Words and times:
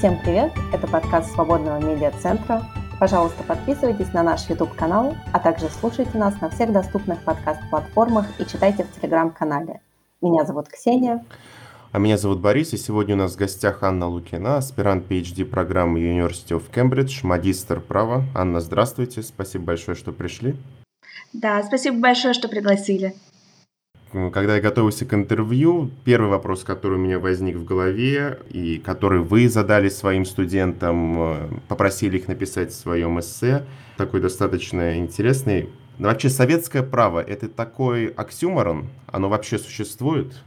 Всем 0.00 0.18
привет! 0.18 0.50
Это 0.72 0.86
подкаст 0.86 1.34
Свободного 1.34 1.78
медиа-центра. 1.78 2.66
Пожалуйста, 2.98 3.42
подписывайтесь 3.42 4.14
на 4.14 4.22
наш 4.22 4.48
YouTube-канал, 4.48 5.14
а 5.30 5.38
также 5.38 5.68
слушайте 5.68 6.16
нас 6.16 6.40
на 6.40 6.48
всех 6.48 6.72
доступных 6.72 7.22
подкаст-платформах 7.22 8.26
и 8.38 8.46
читайте 8.46 8.84
в 8.84 8.98
Телеграм-канале. 8.98 9.82
Меня 10.22 10.46
зовут 10.46 10.68
Ксения. 10.68 11.22
А 11.92 11.98
меня 11.98 12.16
зовут 12.16 12.40
Борис, 12.40 12.72
и 12.72 12.78
сегодня 12.78 13.14
у 13.14 13.18
нас 13.18 13.34
в 13.34 13.36
гостях 13.36 13.82
Анна 13.82 14.08
Лукина, 14.08 14.56
аспирант 14.56 15.06
PhD 15.06 15.44
программы 15.44 16.00
University 16.00 16.58
of 16.58 16.62
Cambridge, 16.72 17.18
магистр 17.22 17.78
права. 17.78 18.24
Анна, 18.34 18.60
здравствуйте, 18.60 19.22
спасибо 19.22 19.64
большое, 19.64 19.98
что 19.98 20.12
пришли. 20.12 20.56
Да, 21.34 21.62
спасибо 21.62 21.98
большое, 21.98 22.32
что 22.32 22.48
пригласили. 22.48 23.14
Когда 24.12 24.56
я 24.56 24.60
готовился 24.60 25.06
к 25.06 25.14
интервью, 25.14 25.90
первый 26.04 26.30
вопрос, 26.30 26.64
который 26.64 26.94
у 26.94 27.00
меня 27.00 27.20
возник 27.20 27.54
в 27.54 27.64
голове, 27.64 28.40
и 28.50 28.78
который 28.78 29.20
вы 29.20 29.48
задали 29.48 29.88
своим 29.88 30.24
студентам, 30.24 31.16
э, 31.20 31.48
попросили 31.68 32.18
их 32.18 32.26
написать 32.26 32.72
в 32.72 32.74
своем 32.74 33.20
эссе, 33.20 33.64
такой 33.96 34.20
достаточно 34.20 34.98
интересный. 34.98 35.68
вообще 35.98 36.28
советское 36.28 36.82
право– 36.82 37.20
это 37.26 37.48
такой 37.48 38.06
оксюморон? 38.08 38.88
Оно 39.06 39.28
вообще 39.28 39.58
существует? 39.58 40.42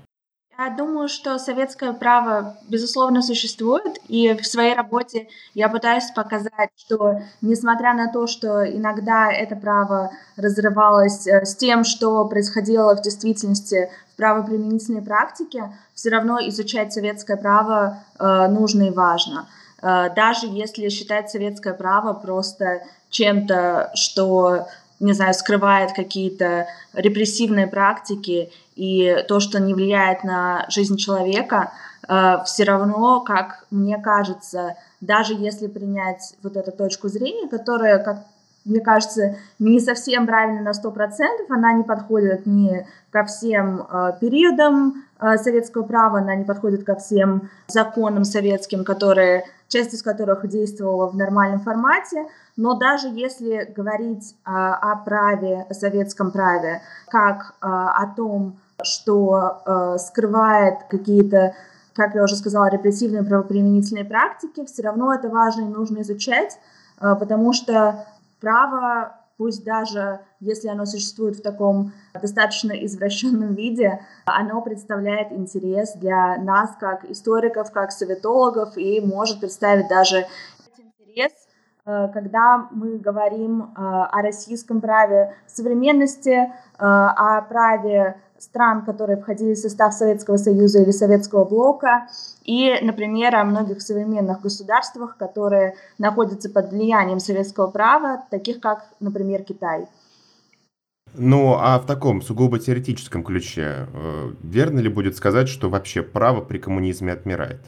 Я 0.64 0.70
думаю, 0.70 1.10
что 1.10 1.40
советское 1.40 1.92
право, 1.92 2.56
безусловно, 2.70 3.22
существует, 3.22 4.00
и 4.08 4.34
в 4.34 4.48
своей 4.48 4.74
работе 4.74 5.28
я 5.54 5.68
пытаюсь 5.68 6.10
показать, 6.16 6.70
что 6.78 7.22
несмотря 7.42 7.94
на 7.94 8.10
то, 8.10 8.28
что 8.28 8.64
иногда 8.64 9.30
это 9.30 9.58
право 9.58 10.12
разрывалось 10.38 11.28
э, 11.28 11.44
с 11.44 11.56
тем, 11.58 11.84
что 11.84 12.24
происходило 12.26 12.96
в 12.96 13.02
действительности 13.02 13.90
в 14.14 14.16
правоприменительной 14.16 15.02
практике, 15.02 15.76
все 15.96 16.12
равно 16.12 16.40
изучать 16.48 16.94
советское 16.94 17.36
право 17.36 18.02
э, 18.18 18.48
нужно 18.48 18.84
и 18.84 18.92
важно. 18.92 19.50
Э, 19.82 20.14
даже 20.16 20.48
если 20.48 20.88
считать 20.88 21.30
советское 21.30 21.74
право 21.74 22.14
просто 22.14 22.84
чем-то, 23.10 23.92
что 23.96 24.68
не 25.04 25.12
знаю, 25.12 25.34
скрывает 25.34 25.92
какие-то 25.92 26.68
репрессивные 26.94 27.68
практики 27.68 28.52
и 28.76 29.24
то, 29.28 29.40
что 29.40 29.60
не 29.60 29.74
влияет 29.74 30.24
на 30.24 30.66
жизнь 30.70 30.98
человека, 30.98 31.72
э, 32.08 32.38
все 32.46 32.64
равно, 32.64 33.22
как 33.22 33.66
мне 33.72 33.98
кажется, 33.98 34.76
даже 35.02 35.34
если 35.34 35.68
принять 35.68 36.36
вот 36.44 36.58
эту 36.58 36.72
точку 36.72 37.08
зрения, 37.08 37.48
которая, 37.48 38.00
как 38.00 38.26
мне 38.66 38.80
кажется, 38.80 39.36
не 39.60 39.82
совсем 39.82 40.26
правильно 40.26 40.62
на 40.62 40.72
100%, 40.72 41.20
она 41.50 41.74
не 41.74 41.84
подходит 41.84 42.46
ни 42.46 42.88
ко 43.12 43.26
всем 43.26 43.82
э, 43.82 44.14
периодам 44.22 45.04
э, 45.20 45.38
советского 45.38 45.84
права, 45.84 46.20
она 46.20 46.36
не 46.36 46.46
подходит 46.46 46.86
ко 46.86 46.96
всем 46.96 47.50
законам 47.68 48.24
советским, 48.24 48.86
которые, 48.86 49.44
часть 49.68 49.94
из 49.94 50.02
которых 50.02 50.48
действовала 50.48 51.08
в 51.08 51.16
нормальном 51.16 51.60
формате, 51.60 52.26
но 52.56 52.76
даже 52.76 53.08
если 53.10 53.72
говорить 53.76 54.36
о 54.44 54.96
праве, 54.98 55.66
о 55.70 55.74
советском 55.74 56.32
праве, 56.32 56.84
как 57.10 57.56
о 57.62 58.06
том, 58.16 58.60
что 58.82 59.62
э, 59.66 59.98
скрывает 60.00 60.84
какие-то 60.90 61.54
как 61.94 62.16
я 62.16 62.24
уже 62.24 62.36
сказала, 62.36 62.70
репрессивные 62.70 63.24
правоприменительные 63.24 64.06
практики, 64.06 64.66
все 64.66 64.82
равно 64.82 65.14
это 65.14 65.30
важно 65.30 65.62
и 65.62 65.66
нужно 65.66 66.02
изучать, 66.02 66.60
э, 67.00 67.16
потому 67.20 67.54
что 67.54 68.08
право, 68.42 69.16
пусть 69.38 69.64
даже 69.64 70.20
если 70.40 70.68
оно 70.68 70.86
существует 70.86 71.38
в 71.38 71.42
таком 71.42 71.94
достаточно 72.20 72.74
извращенном 72.74 73.54
виде, 73.54 74.02
оно 74.26 74.62
представляет 74.62 75.32
интерес 75.32 75.94
для 75.96 76.38
нас 76.38 76.72
как 76.80 77.06
историков, 77.06 77.72
как 77.72 77.92
советологов 77.92 78.78
и 78.78 79.00
может 79.00 79.40
представить 79.40 79.88
даже 79.88 80.26
интерес, 80.78 81.32
э, 81.86 82.10
когда 82.14 82.68
мы 82.72 82.98
говорим 82.98 83.62
э, 83.64 83.66
о 83.76 84.22
российском 84.22 84.82
праве 84.82 85.36
современности, 85.48 86.30
э, 86.30 86.50
о 86.78 87.42
праве 87.44 88.18
стран, 88.44 88.86
которые 88.86 89.18
входили 89.18 89.54
в 89.54 89.58
состав 89.58 89.94
Советского 89.94 90.38
Союза 90.38 90.82
или 90.82 90.92
Советского 90.92 91.46
блока, 91.46 92.08
и, 92.44 92.78
например, 92.82 93.36
о 93.36 93.44
многих 93.44 93.82
современных 93.82 94.42
государствах, 94.42 95.18
которые 95.18 95.76
находятся 95.98 96.50
под 96.50 96.72
влиянием 96.72 97.20
советского 97.20 97.68
права, 97.68 98.24
таких 98.30 98.60
как, 98.60 98.86
например, 99.00 99.44
Китай. 99.44 99.88
Ну, 101.16 101.56
а 101.60 101.78
в 101.80 101.86
таком 101.86 102.22
сугубо 102.22 102.60
теоретическом 102.60 103.24
ключе, 103.24 103.88
э, 103.94 104.32
верно 104.42 104.80
ли 104.80 104.90
будет 104.90 105.16
сказать, 105.16 105.48
что 105.48 105.70
вообще 105.70 106.02
право 106.02 106.42
при 106.42 106.58
коммунизме 106.58 107.14
отмирает? 107.14 107.62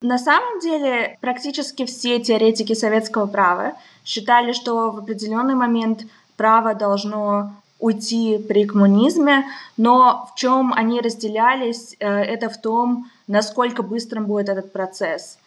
На 0.00 0.18
самом 0.18 0.60
деле, 0.60 1.18
практически 1.20 1.86
все 1.86 2.20
теоретики 2.20 2.74
советского 2.74 3.26
права 3.26 3.72
считали, 4.04 4.52
что 4.52 4.90
в 4.90 4.98
определенный 4.98 5.54
момент 5.54 6.02
право 6.36 6.74
должно 6.74 7.54
уйти 7.78 8.38
при 8.38 8.64
коммунизме, 8.66 9.44
но 9.76 10.28
в 10.32 10.38
чем 10.38 10.72
они 10.72 11.00
разделялись, 11.00 11.96
э, 11.98 12.06
это 12.06 12.48
в 12.48 12.60
том, 12.60 13.10
насколько 13.26 13.82
быстрым 13.82 14.26
будет 14.26 14.48
этот 14.48 14.72
процесс. 14.72 15.38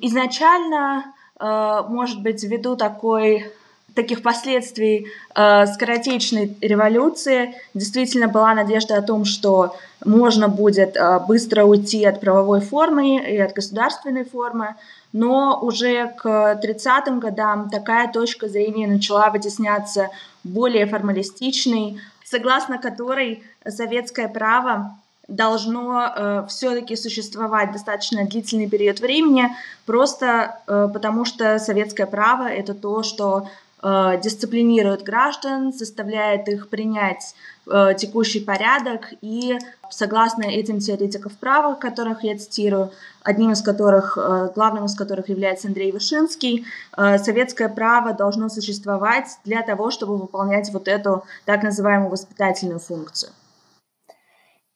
Изначально, 0.00 1.04
э, 1.38 1.82
может 1.88 2.22
быть, 2.22 2.42
ввиду 2.44 2.76
такой 2.76 3.52
таких 3.94 4.22
последствий 4.22 5.08
э, 5.34 5.66
скоротечной 5.66 6.56
революции 6.60 7.54
действительно 7.74 8.28
была 8.28 8.54
надежда 8.54 8.96
о 8.96 9.02
том, 9.02 9.24
что 9.24 9.76
можно 10.04 10.48
будет 10.48 10.96
э, 10.96 11.20
быстро 11.26 11.64
уйти 11.64 12.04
от 12.04 12.20
правовой 12.20 12.60
формы 12.60 13.18
и 13.18 13.38
от 13.38 13.52
государственной 13.52 14.24
формы, 14.24 14.76
но 15.12 15.58
уже 15.60 16.08
к 16.16 16.60
30-м 16.62 17.20
годам 17.20 17.68
такая 17.70 18.10
точка 18.10 18.48
зрения 18.48 18.86
начала 18.86 19.30
вытесняться 19.30 20.08
более 20.44 20.86
формалистичной, 20.86 22.00
согласно 22.24 22.78
которой 22.78 23.42
советское 23.66 24.28
право 24.28 24.96
должно 25.28 26.12
э, 26.14 26.46
все-таки 26.48 26.96
существовать 26.96 27.72
достаточно 27.72 28.26
длительный 28.26 28.68
период 28.68 29.00
времени, 29.00 29.48
просто 29.86 30.60
э, 30.66 30.88
потому 30.92 31.24
что 31.24 31.58
советское 31.58 32.06
право 32.06 32.48
это 32.48 32.74
то, 32.74 33.02
что 33.02 33.48
дисциплинирует 33.82 35.02
граждан, 35.02 35.72
заставляет 35.72 36.48
их 36.48 36.68
принять 36.68 37.34
э, 37.66 37.94
текущий 37.98 38.40
порядок 38.40 39.12
и, 39.20 39.58
согласно 39.90 40.44
этим 40.44 40.78
теоретиков 40.78 41.32
права, 41.32 41.74
которых 41.74 42.22
я 42.22 42.38
цитирую, 42.38 42.92
одним 43.22 43.52
из 43.52 43.60
которых, 43.62 44.16
э, 44.16 44.50
главным 44.54 44.84
из 44.84 44.94
которых 44.94 45.28
является 45.28 45.68
Андрей 45.68 45.90
Вышинский, 45.90 46.64
советское 46.96 47.68
право 47.68 48.12
должно 48.12 48.48
существовать 48.48 49.38
для 49.44 49.62
того, 49.62 49.90
чтобы 49.90 50.16
выполнять 50.16 50.72
вот 50.72 50.86
эту 50.86 51.24
так 51.44 51.62
называемую 51.62 52.10
воспитательную 52.10 52.78
функцию. 52.78 53.32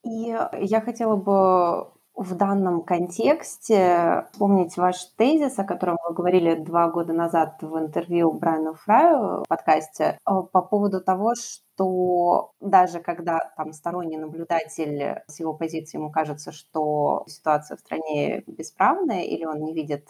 И 0.05 0.37
я 0.61 0.81
хотела 0.81 1.17
бы 1.17 1.89
в 2.17 2.35
данном 2.35 2.83
контексте 2.83 4.27
вспомнить 4.33 4.77
ваш 4.79 5.05
тезис, 5.17 5.59
о 5.59 5.65
котором 5.65 5.99
вы 6.09 6.15
говорили 6.15 6.55
два 6.55 6.89
года 6.89 7.13
назад 7.13 7.59
в 7.61 7.79
интервью 7.79 8.33
Брайану 8.33 8.75
Фраю 8.75 9.43
в 9.45 9.49
подкасте, 9.49 10.19
э, 10.27 10.31
по 10.51 10.63
поводу 10.63 11.03
того, 11.03 11.35
что 11.35 12.53
даже 12.61 13.01
когда 13.01 13.53
там 13.57 13.73
сторонний 13.75 14.17
наблюдатель 14.17 15.23
с 15.29 15.39
его 15.39 15.53
позиции 15.53 15.99
ему 15.99 16.11
кажется, 16.11 16.53
что 16.53 17.25
ситуация 17.27 17.77
в 17.77 17.81
стране 17.81 18.43
бесправная 18.47 19.25
или 19.25 19.45
он 19.45 19.63
не 19.63 19.75
видит 19.75 20.09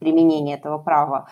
применения 0.00 0.54
этого 0.54 0.78
права, 0.78 1.28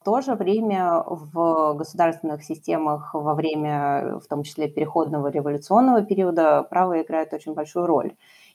в 0.00 0.04
то 0.04 0.20
же 0.20 0.34
время 0.34 1.02
в 1.06 1.74
государственных 1.74 2.44
системах 2.44 3.14
во 3.14 3.34
время, 3.34 4.18
в 4.22 4.26
том 4.28 4.42
числе, 4.44 4.68
переходного 4.68 5.28
революционного 5.28 6.02
периода 6.02 6.62
право 6.62 7.00
играет 7.00 7.32
очень 7.32 7.54
большую 7.54 7.86
роль. 7.86 8.14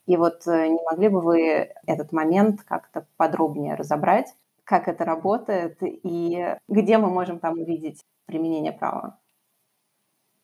И 0.10 0.18
вот 0.18 0.48
э, 0.48 0.68
не 0.70 0.80
могли 0.90 1.08
бы 1.08 1.22
вы 1.22 1.70
этот 1.86 2.12
момент 2.12 2.64
как-то 2.64 3.06
подробнее 3.16 3.76
разобрать, 3.76 4.34
как 4.64 4.88
это 4.88 5.06
работает 5.06 5.78
и 5.82 6.56
где 6.68 6.98
мы 6.98 7.12
можем 7.12 7.38
там 7.38 7.60
увидеть 7.60 8.02
применение 8.26 8.72
права? 8.72 9.20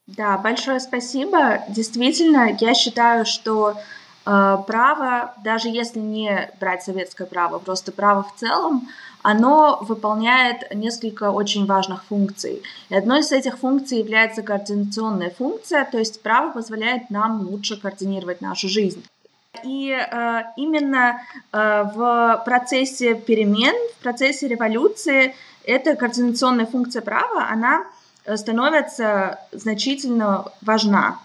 Да, 0.06 0.38
большое 0.38 0.80
спасибо. 0.80 1.64
Действительно, 1.68 2.56
я 2.60 2.76
считаю, 2.76 3.26
что 3.26 3.72
э, 3.72 4.58
право, 4.68 5.34
даже 5.44 5.70
если 5.70 6.00
не 6.00 6.52
брать 6.60 6.84
советское 6.84 7.26
право, 7.26 7.58
просто 7.58 7.92
право 7.92 8.22
в 8.22 8.36
целом, 8.36 8.88
оно 9.24 9.80
выполняет 9.82 10.76
несколько 10.76 11.32
очень 11.32 11.66
важных 11.66 12.04
функций. 12.04 12.62
И 12.90 12.96
одной 12.96 13.22
из 13.22 13.32
этих 13.32 13.58
функций 13.58 13.98
является 13.98 14.44
координационная 14.44 15.32
функция, 15.32 15.86
то 15.86 15.98
есть 15.98 16.22
право 16.22 16.52
позволяет 16.52 17.10
нам 17.10 17.42
лучше 17.50 17.82
координировать 17.82 18.42
нашу 18.42 18.70
жизнь. 18.70 19.04
И 19.64 19.92
э, 19.92 20.42
именно 20.58 21.22
э, 21.52 21.84
в 21.96 22.42
процессе 22.46 23.16
перемен, 23.16 23.76
в 24.00 24.04
процессе 24.04 24.48
революции 24.48 25.36
эта 25.64 25.96
координационная 25.96 26.66
функция 26.66 27.02
права, 27.02 27.48
она 27.50 27.84
э, 28.26 28.38
становится 28.38 29.40
значительно 29.52 30.52
важна. 30.62 31.20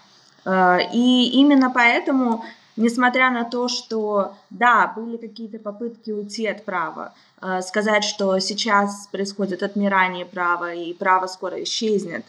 Э, 0.44 0.78
и 0.92 1.30
именно 1.40 1.70
поэтому 1.70 2.44
несмотря 2.76 3.30
на 3.30 3.44
то, 3.44 3.68
что, 3.68 4.34
да, 4.50 4.92
были 4.96 5.16
какие-то 5.16 5.58
попытки 5.58 6.10
уйти 6.10 6.46
от 6.46 6.64
права, 6.64 7.12
э, 7.40 7.60
сказать, 7.62 8.04
что 8.04 8.38
сейчас 8.38 9.06
происходит 9.12 9.62
отмирание 9.62 10.24
права, 10.24 10.72
и 10.72 10.94
право 10.94 11.26
скоро 11.26 11.62
исчезнет, 11.62 12.24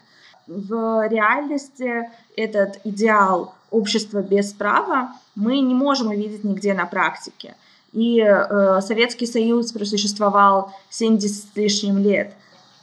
в 0.48 1.08
реальности 1.08 2.10
этот 2.36 2.80
идеал 2.84 3.54
общества 3.72 4.22
без 4.22 4.52
права 4.54 5.14
мы 5.36 5.60
не 5.60 5.74
можем 5.74 6.10
увидеть 6.10 6.44
нигде 6.44 6.74
на 6.74 6.86
практике. 6.86 7.56
И 7.94 8.22
э, 8.22 8.80
Советский 8.82 9.26
Союз 9.26 9.72
просуществовал 9.72 10.72
70 10.90 11.44
с 11.44 11.56
лишним 11.56 11.98
лет. 11.98 12.34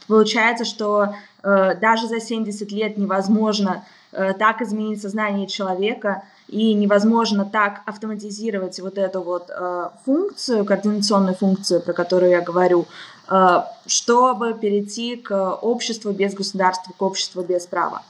Получается, 0.07 0.65
что 0.65 1.15
э, 1.43 1.75
даже 1.79 2.07
за 2.07 2.19
70 2.19 2.71
лет 2.71 2.97
невозможно 2.97 3.85
э, 4.11 4.33
так 4.33 4.61
изменить 4.61 5.01
сознание 5.01 5.47
человека, 5.47 6.23
и 6.49 6.73
невозможно 6.73 7.45
так 7.45 7.81
автоматизировать 7.85 8.79
вот 8.79 8.97
эту 8.97 9.21
вот 9.21 9.49
э, 9.49 9.89
функцию, 10.03 10.65
координационную 10.65 11.35
функцию, 11.35 11.79
про 11.81 11.93
которую 11.93 12.31
я 12.31 12.41
говорю, 12.41 12.87
э, 13.29 13.61
чтобы 13.85 14.55
перейти 14.55 15.15
к 15.15 15.53
обществу 15.61 16.11
без 16.11 16.33
государства, 16.33 16.91
к 16.97 17.01
обществу 17.01 17.43
без 17.43 17.67
права. 17.67 18.01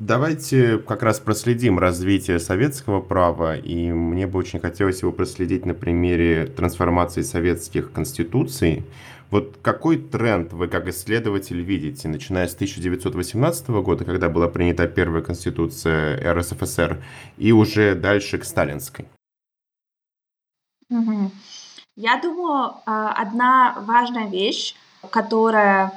Давайте 0.00 0.78
как 0.78 1.02
раз 1.02 1.20
проследим 1.20 1.78
развитие 1.78 2.38
советского 2.38 3.02
права, 3.02 3.54
и 3.54 3.92
мне 3.92 4.26
бы 4.26 4.38
очень 4.38 4.58
хотелось 4.58 5.02
его 5.02 5.12
проследить 5.12 5.66
на 5.66 5.74
примере 5.74 6.46
трансформации 6.46 7.20
советских 7.20 7.92
конституций. 7.92 8.82
Вот 9.30 9.58
какой 9.60 9.98
тренд 9.98 10.54
вы 10.54 10.68
как 10.68 10.88
исследователь 10.88 11.60
видите, 11.60 12.08
начиная 12.08 12.48
с 12.48 12.54
1918 12.54 13.68
года, 13.68 14.06
когда 14.06 14.30
была 14.30 14.48
принята 14.48 14.88
первая 14.88 15.22
конституция 15.22 16.32
РСФСР, 16.32 17.02
и 17.36 17.52
уже 17.52 17.94
дальше 17.94 18.38
к 18.38 18.44
сталинской? 18.46 19.06
Я 20.88 22.18
думаю, 22.22 22.72
а, 22.86 23.12
одна 23.12 23.76
важная 23.86 24.30
вещь, 24.30 24.74
которая 25.10 25.92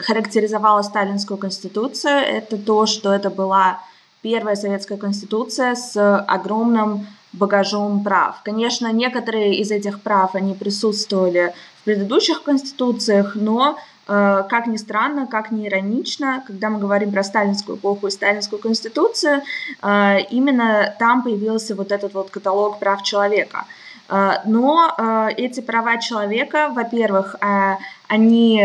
характеризовала 0.00 0.82
сталинскую 0.82 1.38
конституцию, 1.38 2.18
это 2.18 2.56
то, 2.56 2.86
что 2.86 3.12
это 3.12 3.30
была 3.30 3.80
первая 4.22 4.56
советская 4.56 4.98
конституция 4.98 5.74
с 5.74 6.18
огромным 6.20 7.06
багажом 7.32 8.02
прав. 8.02 8.42
Конечно, 8.44 8.92
некоторые 8.92 9.56
из 9.56 9.70
этих 9.70 10.00
прав, 10.00 10.34
они 10.34 10.54
присутствовали 10.54 11.54
в 11.80 11.84
предыдущих 11.84 12.42
конституциях, 12.42 13.34
но 13.34 13.76
э, 14.08 14.44
как 14.48 14.66
ни 14.66 14.76
странно, 14.76 15.26
как 15.26 15.50
ни 15.50 15.68
иронично, 15.68 16.42
когда 16.46 16.70
мы 16.70 16.78
говорим 16.78 17.12
про 17.12 17.22
сталинскую 17.22 17.76
эпоху 17.76 18.06
и 18.06 18.10
сталинскую 18.10 18.60
конституцию, 18.60 19.42
э, 19.82 20.20
именно 20.30 20.94
там 20.98 21.22
появился 21.22 21.74
вот 21.74 21.92
этот 21.92 22.14
вот 22.14 22.30
каталог 22.30 22.78
прав 22.78 23.02
человека– 23.02 23.64
но 24.08 24.94
э, 24.96 25.28
эти 25.36 25.60
права 25.60 25.98
человека, 25.98 26.70
во-первых, 26.72 27.36
э, 27.40 27.76
они, 28.08 28.58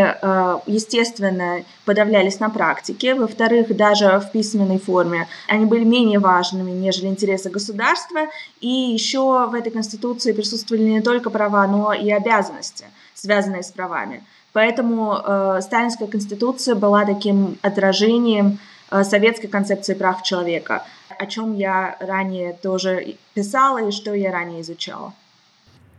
естественно, 0.66 1.64
подавлялись 1.84 2.38
на 2.38 2.48
практике, 2.48 3.16
во-вторых, 3.16 3.76
даже 3.76 4.20
в 4.20 4.30
письменной 4.30 4.78
форме 4.78 5.26
они 5.48 5.64
были 5.64 5.82
менее 5.82 6.20
важными, 6.20 6.70
нежели 6.70 7.08
интересы 7.08 7.50
государства, 7.50 8.28
и 8.60 8.68
еще 8.68 9.48
в 9.48 9.54
этой 9.54 9.72
Конституции 9.72 10.30
присутствовали 10.30 10.84
не 10.84 11.00
только 11.00 11.28
права, 11.28 11.66
но 11.66 11.92
и 11.92 12.08
обязанности, 12.12 12.84
связанные 13.14 13.64
с 13.64 13.72
правами. 13.72 14.22
Поэтому 14.52 15.16
Сталинская 15.60 16.06
Конституция 16.06 16.76
была 16.76 17.04
таким 17.04 17.58
отражением 17.62 18.60
советской 19.02 19.48
концепции 19.48 19.94
прав 19.94 20.22
человека, 20.22 20.84
о 21.18 21.26
чем 21.26 21.56
я 21.56 21.96
ранее 21.98 22.52
тоже 22.52 23.16
писала 23.34 23.88
и 23.88 23.90
что 23.90 24.14
я 24.14 24.30
ранее 24.30 24.60
изучала. 24.60 25.14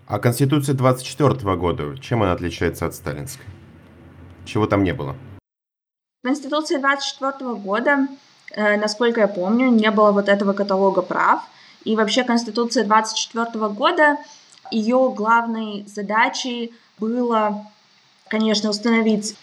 А 0.08 0.20
Конституция 0.20 0.76
24 0.76 1.56
года, 1.56 1.98
чем 2.00 2.24
она 2.24 2.34
отличается 2.34 2.86
от 2.86 2.94
сталинской? 2.94 3.46
Чего 4.46 4.68
там 4.68 4.84
не 4.84 4.94
было? 4.94 5.16
Конституция 6.24 6.80
24 6.80 7.54
года, 7.56 8.08
э, 8.52 8.78
насколько 8.78 9.22
я 9.22 9.28
помню, 9.28 9.70
не 9.70 9.90
было 9.92 10.12
вот 10.12 10.28
этого 10.28 10.54
каталога 10.54 11.02
прав. 11.02 11.42
И 11.86 11.96
вообще 11.96 12.24
Конституция 12.24 12.84
24 12.86 13.70
года, 13.70 14.18
ее 14.72 15.14
главной 15.16 15.86
задачей 15.88 16.74
было, 16.98 17.66
конечно, 18.28 18.70
установить 18.70 19.36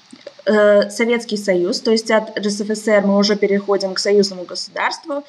э, 0.45 0.91
Советский 0.91 1.37
Союз, 1.37 1.81
то 1.81 1.91
есть 1.91 2.11
от 2.11 2.39
РСФСР 2.39 3.03
мы 3.05 3.17
уже 3.17 3.37
переходим 3.37 3.95
к 3.95 3.99
союзному 3.99 4.45
государству. 4.45 5.25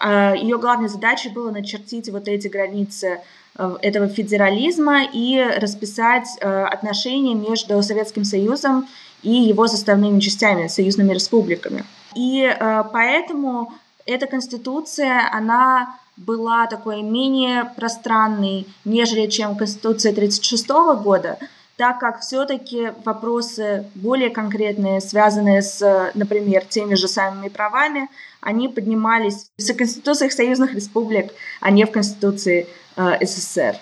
Э, 0.00 0.34
ее 0.36 0.58
главной 0.58 0.88
задачей 0.88 1.28
было 1.28 1.50
начертить 1.50 2.08
вот 2.10 2.28
эти 2.28 2.48
границы 2.48 3.20
этого 3.56 4.08
федерализма 4.08 5.04
и 5.04 5.42
расписать 5.58 6.28
э, 6.40 6.64
отношения 6.64 7.34
между 7.34 7.82
Советским 7.82 8.24
Союзом 8.24 8.88
и 9.22 9.32
его 9.32 9.66
составными 9.66 10.20
частями, 10.20 10.68
союзными 10.68 11.12
республиками. 11.12 11.84
И 12.14 12.42
э, 12.42 12.84
поэтому 12.92 13.72
эта 14.06 14.26
конституция, 14.26 15.28
она 15.32 15.98
была 16.16 16.66
такой 16.66 17.02
менее 17.02 17.72
пространной, 17.76 18.66
нежели 18.84 19.26
чем 19.26 19.56
Конституция 19.56 20.12
1936 20.12 20.68
года, 21.02 21.38
так 21.76 21.98
как 21.98 22.20
все-таки 22.20 22.92
вопросы 23.04 23.86
более 23.94 24.28
конкретные, 24.28 25.00
связанные 25.00 25.62
с, 25.62 26.10
например, 26.14 26.64
теми 26.64 26.94
же 26.94 27.08
самыми 27.08 27.48
правами, 27.48 28.08
они 28.40 28.68
поднимались 28.68 29.46
в 29.56 29.74
конституциях 29.74 30.32
союзных 30.32 30.74
республик, 30.74 31.32
а 31.60 31.70
не 31.70 31.84
в 31.84 31.90
Конституции 31.90 32.66
э, 32.66 32.79
СССР. 32.96 33.76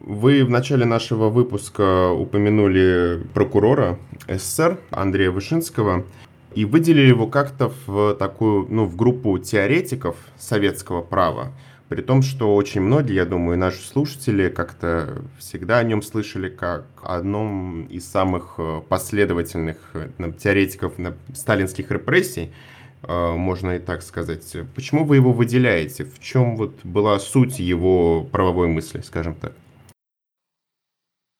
Вы 0.00 0.44
в 0.44 0.50
начале 0.50 0.84
нашего 0.84 1.30
выпуска 1.30 2.10
упомянули 2.10 3.22
прокурора 3.32 3.98
СССР 4.28 4.78
Андрея 4.90 5.30
Вышинского 5.30 6.04
и 6.54 6.64
выделили 6.64 7.08
его 7.08 7.26
как-то 7.26 7.72
в 7.86 8.14
такую, 8.14 8.66
ну, 8.68 8.84
в 8.84 8.96
группу 8.96 9.38
теоретиков 9.38 10.16
советского 10.38 11.00
права. 11.00 11.52
При 11.88 12.02
том, 12.02 12.22
что 12.22 12.54
очень 12.54 12.80
многие, 12.80 13.14
я 13.14 13.24
думаю, 13.24 13.58
наши 13.58 13.80
слушатели 13.80 14.48
как-то 14.48 15.22
всегда 15.38 15.78
о 15.78 15.84
нем 15.84 16.02
слышали 16.02 16.48
как 16.48 16.86
одном 17.02 17.84
из 17.86 18.06
самых 18.06 18.54
э, 18.58 18.80
последовательных 18.88 19.76
э, 19.92 20.08
теоретиков 20.38 20.94
сталинских 21.34 21.90
репрессий, 21.90 22.52
можно 23.08 23.76
и 23.76 23.78
так 23.78 24.02
сказать. 24.02 24.56
Почему 24.74 25.04
вы 25.04 25.16
его 25.16 25.32
выделяете? 25.32 26.04
В 26.04 26.20
чем 26.20 26.56
вот 26.56 26.74
была 26.84 27.18
суть 27.18 27.58
его 27.58 28.24
правовой 28.24 28.68
мысли, 28.68 29.00
скажем 29.00 29.34
так? 29.34 29.52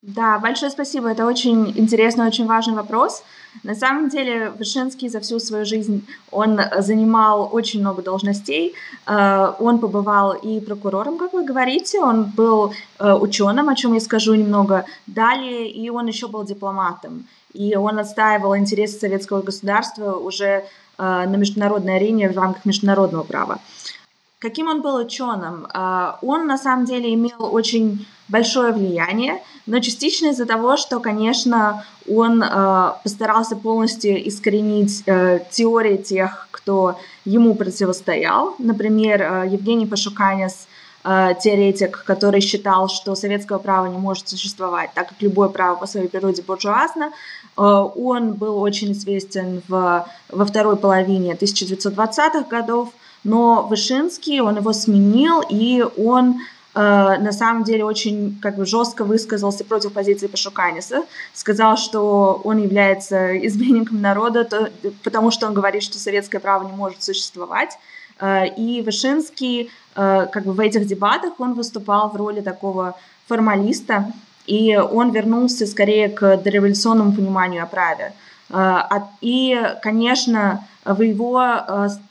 Да, 0.06 0.38
большое 0.38 0.70
спасибо. 0.70 1.08
Это 1.08 1.24
очень 1.24 1.72
интересный, 1.78 2.26
очень 2.26 2.46
важный 2.46 2.74
вопрос. 2.74 3.22
На 3.62 3.74
самом 3.74 4.10
деле 4.10 4.50
Вышинский 4.50 5.08
за 5.08 5.20
всю 5.20 5.38
свою 5.38 5.64
жизнь, 5.64 6.06
он 6.30 6.60
занимал 6.78 7.48
очень 7.50 7.80
много 7.80 8.02
должностей. 8.02 8.74
Э, 9.06 9.52
он 9.58 9.78
побывал 9.78 10.32
и 10.32 10.60
прокурором, 10.60 11.16
как 11.16 11.32
вы 11.32 11.42
говорите, 11.42 12.00
он 12.00 12.24
был 12.24 12.74
э, 12.98 13.14
ученым, 13.14 13.70
о 13.70 13.74
чем 13.74 13.94
я 13.94 14.00
скажу 14.00 14.34
немного 14.34 14.84
далее, 15.06 15.70
и 15.70 15.88
он 15.88 16.06
еще 16.06 16.28
был 16.28 16.44
дипломатом. 16.44 17.26
И 17.54 17.74
он 17.74 17.98
отстаивал 17.98 18.56
интересы 18.56 18.98
советского 18.98 19.40
государства 19.40 20.16
уже 20.16 20.64
на 20.98 21.36
международной 21.36 21.96
арене 21.96 22.28
в 22.30 22.36
рамках 22.36 22.64
международного 22.64 23.24
права. 23.24 23.58
Каким 24.38 24.68
он 24.68 24.82
был 24.82 24.96
ученым? 24.96 25.66
Он 26.22 26.46
на 26.46 26.58
самом 26.58 26.84
деле 26.84 27.14
имел 27.14 27.54
очень 27.54 28.06
большое 28.28 28.72
влияние, 28.72 29.42
но 29.66 29.78
частично 29.78 30.28
из-за 30.28 30.46
того, 30.46 30.76
что, 30.76 31.00
конечно, 31.00 31.84
он 32.10 32.42
э, 32.42 32.92
постарался 33.02 33.56
полностью 33.56 34.28
искоренить 34.28 35.02
э, 35.06 35.40
теории 35.50 35.96
тех, 35.96 36.48
кто 36.50 36.98
ему 37.24 37.54
противостоял. 37.54 38.54
Например, 38.58 39.22
э, 39.22 39.48
Евгений 39.48 39.86
Пашуканис, 39.86 40.52
э, 40.52 40.73
теоретик, 41.04 42.02
который 42.04 42.40
считал, 42.40 42.88
что 42.88 43.14
советского 43.14 43.58
права 43.58 43.86
не 43.86 43.98
может 43.98 44.28
существовать, 44.28 44.90
так 44.94 45.10
как 45.10 45.20
любое 45.20 45.50
право 45.50 45.76
по 45.76 45.86
своей 45.86 46.08
природе 46.08 46.42
буржуазно. 46.42 47.12
Э, 47.56 47.60
он 47.60 48.32
был 48.32 48.58
очень 48.58 48.92
известен 48.92 49.62
в, 49.68 50.06
во 50.30 50.44
второй 50.46 50.76
половине 50.76 51.34
1920-х 51.34 52.44
годов, 52.48 52.88
но 53.22 53.66
Вышинский, 53.68 54.40
он 54.40 54.56
его 54.56 54.72
сменил, 54.72 55.42
и 55.48 55.84
он 55.96 56.36
Э, 56.74 57.18
на 57.18 57.32
самом 57.32 57.62
деле 57.62 57.84
очень 57.84 58.38
как 58.42 58.56
бы 58.56 58.66
жестко 58.66 59.04
высказался 59.04 59.64
против 59.64 59.92
позиции 59.92 60.26
Пашуканиса, 60.26 61.04
сказал, 61.32 61.76
что 61.76 62.40
он 62.44 62.58
является 62.58 63.36
изменником 63.46 64.00
народа, 64.00 64.44
то, 64.44 64.70
потому 65.04 65.30
что 65.30 65.46
он 65.46 65.54
говорит, 65.54 65.82
что 65.82 65.98
советское 65.98 66.40
право 66.40 66.66
не 66.68 66.72
может 66.72 67.02
существовать. 67.02 67.78
Э, 68.20 68.46
и 68.48 68.82
Вышинский 68.82 69.62
э, 69.62 69.68
как 69.94 70.44
бы 70.44 70.52
в 70.52 70.60
этих 70.60 70.86
дебатах 70.86 71.34
он 71.38 71.54
выступал 71.54 72.10
в 72.10 72.16
роли 72.16 72.40
такого 72.40 72.96
формалиста, 73.26 74.12
и 74.46 74.76
он 74.76 75.10
вернулся 75.10 75.66
скорее 75.66 76.08
к 76.08 76.36
дореволюционному 76.36 77.12
пониманию 77.12 77.62
о 77.62 77.66
праве. 77.66 78.12
И, 79.20 79.58
конечно, 79.82 80.66
в 80.84 81.00
его 81.00 81.42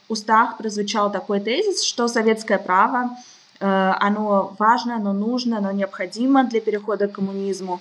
устах 0.09 0.57
прозвучал 0.57 1.11
такой 1.11 1.39
тезис, 1.39 1.83
что 1.83 2.07
советское 2.07 2.57
право 2.57 3.11
оно 3.59 4.55
важно, 4.57 4.95
оно 4.95 5.13
нужно, 5.13 5.59
оно 5.59 5.71
необходимо 5.71 6.43
для 6.43 6.59
перехода 6.59 7.07
к 7.07 7.13
коммунизму. 7.13 7.79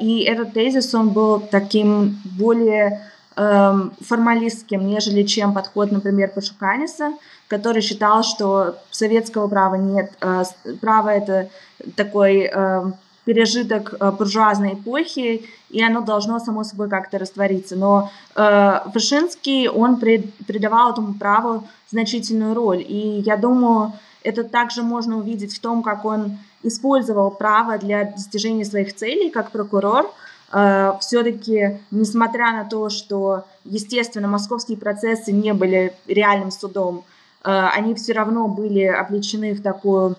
И 0.00 0.24
этот 0.28 0.52
тезис, 0.52 0.94
он 0.94 1.10
был 1.10 1.40
таким 1.40 2.20
более 2.24 3.00
формалистским, 3.34 4.86
нежели 4.86 5.22
чем 5.22 5.54
подход, 5.54 5.90
например, 5.90 6.30
Пашуканиса, 6.34 7.12
который 7.52 7.82
считал, 7.82 8.22
что 8.22 8.78
советского 8.90 9.46
права 9.46 9.74
нет. 9.74 10.12
Э, 10.22 10.44
право— 10.80 11.08
это 11.10 11.50
такой 11.96 12.46
эм, 12.46 12.94
пережиток 13.26 13.94
э, 14.00 14.10
буржуазной 14.10 14.72
эпохи, 14.72 15.44
и 15.68 15.82
оно 15.82 16.00
должно 16.00 16.38
само 16.38 16.64
собой 16.64 16.88
как-то 16.88 17.18
раствориться. 17.18 17.76
Но 17.76 18.10
э, 18.34 18.80
Вышинский, 18.94 19.68
он 19.68 19.96
придавал 19.96 20.92
этому 20.92 21.12
праву 21.12 21.68
значительную 21.90 22.54
роль. 22.54 22.82
И 22.88 23.22
я 23.26 23.36
думаю, 23.36 23.92
это 24.22 24.44
также 24.44 24.82
можно 24.82 25.18
увидеть 25.18 25.54
в 25.54 25.60
том, 25.60 25.82
как 25.82 26.06
он 26.06 26.38
использовал 26.62 27.30
право 27.30 27.76
для 27.76 28.04
достижения 28.04 28.64
своих 28.64 28.96
целей 28.96 29.30
как 29.30 29.50
прокурор– 29.50 30.10
Э, 30.52 30.92
все-таки, 31.00 31.80
несмотря 31.90 32.52
на 32.52 32.64
то, 32.64 32.90
что, 32.90 33.46
естественно, 33.64 34.28
московские 34.28 34.76
процессы 34.76 35.32
не 35.32 35.54
были 35.54 35.94
реальным 36.06 36.50
судом, 36.50 37.04
э, 37.42 37.50
они 37.50 37.94
все 37.94 38.12
равно 38.12 38.48
были 38.48 38.84
облечены 38.84 39.54
в 39.54 39.62
такую 39.62 40.16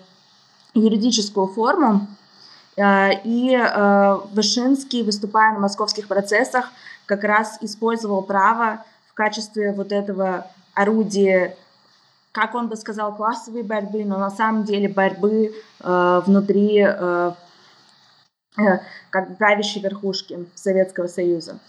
юридическую 0.74 1.48
форму. 1.48 2.08
Э, 2.75 3.12
и 3.24 3.56
Вышинский, 4.34 5.04
выступая 5.04 5.54
на 5.54 5.60
московских 5.60 6.08
процессах, 6.08 6.72
как 7.06 7.24
раз 7.24 7.60
использовал 7.62 8.24
право 8.24 8.84
в 9.08 9.13
качестве 9.13 9.72
вот 9.74 9.92
этого 9.92 10.48
орудия, 10.74 11.56
как 12.32 12.56
он 12.56 12.68
бы 12.68 12.75
сказал, 12.75 13.16
классовой 13.16 13.62
борьбы, 13.62 14.04
но 14.06 14.18
на 14.18 14.32
самом 14.32 14.63
деле 14.63 14.90
борьбы 14.90 15.54
внутри 15.80 16.84
как 19.10 19.38
правящей 19.38 19.81
верхушки 19.81 20.48
Советского 20.55 21.07
Союза. 21.07 21.60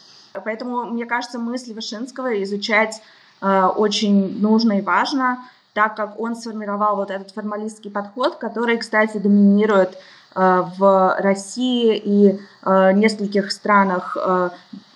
Поэтому, 0.44 0.84
мне 0.86 1.06
кажется, 1.06 1.38
мысли 1.38 1.72
Вышинского 1.72 2.42
изучать 2.42 3.00
э, 3.40 3.66
очень 3.76 4.40
нужно 4.40 4.78
и 4.78 4.82
важно, 4.82 5.38
так 5.74 5.96
как 5.96 6.18
он 6.18 6.34
сформировал 6.34 6.96
вот 6.96 7.10
этот 7.10 7.30
формалистский 7.30 7.90
подход, 7.90 8.36
который, 8.36 8.78
кстати, 8.78 9.18
доминирует 9.18 9.96
э, 10.34 10.62
в 10.76 11.16
России 11.18 11.96
и 11.96 12.40
э, 12.64 12.92
нескольких 12.92 13.52
странах 13.52 14.16
э, 14.20 14.50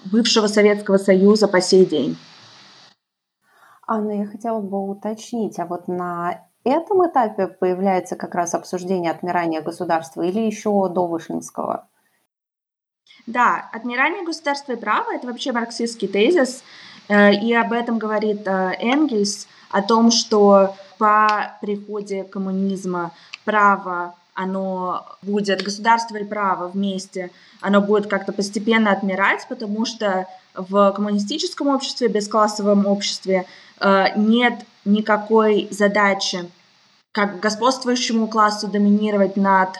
бывшего 0.06 0.48
Советского 0.48 0.98
Союза 0.98 1.46
по 1.46 1.60
сей 1.60 1.86
день. 1.86 2.18
Анна, 3.86 4.22
я 4.22 4.26
хотела 4.26 4.60
бы 4.60 4.90
уточнить, 4.90 5.58
а 5.58 5.66
вот 5.66 5.88
на 5.88 6.47
этом 6.64 7.06
этапе 7.06 7.46
появляется 7.46 8.16
как 8.16 8.34
раз 8.34 8.54
обсуждение 8.54 9.10
отмирания 9.10 9.60
государства 9.60 10.22
или 10.22 10.40
еще 10.40 10.70
до 10.88 11.06
Вышинского? 11.06 11.88
Да, 13.26 13.68
отмирание 13.72 14.24
государства 14.24 14.72
и 14.72 14.76
права– 14.76 15.14
это 15.14 15.26
вообще 15.26 15.52
марксистский 15.52 16.08
тезис, 16.08 16.62
э, 17.08 17.34
и 17.34 17.52
об 17.54 17.72
этом 17.72 17.98
говорит 17.98 18.46
э, 18.46 18.74
Энгельс, 18.80 19.46
о 19.70 19.82
том, 19.82 20.10
что 20.10 20.74
по 20.98 21.58
приходе 21.60 22.24
коммунизма 22.24 23.12
право 23.44 24.14
оно 24.34 25.04
будет, 25.20 25.62
государство 25.62 26.16
и 26.16 26.24
право 26.24 26.68
вместе, 26.68 27.30
оно 27.60 27.80
будет 27.80 28.06
как-то 28.06 28.32
постепенно 28.32 28.92
отмирать, 28.92 29.46
потому 29.48 29.84
что 29.84 30.26
в 30.54 30.92
коммунистическом 30.92 31.68
обществе, 31.68 32.08
бесклассовом 32.08 32.86
обществе 32.86 33.46
э, 33.80 34.04
нет 34.16 34.54
никакой 34.88 35.68
задачи 35.70 36.50
как 37.12 37.40
господствующему 37.40 38.28
классу 38.28 38.68
доминировать 38.68 39.36
над 39.36 39.70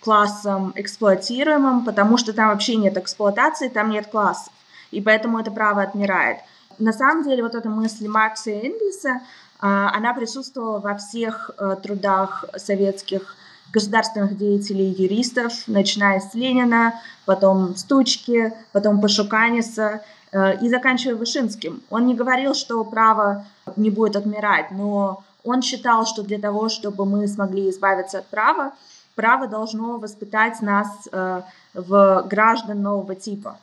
классом 0.00 0.72
эксплуатируемым, 0.76 1.84
потому 1.84 2.18
что 2.18 2.32
там 2.32 2.50
вообще 2.50 2.76
нет 2.76 2.96
эксплуатации, 2.96 3.68
там 3.68 3.90
нет 3.90 4.06
классов, 4.06 4.52
и 4.90 5.00
поэтому 5.00 5.40
это 5.40 5.50
право 5.50 5.82
отмирает. 5.82 6.38
На 6.78 6.92
самом 6.92 7.24
деле 7.24 7.42
вот 7.42 7.54
эта 7.54 7.68
мысль 7.68 8.06
Маркса 8.06 8.50
и 8.50 8.68
Энгельса, 8.68 9.20
а, 9.60 9.90
она 9.94 10.12
присутствовала 10.12 10.78
во 10.78 10.96
всех 10.96 11.50
э, 11.56 11.76
трудах 11.82 12.44
советских 12.56 13.36
государственных 13.74 14.38
деятелей, 14.38 14.92
юристов, 14.92 15.52
начиная 15.66 16.20
с 16.20 16.32
Ленина, 16.34 16.94
потом 17.26 17.76
Стучки, 17.76 18.54
потом 18.72 19.00
Пашуканиса 19.00 20.02
э, 20.32 20.58
и 20.64 20.68
заканчивая 20.68 21.16
Вышинским. 21.16 21.82
Он 21.90 22.06
не 22.06 22.14
говорил, 22.14 22.54
что 22.54 22.84
право 22.84 23.44
не 23.76 23.90
будет 23.90 24.16
отмирать, 24.16 24.70
но 24.70 25.24
он 25.42 25.60
считал, 25.60 26.06
что 26.06 26.22
для 26.22 26.38
того, 26.38 26.68
чтобы 26.68 27.04
мы 27.04 27.26
смогли 27.26 27.68
избавиться 27.68 28.18
от 28.18 28.26
права, 28.26 28.72
право 29.16 29.48
должно 29.48 29.98
воспитать 29.98 30.62
нас 30.62 30.88
э, 31.10 31.42
в 31.74 32.26
граждан 32.30 32.80
нового 32.80 33.14
типа. 33.14 33.58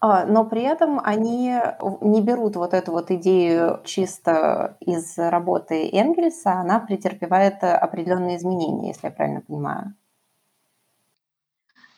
А, 0.00 0.24
но 0.26 0.44
при 0.44 0.62
этом 0.62 1.00
они 1.02 1.54
не 2.00 2.22
берут 2.22 2.56
вот 2.56 2.74
эту 2.74 2.92
вот 2.92 3.10
идею 3.10 3.80
чисто 3.84 4.76
из 4.80 5.18
работы 5.18 5.88
Энгельса, 5.92 6.52
она 6.52 6.78
претерпевает 6.78 7.64
определенные 7.64 8.36
изменения, 8.36 8.88
если 8.88 9.08
я 9.08 9.10
правильно 9.10 9.40
понимаю. 9.40 9.94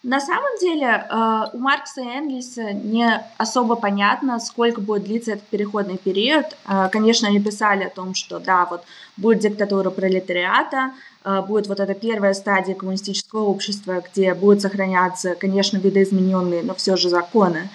На 0.03 0.19
самом 0.19 0.59
деле 0.59 0.87
э, 0.87 1.45
у 1.53 1.59
Маркса 1.59 2.01
и 2.01 2.07
Энгельса 2.07 2.73
не 2.73 3.23
особо 3.37 3.77
понятно, 3.77 4.41
сколько 4.41 4.81
будет 4.81 5.05
длиться 5.05 5.33
этот 5.33 5.45
переходный 5.49 5.99
период. 5.99 6.47
Э, 6.67 6.89
конечно, 6.91 7.29
они 7.29 7.39
писали 7.39 7.85
о 7.85 7.91
том, 7.91 8.15
что 8.15 8.39
да, 8.39 8.65
вот 8.65 8.83
будет 9.19 9.41
диктатура 9.41 9.91
пролетариата, 9.91 10.93
э, 11.23 11.43
будет 11.43 11.67
вот 11.67 11.81
эта 11.81 11.93
первая 11.93 12.33
стадия 12.33 12.75
коммунистического 12.75 13.43
общества, 13.43 14.03
где 14.11 14.33
будут 14.33 14.63
сохраняться, 14.63 15.35
конечно, 15.35 15.77
видоизмененные, 15.77 16.63
но 16.63 16.75
все 16.75 16.97
же 16.97 17.11
законы. 17.11 17.69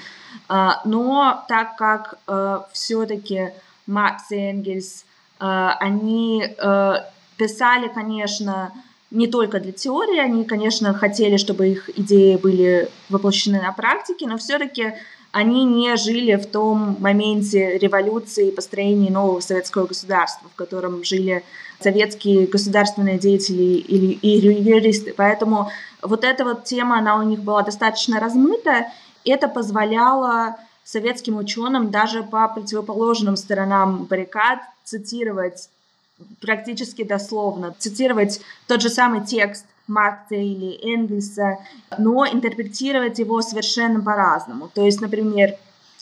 Но 0.49 1.43
так 1.47 1.75
как 1.77 2.19
все-таки 2.71 3.51
Маркс 3.87 4.31
и 4.31 4.37
Энгельс, 4.37 5.05
они 5.39 6.43
писали, 7.37 7.87
конечно, 7.89 8.71
не 9.11 9.27
только 9.27 9.59
для 9.59 9.71
теории, 9.71 10.19
они, 10.19 10.45
конечно, 10.45 10.93
хотели, 10.93 11.37
чтобы 11.37 11.67
их 11.69 11.89
идеи 11.97 12.37
были 12.37 12.89
воплощены 13.09 13.61
на 13.61 13.71
практике, 13.71 14.27
но 14.27 14.37
все-таки 14.37 14.93
они 15.31 15.65
не 15.65 15.95
жили 15.97 16.35
в 16.35 16.45
том 16.45 16.95
моменте 16.99 17.77
революции 17.77 18.47
и 18.47 18.55
построения 18.55 19.11
нового 19.11 19.41
советского 19.41 19.85
государства, 19.85 20.49
в 20.49 20.55
котором 20.55 21.03
жили 21.03 21.43
советские 21.81 22.47
государственные 22.47 23.19
деятели 23.19 23.63
и 23.63 24.29
юристы. 24.29 25.13
Поэтому 25.15 25.69
вот 26.01 26.23
эта 26.23 26.45
вот 26.45 26.63
тема, 26.63 26.99
она 26.99 27.17
у 27.17 27.23
них 27.23 27.41
была 27.41 27.63
достаточно 27.63 28.21
размыта. 28.21 28.87
Это 29.25 29.47
позволяло 29.47 30.57
советским 30.83 31.37
ученым 31.37 31.89
даже 31.89 32.23
по 32.23 32.47
противоположным 32.47 33.35
сторонам 33.35 34.05
баррикад 34.05 34.59
цитировать 34.83 35.69
практически 36.39 37.03
дословно, 37.03 37.75
цитировать 37.77 38.39
тот 38.67 38.81
же 38.81 38.89
самый 38.89 39.25
текст 39.25 39.65
Маркса 39.87 40.35
или 40.35 40.79
Энгельса, 40.93 41.57
но 41.97 42.25
интерпретировать 42.25 43.19
его 43.19 43.41
совершенно 43.41 44.01
по-разному. 44.01 44.69
То 44.73 44.85
есть, 44.85 45.01
например, 45.01 45.55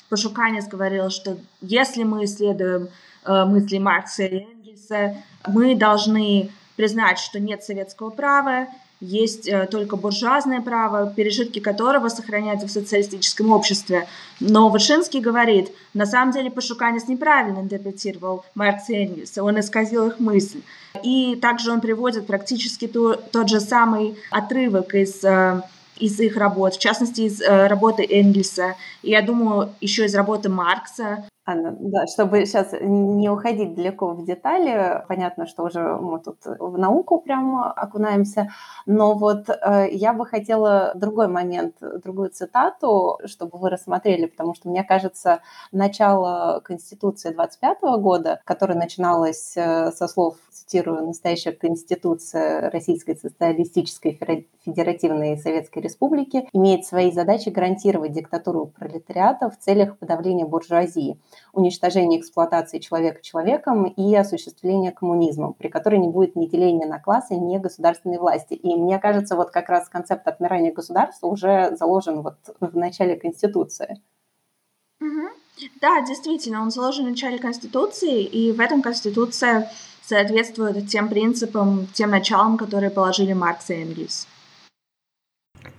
Пашуканец 0.10 0.68
говорил, 0.68 1.10
что 1.10 1.38
если 1.62 2.04
мы 2.04 2.26
исследуем 2.26 2.90
э, 3.26 3.46
мысли 3.46 3.80
Маркса 3.80 4.24
и 4.24 4.46
Энгельса, 4.46 5.18
мы 5.48 5.76
должны 5.76 6.52
признать, 6.76 7.20
что 7.20 7.40
нет 7.40 7.64
советского 7.64 8.10
права, 8.10 8.68
есть 9.04 9.48
э, 9.48 9.68
только 9.70 9.98
буржуазное 9.98 10.62
право, 10.62 11.12
пережитки 11.14 11.60
которого 11.60 12.08
сохраняются 12.08 12.68
в 12.68 12.72
социалистическом 12.72 13.52
обществе. 13.52 14.08
Но 14.40 14.70
Вышинский 14.70 15.20
говорит, 15.20 15.72
на 15.94 16.06
самом 16.06 16.32
деле 16.32 16.50
Пашуканец 16.50 17.08
неправильно 17.08 17.60
интерпретировал 17.60 18.46
Маркса 18.56 18.94
и 18.94 19.06
Энгельса, 19.06 19.44
он 19.44 19.60
исказил 19.60 20.08
их 20.08 20.20
мысль. 20.20 20.62
И 21.04 21.36
также 21.36 21.72
он 21.72 21.82
приводит 21.82 22.28
практически 22.28 22.88
то, 22.88 23.16
тот 23.16 23.50
же 23.50 23.60
самый 23.60 24.16
отрывок 24.32 24.96
из 24.96 25.24
э, 25.24 25.62
из 25.98 26.20
их 26.20 26.38
работ, 26.38 26.76
в 26.76 26.80
частности, 26.80 27.22
из 27.22 27.40
э, 27.40 27.68
работы 27.68 28.06
Энгельса, 28.10 28.76
и, 29.04 29.12
я 29.12 29.22
думаю, 29.22 29.70
еще 29.80 30.06
из 30.06 30.16
работы 30.16 30.50
Маркса. 30.50 31.24
Анна, 31.46 31.76
да, 31.78 32.08
чтобы 32.08 32.46
сейчас 32.46 32.74
не 32.80 33.30
уходить 33.30 33.76
далеко 33.76 34.14
в 34.14 34.24
детали, 34.24 35.04
понятно, 35.10 35.46
что 35.46 35.64
уже 35.64 35.98
мы 35.98 36.20
тут 36.20 36.38
в 36.46 36.78
науку 36.78 37.20
прям 37.20 37.58
окунаемся, 37.58 38.50
но 38.86 39.14
вот 39.14 39.50
э, 39.50 39.90
я 39.92 40.14
бы 40.14 40.26
хотела 40.26 40.94
другой 40.96 41.28
момент, 41.28 41.76
другую 41.82 42.30
цитату, 42.30 43.20
чтобы 43.26 43.58
вы 43.58 43.70
рассмотрели, 43.70 44.28
потому 44.28 44.54
что 44.56 44.70
мне 44.70 44.86
кажется, 44.86 45.42
начало 45.74 46.62
Конституции 46.64 47.34
25 47.34 47.82
года, 48.00 48.40
которое 48.46 48.76
начиналось 48.76 49.58
э, 49.58 49.92
со 49.92 50.08
слов, 50.08 50.38
цитирую, 50.50 51.06
«настоящая 51.06 51.52
Конституция 51.52 52.70
Российской 52.70 53.16
Социалистической 53.16 54.48
Федеративной 54.64 55.38
Советской 55.38 55.80
Республики 55.80 56.48
имеет 56.54 56.86
свои 56.86 57.12
задачи 57.12 57.50
гарантировать 57.50 58.14
диктатуру 58.14 58.68
пролетариата 58.68 59.50
в 59.50 59.58
целях 59.58 59.98
подавления 59.98 60.46
буржуазии, 60.46 61.20
уничтожения 61.52 62.20
эксплуатации 62.20 62.80
человека 62.80 63.22
человеком 63.22 63.86
и 63.86 64.16
осуществления 64.16 64.92
коммунизма, 64.92 65.54
при 65.54 65.68
которой 65.68 66.00
не 66.00 66.10
будет 66.10 66.36
ни 66.36 66.48
деления 66.48 66.88
на 66.88 67.00
классы, 67.00 67.36
ни 67.36 67.58
государственной 67.58 68.18
власти. 68.18 68.54
И 68.54 68.76
мне 68.76 69.00
кажется, 69.00 69.36
вот 69.36 69.52
как 69.52 69.70
раз 69.70 69.90
концепт 69.90 70.28
отмирания 70.28 70.72
государства 70.72 71.28
уже 71.28 71.76
заложен 71.76 72.22
вот 72.22 72.38
в 72.60 72.78
начале 72.78 73.16
Конституции. 73.16 74.02
Да, 75.82 76.02
действительно, 76.02 76.62
он 76.62 76.72
заложен 76.72 77.06
в 77.06 77.10
начале 77.10 77.38
Конституции, 77.38 78.24
и 78.24 78.52
в 78.52 78.60
этом 78.60 78.82
Конституция 78.82 79.70
соответствует 80.02 80.88
тем 80.88 81.10
принципам, 81.10 81.88
тем 81.94 82.10
началам, 82.10 82.58
которые 82.58 82.90
положили 82.90 83.34
Маркс 83.34 83.70
и 83.70 83.76
Энгельс. 83.76 84.28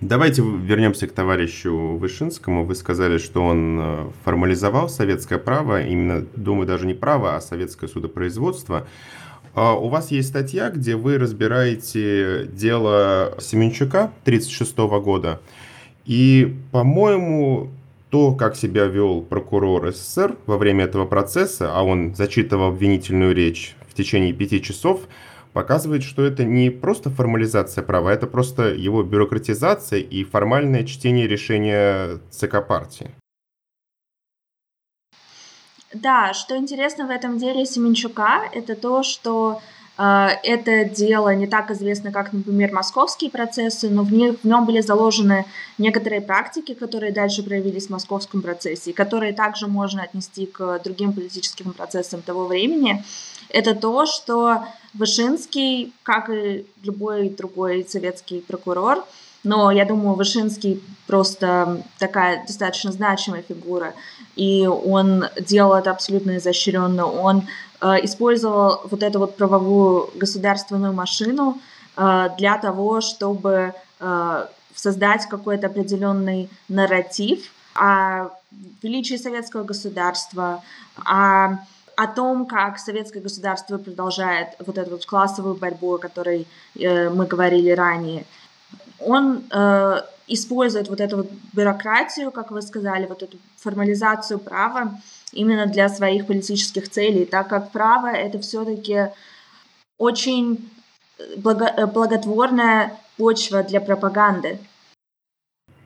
Давайте 0.01 0.41
вернемся 0.41 1.07
к 1.07 1.13
товарищу 1.13 1.97
Вышинскому. 1.97 2.65
Вы 2.65 2.75
сказали, 2.75 3.17
что 3.17 3.43
он 3.43 3.79
э, 3.79 4.07
формализовал 4.23 4.89
советское 4.89 5.39
право, 5.39 5.81
именно, 5.81 6.25
думаю, 6.35 6.67
даже 6.67 6.85
не 6.85 6.93
право, 6.93 7.35
а 7.35 7.41
советское 7.41 7.87
судопроизводство. 7.87 8.87
А 9.53 9.73
у 9.73 9.87
вас 9.87 10.11
есть 10.11 10.29
статья, 10.29 10.69
где 10.69 10.95
вы 10.97 11.17
разбираете 11.17 12.45
дело 12.51 13.37
Семенчука 13.39 14.11
1936 14.23 14.77
года. 15.01 15.39
И, 16.05 16.55
по-моему, 16.71 17.71
то, 18.09 18.33
как 18.35 18.55
себя 18.55 18.85
вел 18.85 19.21
прокурор 19.21 19.91
СССР 19.91 20.35
во 20.45 20.57
время 20.57 20.85
этого 20.85 21.05
процесса, 21.05 21.71
а 21.73 21.83
он 21.83 22.15
зачитывал 22.15 22.67
обвинительную 22.67 23.33
речь 23.33 23.75
в 23.89 23.93
течение 23.93 24.33
пяти 24.33 24.61
часов, 24.61 25.01
показывает, 25.55 26.03
что 26.03 26.25
это 26.25 26.43
не 26.43 26.69
просто 26.69 27.09
формализация 27.09 27.81
права, 27.81 28.09
это 28.09 28.27
просто 28.27 28.63
его 28.73 29.03
бюрократизация 29.03 29.99
и 29.99 30.25
формальное 30.25 30.83
чтение 30.83 31.27
решения 31.27 32.19
ЦК 32.29 32.67
партии. 32.67 33.09
Да, 35.93 36.33
что 36.33 36.57
интересно 36.57 37.07
в 37.07 37.09
этом 37.09 37.37
деле 37.37 37.65
Семенчука, 37.65 38.41
это 38.53 38.75
то, 38.75 39.01
что 39.01 39.61
э, 39.97 40.27
это 40.43 40.83
дело 40.83 41.33
не 41.33 41.47
так 41.47 41.71
известно, 41.71 42.11
как, 42.11 42.33
например, 42.33 42.73
московские 42.73 43.31
процессы, 43.31 43.89
но 43.89 44.03
в, 44.03 44.11
них, 44.11 44.41
в 44.43 44.45
нем 44.45 44.65
были 44.65 44.81
заложены 44.81 45.45
некоторые 45.77 46.19
практики, 46.19 46.73
которые 46.73 47.13
дальше 47.13 47.43
проявились 47.43 47.87
в 47.87 47.91
московском 47.91 48.41
процессе, 48.41 48.91
и 48.91 48.93
которые 48.93 49.31
также 49.31 49.67
можно 49.67 50.03
отнести 50.03 50.47
к 50.47 50.81
другим 50.83 51.13
политическим 51.13 51.71
процессам 51.71 52.21
того 52.21 52.45
времени. 52.45 53.05
Это 53.49 53.73
то, 53.73 54.05
что 54.05 54.65
Вышинский, 54.97 55.93
как 56.03 56.29
и 56.29 56.65
любой 56.83 57.29
другой 57.29 57.85
советский 57.87 58.41
прокурор, 58.41 59.05
но 59.43 59.69
я 59.69 59.85
думаю, 59.85 60.15
Вышинский 60.15 60.81
просто 61.05 61.83
такая 61.99 62.45
достаточно 62.47 62.91
значимая 62.91 63.43
фигура, 63.43 63.93
и 64.35 64.65
он 64.65 65.25
делал 65.39 65.75
это 65.75 65.91
абсолютно 65.91 66.37
изощренно. 66.37 67.05
Он 67.05 67.43
э, 67.79 68.03
использовал 68.03 68.81
вот 68.89 69.03
эту 69.03 69.19
вот 69.19 69.37
правовую 69.37 70.09
государственную 70.15 70.93
машину 70.93 71.59
э, 71.95 72.29
для 72.39 72.57
того, 72.57 73.01
чтобы 73.01 73.75
э, 73.99 74.45
создать 74.73 75.27
какой-то 75.27 75.67
определенный 75.67 76.49
нарратив 76.67 77.51
о 77.75 78.29
величии 78.81 79.15
советского 79.15 79.63
государства, 79.63 80.63
о 80.95 81.57
о 81.95 82.07
том, 82.07 82.45
как 82.45 82.79
советское 82.79 83.21
государство 83.21 83.77
продолжает 83.77 84.49
вот 84.59 84.77
эту 84.77 84.91
вот 84.91 85.05
классовую 85.05 85.55
борьбу, 85.55 85.95
о 85.95 85.97
которой 85.97 86.47
э, 86.75 87.09
мы 87.09 87.25
говорили 87.25 87.69
ранее. 87.71 88.25
Он 88.99 89.43
э, 89.51 90.01
использует 90.27 90.89
вот 90.89 90.99
эту 90.99 91.17
вот 91.17 91.31
бюрократию, 91.53 92.31
как 92.31 92.51
вы 92.51 92.61
сказали, 92.61 93.05
вот 93.05 93.23
эту 93.23 93.37
формализацию 93.57 94.39
права 94.39 94.99
именно 95.31 95.65
для 95.65 95.89
своих 95.89 96.27
политических 96.27 96.89
целей, 96.89 97.25
так 97.25 97.47
как 97.49 97.71
право 97.71 98.07
это 98.07 98.39
все-таки 98.39 99.09
очень 99.97 100.69
благо, 101.37 101.65
э, 101.65 101.85
благотворная 101.85 102.97
почва 103.17 103.63
для 103.63 103.81
пропаганды. 103.81 104.59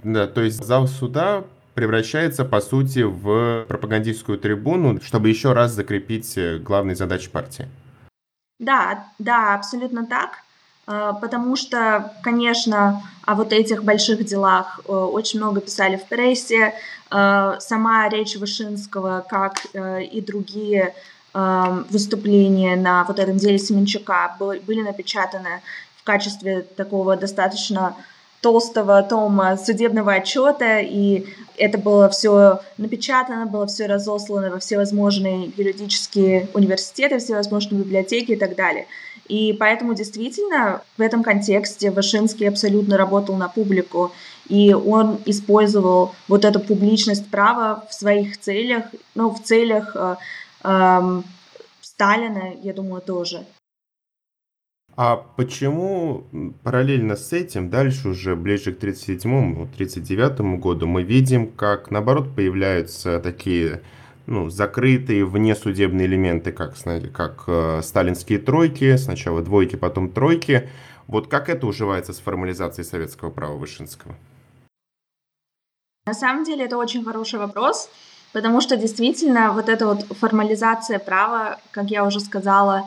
Да, 0.04 0.28
то 0.28 0.42
есть 0.42 0.64
зал 0.64 0.88
суда 0.88 1.44
превращается, 1.74 2.46
по 2.46 2.62
сути, 2.62 3.00
в 3.00 3.66
пропагандистскую 3.68 4.38
трибуну, 4.38 5.02
чтобы 5.02 5.30
еще 5.30 5.54
раз 5.54 5.72
закрепить 5.72 6.38
э, 6.38 6.58
главные 6.58 6.96
задачи 6.96 7.30
партии. 7.30 7.68
Да, 8.60 9.06
да, 9.20 9.56
абсолютно 9.56 10.06
так. 10.06 10.40
Э, 10.88 11.14
потому 11.22 11.56
что, 11.56 12.14
конечно, 12.24 13.02
о 13.26 13.36
вот 13.36 13.54
этих 13.54 13.84
больших 13.84 14.26
делах 14.26 14.82
э, 14.88 14.92
очень 14.92 15.40
много 15.40 15.62
писали 15.62 15.98
в 15.98 16.06
прессе. 16.08 16.74
Сама 17.12 18.08
речь 18.10 18.36
Вышинского, 18.36 19.26
как 19.28 19.66
и 19.74 20.22
другие 20.22 20.94
выступления 21.34 22.76
на 22.76 23.04
вот 23.04 23.18
этом 23.18 23.38
деле 23.38 23.58
Семенчука 23.58 24.36
были 24.40 24.84
напечатаны 24.84 25.62
в 25.98 26.04
качестве 26.04 26.62
такого 26.62 27.16
достаточно 27.16 27.96
толстого 28.42 29.02
тома 29.04 29.58
судебного 29.58 30.14
отчета, 30.14 30.80
и 30.80 31.26
это 31.58 31.78
было 31.78 32.10
все 32.10 32.62
напечатано, 32.78 33.46
было 33.46 33.68
все 33.68 33.86
разослано 33.86 34.50
во 34.50 34.60
всевозможные 34.60 35.52
юридические 35.58 36.48
университеты, 36.54 37.20
всевозможные 37.20 37.84
библиотеки 37.84 38.32
и 38.32 38.36
так 38.38 38.56
далее. 38.56 38.88
И 39.28 39.54
поэтому 39.54 39.94
действительно 39.94 40.82
в 40.98 41.02
этом 41.02 41.22
контексте 41.22 41.92
Вашинский 41.92 42.48
абсолютно 42.48 42.98
работал 42.98 43.36
на 43.36 43.48
публику, 43.48 44.12
и 44.48 44.74
он 44.74 45.20
использовал 45.26 46.16
вот 46.28 46.46
эту 46.46 46.60
публичность 46.60 47.30
права 47.30 47.86
в 47.90 47.94
своих 47.94 48.40
целях, 48.40 48.86
ну, 49.14 49.30
в 49.30 49.44
целях 49.44 49.96
э, 49.96 50.16
э, 50.64 51.22
Сталина, 51.82 52.54
я 52.64 52.74
думаю, 52.74 53.02
тоже. 53.02 53.46
А 55.02 55.16
почему 55.16 56.26
параллельно 56.62 57.16
с 57.16 57.32
этим, 57.32 57.70
дальше 57.70 58.10
уже 58.10 58.36
ближе 58.36 58.74
к 58.74 58.84
37-му, 58.84 59.66
39-му 59.68 60.58
году, 60.58 60.88
мы 60.88 61.04
видим, 61.04 61.48
как 61.48 61.90
наоборот 61.90 62.36
появляются 62.36 63.22
такие 63.22 63.82
ну, 64.26 64.50
закрытые 64.50 65.24
внесудебные 65.24 66.06
элементы, 66.06 66.52
как, 66.52 66.76
знаете, 66.76 67.08
как 67.08 67.46
э, 67.48 67.80
сталинские 67.82 68.40
тройки, 68.40 68.98
сначала 68.98 69.42
двойки, 69.42 69.78
потом 69.78 70.10
тройки. 70.10 70.70
Вот 71.08 71.30
как 71.30 71.48
это 71.48 71.66
уживается 71.66 72.12
с 72.12 72.20
формализацией 72.20 72.86
советского 72.86 73.30
права 73.30 73.56
Вышинского? 73.56 74.14
На 76.08 76.14
самом 76.14 76.44
деле 76.44 76.66
это 76.66 76.76
очень 76.76 77.06
хороший 77.06 77.40
вопрос, 77.40 77.90
потому 78.34 78.60
что 78.60 78.76
действительно 78.76 79.54
вот 79.54 79.70
эта 79.70 79.86
вот 79.86 80.02
формализация 80.18 81.00
права, 81.00 81.58
как 81.72 81.90
я 81.90 82.04
уже 82.04 82.20
сказала, 82.20 82.84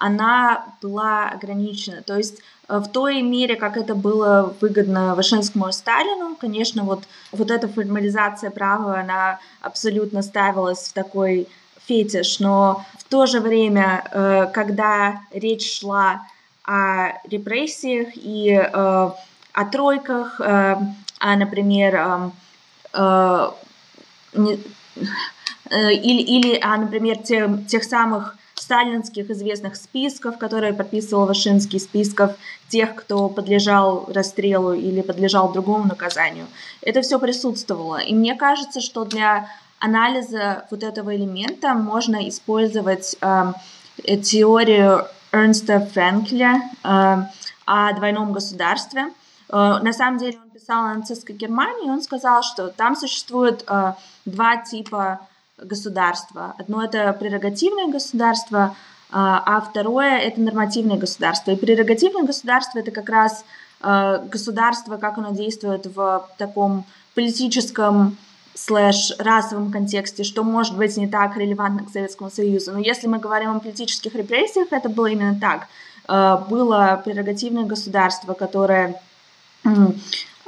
она 0.00 0.64
была 0.80 1.28
ограничена. 1.28 2.02
То 2.02 2.16
есть 2.16 2.40
э, 2.68 2.78
в 2.78 2.88
той 2.88 3.20
мере, 3.20 3.54
как 3.54 3.76
это 3.76 3.94
было 3.94 4.56
выгодно 4.60 5.14
Вышинскому 5.14 5.68
и 5.68 5.72
Сталину, 5.72 6.36
конечно, 6.36 6.84
вот, 6.84 7.04
вот 7.32 7.50
эта 7.50 7.68
формализация 7.68 8.50
права, 8.50 8.98
она 8.98 9.38
абсолютно 9.60 10.22
ставилась 10.22 10.88
в 10.88 10.92
такой 10.94 11.48
фетиш, 11.86 12.40
но 12.40 12.84
в 12.98 13.04
то 13.04 13.26
же 13.26 13.40
время, 13.40 14.02
э, 14.10 14.46
когда 14.54 15.20
речь 15.32 15.80
шла 15.80 16.22
о 16.64 17.12
репрессиях 17.28 18.08
и 18.14 18.52
э, 18.52 18.70
о 18.72 19.64
тройках, 19.70 20.40
о, 20.40 21.36
например, 21.36 22.30
или, 24.32 26.22
или 26.22 26.58
о, 26.60 26.76
например, 26.76 27.18
тех, 27.18 27.66
тех 27.66 27.84
самых 27.84 28.36
сталинских 28.60 29.30
известных 29.30 29.76
списков, 29.76 30.38
которые 30.38 30.72
подписывал 30.72 31.26
Вашинский, 31.26 31.80
списков 31.80 32.32
тех, 32.68 32.94
кто 32.94 33.28
подлежал 33.28 34.08
расстрелу 34.12 34.72
или 34.72 35.00
подлежал 35.00 35.52
другому 35.52 35.84
наказанию. 35.84 36.46
Это 36.82 37.02
все 37.02 37.18
присутствовало. 37.18 37.98
И 37.98 38.14
мне 38.14 38.34
кажется, 38.34 38.80
что 38.80 39.04
для 39.04 39.48
анализа 39.78 40.66
вот 40.70 40.82
этого 40.82 41.16
элемента 41.16 41.74
можно 41.74 42.28
использовать 42.28 43.16
э, 43.20 43.52
теорию 44.22 45.06
Эрнста 45.32 45.80
Френкеля 45.80 46.62
э, 46.84 47.16
о 47.66 47.92
двойном 47.94 48.32
государстве. 48.32 49.06
Э, 49.48 49.78
на 49.82 49.92
самом 49.92 50.18
деле 50.18 50.38
он 50.42 50.50
писал 50.50 50.84
о 50.84 50.94
нацистской 50.94 51.34
Германии, 51.34 51.86
и 51.86 51.90
он 51.90 52.02
сказал, 52.02 52.42
что 52.42 52.68
там 52.68 52.96
существует 52.96 53.64
э, 53.66 53.94
два 54.24 54.56
типа 54.58 55.20
государства. 55.62 56.54
Одно 56.58 56.82
это 56.84 57.12
прерогативное 57.12 57.88
государство, 57.88 58.74
а 59.10 59.60
второе 59.60 60.18
это 60.18 60.40
нормативное 60.40 60.96
государство. 60.96 61.50
И 61.50 61.56
прерогативное 61.56 62.24
государство 62.24 62.78
это 62.78 62.90
как 62.90 63.08
раз 63.08 63.44
государство, 63.80 64.98
как 64.98 65.18
оно 65.18 65.30
действует 65.34 65.86
в 65.86 66.28
таком 66.38 66.84
политическом 67.14 68.16
слэш 68.54 69.12
расовом 69.18 69.72
контексте, 69.72 70.22
что 70.22 70.42
может 70.44 70.76
быть 70.76 70.96
не 70.96 71.08
так 71.08 71.36
релевантно 71.36 71.84
к 71.86 71.90
Советскому 71.90 72.30
Союзу. 72.30 72.72
Но 72.72 72.78
если 72.78 73.06
мы 73.06 73.18
говорим 73.18 73.56
о 73.56 73.60
политических 73.60 74.14
репрессиях, 74.14 74.68
это 74.70 74.88
было 74.88 75.06
именно 75.06 75.38
так. 75.40 75.68
Было 76.48 77.00
прерогативное 77.04 77.64
государство, 77.64 78.34
которое 78.34 79.00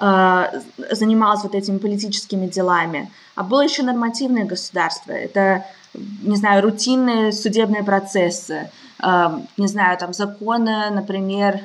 занималось 0.03 1.45
вот 1.45 1.55
этими 1.55 1.79
политическими 1.79 2.49
делами. 2.49 3.09
А 3.37 3.45
было 3.45 3.63
еще 3.63 3.85
нормативное 3.85 4.45
государство. 4.45 5.13
Это, 5.13 5.65
не 5.95 6.35
знаю, 6.35 6.63
рутинные 6.63 7.31
судебные 7.31 7.85
процессы, 7.85 8.69
не 8.99 9.67
знаю, 9.69 9.97
там 9.99 10.13
законы, 10.13 10.91
например, 10.91 11.61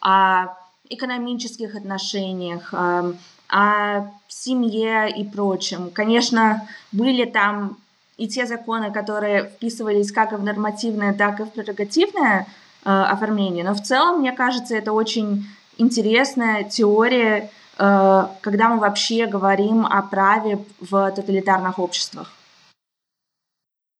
о 0.00 0.46
экономических 0.88 1.74
отношениях, 1.74 2.72
о 2.72 4.10
семье 4.28 5.10
и 5.10 5.24
прочем. 5.24 5.90
Конечно, 5.90 6.68
были 6.92 7.24
там 7.24 7.76
и 8.16 8.28
те 8.28 8.46
законы, 8.46 8.92
которые 8.92 9.46
вписывались 9.46 10.12
как 10.12 10.32
в 10.32 10.44
нормативное, 10.44 11.12
так 11.12 11.40
и 11.40 11.42
в 11.42 11.50
прерогативное 11.50 12.46
оформление. 12.84 13.64
Но 13.64 13.74
в 13.74 13.82
целом, 13.82 14.20
мне 14.20 14.32
кажется, 14.32 14.76
это 14.76 14.92
очень 14.92 15.44
интересная 15.76 16.62
теория, 16.62 17.50
когда 17.80 18.68
мы 18.68 18.78
вообще 18.78 19.26
говорим 19.26 19.86
о 19.86 20.02
праве 20.02 20.58
в 20.80 21.10
тоталитарных 21.12 21.78
обществах. 21.78 22.30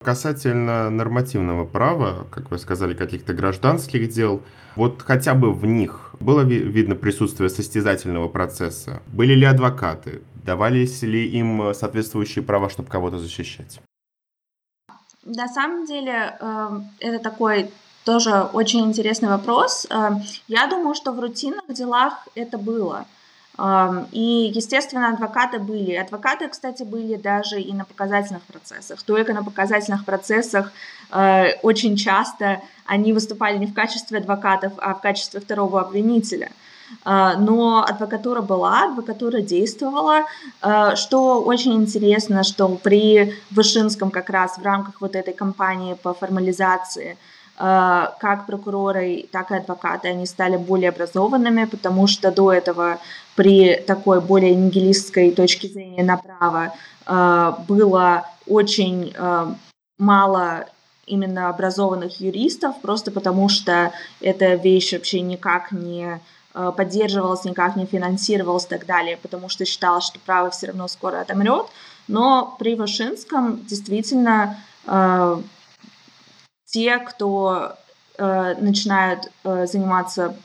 Касательно 0.03 0.89
нормативного 0.89 1.67
права, 1.67 2.27
как 2.31 2.51
вы 2.51 2.59
сказали, 2.59 2.95
каких-то 2.95 3.35
гражданских 3.35 4.09
дел, 4.09 4.43
вот 4.75 5.03
хотя 5.03 5.35
бы 5.35 5.53
в 5.53 5.67
них 5.67 6.15
было 6.21 6.41
видно 6.41 6.95
присутствие 6.95 7.51
состязательного 7.51 8.29
процесса? 8.29 9.03
Были 9.09 9.35
ли 9.35 9.45
адвокаты? 9.45 10.23
Давались 10.45 11.03
ли 11.03 11.27
им 11.27 11.75
соответствующие 11.75 12.43
права, 12.43 12.71
чтобы 12.71 12.89
кого-то 12.89 13.19
защищать? 13.19 13.81
На 15.25 15.49
самом 15.49 15.85
деле, 15.85 16.37
эм, 16.41 16.89
это 16.99 17.19
такой 17.19 17.71
тоже 18.05 18.49
очень 18.55 18.81
интересный 18.81 19.29
вопрос. 19.29 19.87
Эм, 19.91 20.23
я 20.49 20.67
думаю, 20.67 20.95
что 20.95 21.13
в 21.13 21.21
рутинных 21.21 21.75
делах 21.75 22.27
это 22.35 22.57
было– 22.57 23.05
и, 24.13 24.53
естественно, 24.55 25.11
адвокаты 25.11 25.59
были. 25.59 25.95
Адвокаты, 25.95 26.49
кстати, 26.49 26.83
были 26.83 27.17
даже 27.17 27.61
и 27.61 27.73
на 27.75 27.85
показательных 27.85 28.43
процессах. 28.45 29.03
Только 29.03 29.35
на 29.35 29.45
показательных 29.45 30.05
процессах 30.05 30.73
э, 31.13 31.53
очень 31.63 31.97
часто 31.97 32.63
они 32.87 33.13
выступали 33.13 33.59
не 33.59 33.67
в 33.67 33.75
качестве 33.75 34.19
адвокатов, 34.19 34.73
а 34.79 34.95
в 34.95 35.01
качестве 35.03 35.41
второго 35.41 35.81
обвинителя. 35.83 36.51
Э, 37.05 37.37
но 37.39 37.85
адвокатура 37.87 38.41
была, 38.41 38.85
адвокатура 38.85 39.43
действовала. 39.43 40.25
Э, 40.63 40.97
что 40.97 41.43
очень 41.43 41.75
интересно, 41.75 42.45
что 42.45 42.69
при 42.69 43.35
Вышинском 43.51 44.11
как 44.11 44.31
раз 44.31 44.57
в 44.57 44.63
рамках 44.63 45.03
вот 45.03 45.15
этой 45.15 45.35
кампании 45.35 45.95
по 45.95 46.15
формализации 46.15 47.19
как 47.61 48.47
прокуроры, 48.47 49.27
так 49.31 49.51
и 49.51 49.57
адвокаты, 49.57 50.09
они 50.09 50.25
стали 50.25 50.57
более 50.57 50.89
образованными, 50.89 51.67
потому 51.67 52.07
что 52.07 52.31
до 52.31 52.53
этого 52.53 52.99
при 53.37 53.77
такой 53.87 54.23
более 54.23 54.55
нигилистской 54.55 55.31
точке 55.33 55.69
зрения 55.69 56.03
на 56.03 56.17
право 56.17 56.73
э, 57.07 57.53
было 57.69 58.25
очень 58.47 59.13
э, 59.15 59.55
мало 59.99 60.65
именно 61.07 61.51
образованных 61.51 62.19
юристов, 62.21 62.81
просто 62.81 63.11
потому 63.11 63.51
что 63.51 63.93
эта 64.23 64.55
вещь 64.55 64.95
вообще 64.95 65.21
никак 65.21 65.71
не 65.71 66.19
поддерживалась, 66.53 67.45
никак 67.45 67.77
не 67.77 67.87
финансировалась 67.87 68.65
и 68.65 68.69
так 68.69 68.87
далее, 68.87 69.17
потому 69.17 69.49
что 69.49 69.65
считалось, 69.65 70.05
что 70.05 70.19
право 70.19 70.51
все 70.51 70.69
равно 70.69 70.89
скоро 70.89 71.21
отомрет. 71.21 71.67
Но 72.09 72.57
при 72.59 72.75
Вышинском 72.75 73.65
действительно 73.67 74.57
те, 76.71 76.99
кто 76.99 77.77
начинают 78.19 79.31
заниматься 79.45 80.37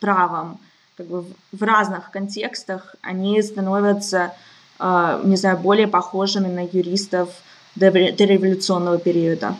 правом, 0.00 0.58
как 0.96 1.06
бы 1.06 1.24
в 1.52 1.62
разных 1.62 2.10
контекстах 2.10 2.94
они 3.00 3.40
становятся, 3.42 4.34
а, 4.78 5.20
не 5.24 5.36
знаю, 5.36 5.58
более 5.58 5.88
похожими 5.88 6.48
на 6.48 6.64
юристов 6.64 7.30
дореволюционного 7.74 8.98
периода. 8.98 9.56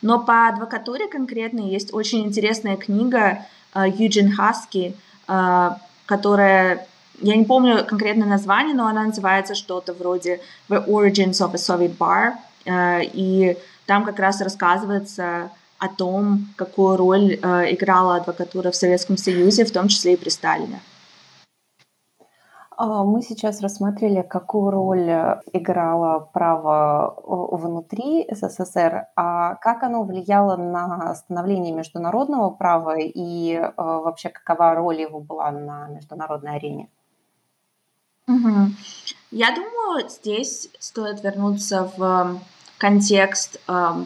Но 0.00 0.20
по 0.20 0.48
адвокатуре 0.48 1.08
конкретно 1.08 1.60
есть 1.60 1.92
очень 1.92 2.24
интересная 2.24 2.76
книга 2.76 3.44
а, 3.72 3.88
Юджин 3.88 4.32
Хаски, 4.32 4.94
а, 5.26 5.78
которая 6.06 6.86
я 7.20 7.36
не 7.36 7.44
помню 7.44 7.84
конкретное 7.84 8.28
название, 8.28 8.74
но 8.74 8.86
она 8.86 9.04
называется 9.04 9.54
что-то 9.54 9.92
вроде 9.92 10.40
The 10.68 10.86
Origins 10.86 11.40
of 11.40 11.54
a 11.54 11.56
Soviet 11.56 11.96
Bar. 11.96 12.34
И 12.64 13.56
там 13.92 14.06
как 14.06 14.18
раз 14.18 14.40
рассказывается 14.40 15.50
о 15.78 15.88
том, 15.88 16.46
какую 16.56 16.96
роль 16.96 17.34
э, 17.34 17.74
играла 17.74 18.16
адвокатура 18.16 18.70
в 18.70 18.74
Советском 18.74 19.18
Союзе, 19.18 19.66
в 19.66 19.70
том 19.70 19.88
числе 19.88 20.14
и 20.14 20.16
при 20.16 20.30
Сталине. 20.30 20.80
А, 22.78 23.04
мы 23.04 23.20
сейчас 23.20 23.60
рассмотрели, 23.60 24.22
какую 24.22 24.70
роль 24.70 25.10
э, 25.10 25.40
играло 25.52 26.20
право 26.32 27.14
внутри 27.22 28.26
СССР, 28.30 29.08
а 29.14 29.56
как 29.56 29.82
оно 29.82 30.04
влияло 30.04 30.56
на 30.56 31.14
становление 31.14 31.74
международного 31.74 32.48
права 32.48 32.96
и 32.98 33.52
э, 33.56 33.72
вообще 33.76 34.30
какова 34.30 34.74
роль 34.74 35.02
его 35.02 35.20
была 35.20 35.50
на 35.50 35.88
международной 35.88 36.56
арене? 36.56 36.88
Угу. 38.26 38.70
Я 39.32 39.54
думаю, 39.54 40.08
здесь 40.08 40.70
стоит 40.78 41.22
вернуться 41.22 41.92
в 41.98 42.40
контекст 42.82 43.60
э, 43.68 44.04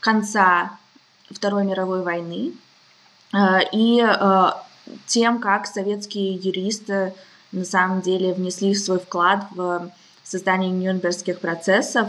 конца 0.00 0.72
Второй 1.30 1.64
мировой 1.64 2.02
войны 2.02 2.52
э, 3.32 3.38
и 3.72 4.04
э, 4.06 4.50
тем, 5.06 5.40
как 5.40 5.66
советские 5.66 6.34
юристы 6.34 7.14
на 7.52 7.64
самом 7.64 8.02
деле 8.02 8.34
внесли 8.34 8.74
свой 8.74 8.98
вклад 8.98 9.46
в 9.52 9.90
создание 10.24 10.70
Нюрнбергских 10.70 11.40
процессов, 11.40 12.06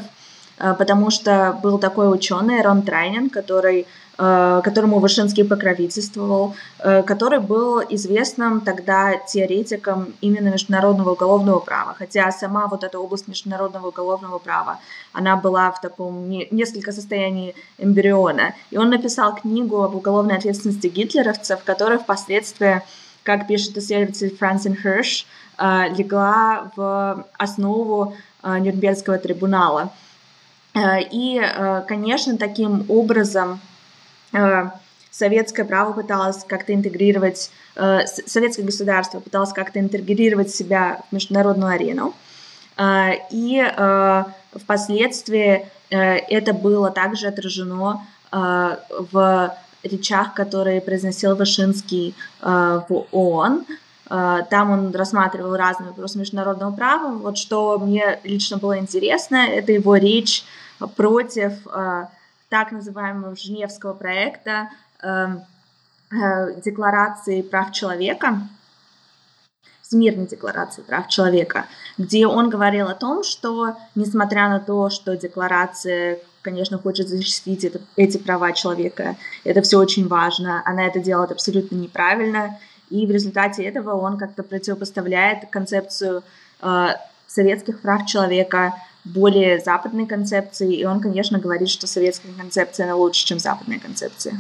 э, 0.60 0.74
потому 0.78 1.10
что 1.10 1.58
был 1.64 1.80
такой 1.80 2.14
ученый 2.14 2.62
Рон 2.62 2.82
Трайнин, 2.82 3.30
который 3.30 3.88
которому 4.16 5.00
Вышинский 5.00 5.44
покровительствовал, 5.44 6.56
э, 6.80 7.02
который 7.02 7.40
был 7.40 7.82
известным 7.90 8.62
тогда 8.62 9.18
теоретиком 9.18 10.14
именно 10.22 10.50
международного 10.50 11.14
уголовного 11.14 11.60
права. 11.60 11.96
Хотя 11.98 12.32
сама 12.32 12.68
вот 12.68 12.84
эта 12.84 13.00
область 13.00 13.28
международного 13.28 13.88
уголовного 13.88 14.38
права, 14.38 14.80
она 15.14 15.36
была 15.36 15.72
в 15.72 15.82
таком 15.82 16.30
несколько 16.30 16.92
состоянии 16.92 17.56
эмбриона. 17.80 18.54
И 18.70 18.78
он 18.78 18.90
написал 18.90 19.36
книгу 19.36 19.82
об 19.82 19.96
уголовной 19.96 20.38
ответственности 20.38 20.88
гитлеровцев, 20.88 21.64
которая 21.64 21.98
впоследствии, 21.98 22.84
как 23.24 23.48
пишет 23.48 23.78
исследователь 23.78 24.36
Франсин 24.38 24.76
Херш, 24.76 25.26
э, 25.58 25.90
легла 25.98 26.72
в 26.76 27.26
основу 27.40 28.16
Нюрнбергского 28.44 29.18
трибунала. 29.20 29.94
И, 30.76 31.42
конечно, 31.88 32.38
таким 32.38 32.86
образом 32.90 33.62
Э, 33.64 33.73
советское 35.14 35.64
право 35.64 35.94
пыталось 35.94 36.44
как-то 36.44 36.74
интегрировать, 36.74 37.52
э, 37.76 38.00
советское 38.26 38.64
государство 38.64 39.20
пыталось 39.20 39.54
как-то 39.54 39.80
интегрировать 39.80 40.50
себя 40.50 41.02
в 41.10 41.14
международную 41.14 41.72
арену. 41.72 42.14
Э, 42.78 43.12
и 43.30 43.64
впоследствии 44.56 45.68
это 45.90 46.54
было 46.54 46.90
также 46.90 47.28
отражено 47.28 48.06
в 48.32 49.56
речах, 49.84 50.34
которые 50.34 50.82
произносил 50.82 51.36
Вышинский 51.36 52.16
в 52.42 53.06
ООН. 53.12 53.66
Там 54.10 54.72
он 54.72 54.92
рассматривал 54.92 55.56
разные 55.56 55.90
вопросы 55.90 56.18
международного 56.18 56.72
права. 56.72 57.12
Вот 57.16 57.38
что 57.38 57.78
мне 57.78 58.20
лично 58.24 58.58
было 58.58 58.80
интересно, 58.80 59.38
это 59.48 59.72
его 59.72 59.96
речь 59.98 60.46
против 60.96 61.54
так 62.54 62.72
называемого 62.72 63.36
Женевского 63.36 63.96
проекта 63.96 64.70
эм, 65.02 65.42
э, 66.12 66.62
Декларации 66.62 67.42
прав 67.42 67.72
человека, 67.72 68.48
Всемирной 69.82 70.28
декларации 70.28 70.84
прав 70.84 71.08
человека, 71.08 71.66
где 71.98 72.28
он 72.28 72.52
говорил 72.52 72.90
о 72.90 72.94
том, 72.94 73.24
что 73.24 73.76
несмотря 73.96 74.50
на 74.50 74.60
то, 74.60 74.92
что 74.92 75.18
декларация, 75.18 76.20
конечно, 76.44 76.78
хочет 76.78 77.10
защитить 77.10 77.64
это, 77.64 77.82
эти 77.96 78.20
права 78.20 78.52
человека, 78.52 79.16
это 79.44 79.64
все 79.64 79.80
очень 79.80 80.08
важно, 80.08 80.62
она 80.64 80.86
это 80.86 81.00
делает 81.00 81.32
абсолютно 81.32 81.76
неправильно, 81.76 82.60
и 82.92 83.08
в 83.08 83.10
результате 83.10 83.64
этого 83.64 83.96
он 83.96 84.20
как-то 84.20 84.44
противопоставляет 84.44 85.50
концепцию 85.50 86.22
э, 86.62 86.88
советских 87.26 87.82
прав 87.82 88.06
человека 88.06 88.76
более 89.06 89.60
западной 89.60 90.06
концепции, 90.06 90.76
и 90.76 90.86
он, 90.86 91.02
конечно, 91.02 91.40
говорит, 91.40 91.70
что 91.70 91.88
советская 91.88 92.34
концепция 92.34 92.86
она 92.86 92.96
лучше, 92.96 93.26
чем 93.26 93.40
западная 93.40 93.80
концепция 93.80 94.40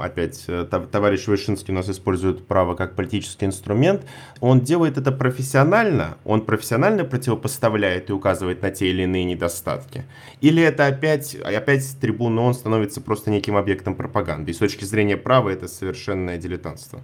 опять 0.00 0.44
э, 0.48 0.64
товарищ 0.64 1.26
Вышинский 1.26 1.72
у 1.72 1.76
нас 1.76 1.88
использует 1.88 2.46
право 2.46 2.74
как 2.74 2.96
политический 2.96 3.46
инструмент, 3.46 4.04
он 4.40 4.60
делает 4.60 4.98
это 4.98 5.12
профессионально, 5.12 6.18
он 6.24 6.44
профессионально 6.44 7.04
противопоставляет 7.04 8.10
и 8.10 8.12
указывает 8.12 8.62
на 8.62 8.70
те 8.70 8.90
или 8.90 9.02
иные 9.02 9.24
недостатки? 9.24 10.04
Или 10.40 10.62
это 10.62 10.86
опять, 10.86 11.34
опять 11.34 11.84
с 11.84 11.94
трибуны 11.94 12.40
он 12.40 12.54
становится 12.54 13.00
просто 13.00 13.30
неким 13.30 13.56
объектом 13.56 13.94
пропаганды? 13.94 14.50
И 14.50 14.54
с 14.54 14.58
точки 14.58 14.84
зрения 14.84 15.16
права 15.16 15.50
это 15.50 15.68
совершенное 15.68 16.38
дилетантство? 16.38 17.00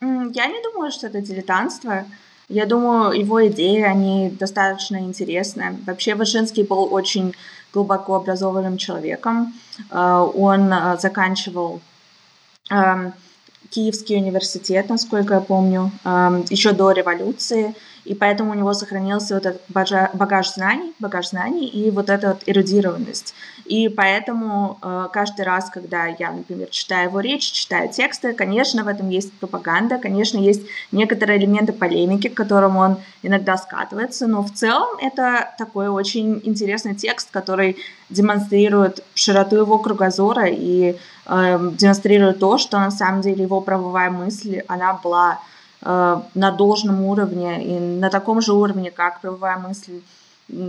Я 0.00 0.46
не 0.46 0.62
думаю, 0.62 0.90
что 0.92 1.08
это 1.08 1.20
дилетантство. 1.20 2.04
Я 2.48 2.64
думаю, 2.64 3.12
его 3.12 3.46
идеи, 3.48 3.82
они 3.82 4.30
достаточно 4.30 4.96
интересны. 4.96 5.78
Вообще 5.86 6.14
Вышинский 6.14 6.62
был 6.62 6.92
очень 6.92 7.34
глубоко 7.72 8.14
образованным 8.14 8.78
человеком. 8.78 9.52
Э, 9.90 10.26
он 10.34 10.72
э, 10.72 10.96
заканчивал 10.98 11.80
эм, 12.70 13.12
Киевский 13.70 14.16
университет, 14.16 14.88
насколько 14.88 15.34
я 15.34 15.40
помню, 15.40 15.90
эм, 16.04 16.44
еще 16.48 16.72
до 16.72 16.92
революции 16.92 17.74
и 18.08 18.14
поэтому 18.14 18.52
у 18.52 18.54
него 18.54 18.72
сохранился 18.72 19.34
вот 19.34 19.46
этот 19.46 19.62
багаж 20.14 20.54
знаний, 20.54 20.94
багаж 20.98 21.28
знаний 21.28 21.66
и 21.66 21.90
вот 21.90 22.08
эта 22.08 22.28
вот 22.28 22.42
эрудированность. 22.46 23.34
И 23.66 23.90
поэтому 23.90 24.78
э, 24.82 25.08
каждый 25.12 25.44
раз, 25.44 25.68
когда 25.68 26.06
я, 26.06 26.32
например, 26.32 26.68
читаю 26.70 27.10
его 27.10 27.20
речь, 27.20 27.52
читаю 27.52 27.90
тексты, 27.90 28.32
конечно, 28.32 28.82
в 28.82 28.88
этом 28.88 29.10
есть 29.10 29.30
пропаганда, 29.34 29.98
конечно, 29.98 30.38
есть 30.38 30.62
некоторые 30.90 31.38
элементы 31.38 31.74
полемики, 31.74 32.28
к 32.28 32.34
которым 32.34 32.78
он 32.78 32.96
иногда 33.22 33.58
скатывается, 33.58 34.26
но 34.26 34.42
в 34.42 34.52
целом 34.54 34.88
это 35.02 35.54
такой 35.58 35.88
очень 35.88 36.40
интересный 36.44 36.94
текст, 36.94 37.30
который 37.30 37.76
демонстрирует 38.08 39.04
широту 39.14 39.56
его 39.56 39.78
кругозора 39.78 40.46
и 40.46 40.96
э, 41.26 41.70
демонстрирует 41.78 42.38
то, 42.38 42.56
что 42.56 42.78
на 42.78 42.90
самом 42.90 43.20
деле 43.20 43.42
его 43.42 43.60
правовая 43.60 44.10
мысль, 44.10 44.62
она 44.66 44.94
была 44.94 45.40
на 45.80 46.50
должном 46.56 47.04
уровне 47.04 47.64
и 47.64 47.78
на 47.78 48.10
таком 48.10 48.40
же 48.40 48.52
уровне, 48.52 48.90
как 48.90 49.20
правовая 49.20 49.58
мысль 49.58 50.00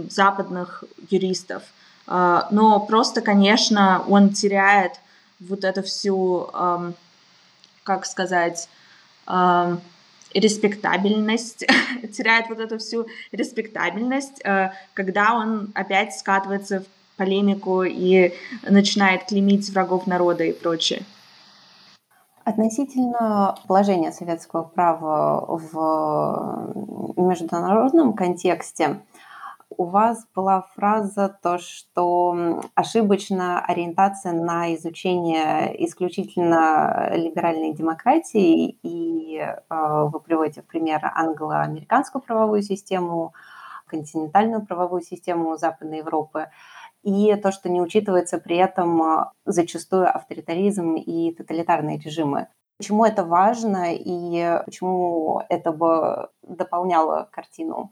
западных 0.09 0.83
юристов. 1.09 1.63
Э, 2.07 2.41
но 2.51 2.79
просто, 2.79 3.21
конечно, 3.21 4.03
он 4.07 4.29
теряет 4.29 4.93
вот 5.39 5.63
эту 5.63 5.83
всю, 5.83 6.49
эм, 6.53 6.95
как 7.83 8.05
сказать, 8.05 8.67
эм, 9.27 9.79
респектабельность, 10.33 11.65
теряет 12.17 12.49
вот 12.49 12.59
эту 12.59 12.77
всю 12.77 13.07
респектабельность, 13.31 14.41
э, 14.43 14.71
когда 14.93 15.33
он 15.35 15.71
опять 15.75 16.13
скатывается 16.17 16.81
в 16.81 16.85
полемику 17.17 17.83
и 17.83 18.33
начинает 18.63 19.25
клеймить 19.25 19.69
врагов 19.69 20.07
народа 20.07 20.43
и 20.43 20.51
прочее. 20.51 21.03
Относительно 22.49 23.55
положения 23.67 24.11
советского 24.11 24.63
права 24.63 25.45
в 25.45 26.73
международном 27.15 28.13
контексте, 28.13 29.01
у 29.69 29.83
вас 29.85 30.25
была 30.33 30.63
фраза 30.73 31.29
то, 31.43 31.59
что 31.59 32.63
ошибочна 32.73 33.63
ориентация 33.63 34.31
на 34.33 34.73
изучение 34.73 35.85
исключительно 35.85 37.11
либеральной 37.13 37.71
демократии, 37.71 38.79
и 38.81 39.37
э, 39.37 39.55
вы 40.11 40.19
приводите 40.19 40.63
в 40.63 40.65
пример 40.65 41.01
англо-американскую 41.13 42.19
правовую 42.23 42.63
систему, 42.63 43.35
континентальную 43.85 44.65
правовую 44.65 45.03
систему 45.03 45.55
Западной 45.55 45.99
Европы 45.99 46.47
и 47.03 47.35
то, 47.35 47.51
что 47.51 47.69
не 47.69 47.81
учитывается 47.81 48.37
при 48.37 48.57
этом 48.57 49.01
а, 49.01 49.33
зачастую 49.45 50.13
авторитаризм 50.13 50.95
и 50.95 51.33
тоталитарные 51.33 51.99
режимы. 51.99 52.47
Почему 52.77 53.03
это 53.03 53.25
важно 53.25 53.93
и 53.93 54.61
почему 54.65 55.41
это 55.49 55.71
бы 55.71 56.29
дополняло 56.43 57.27
картину? 57.31 57.91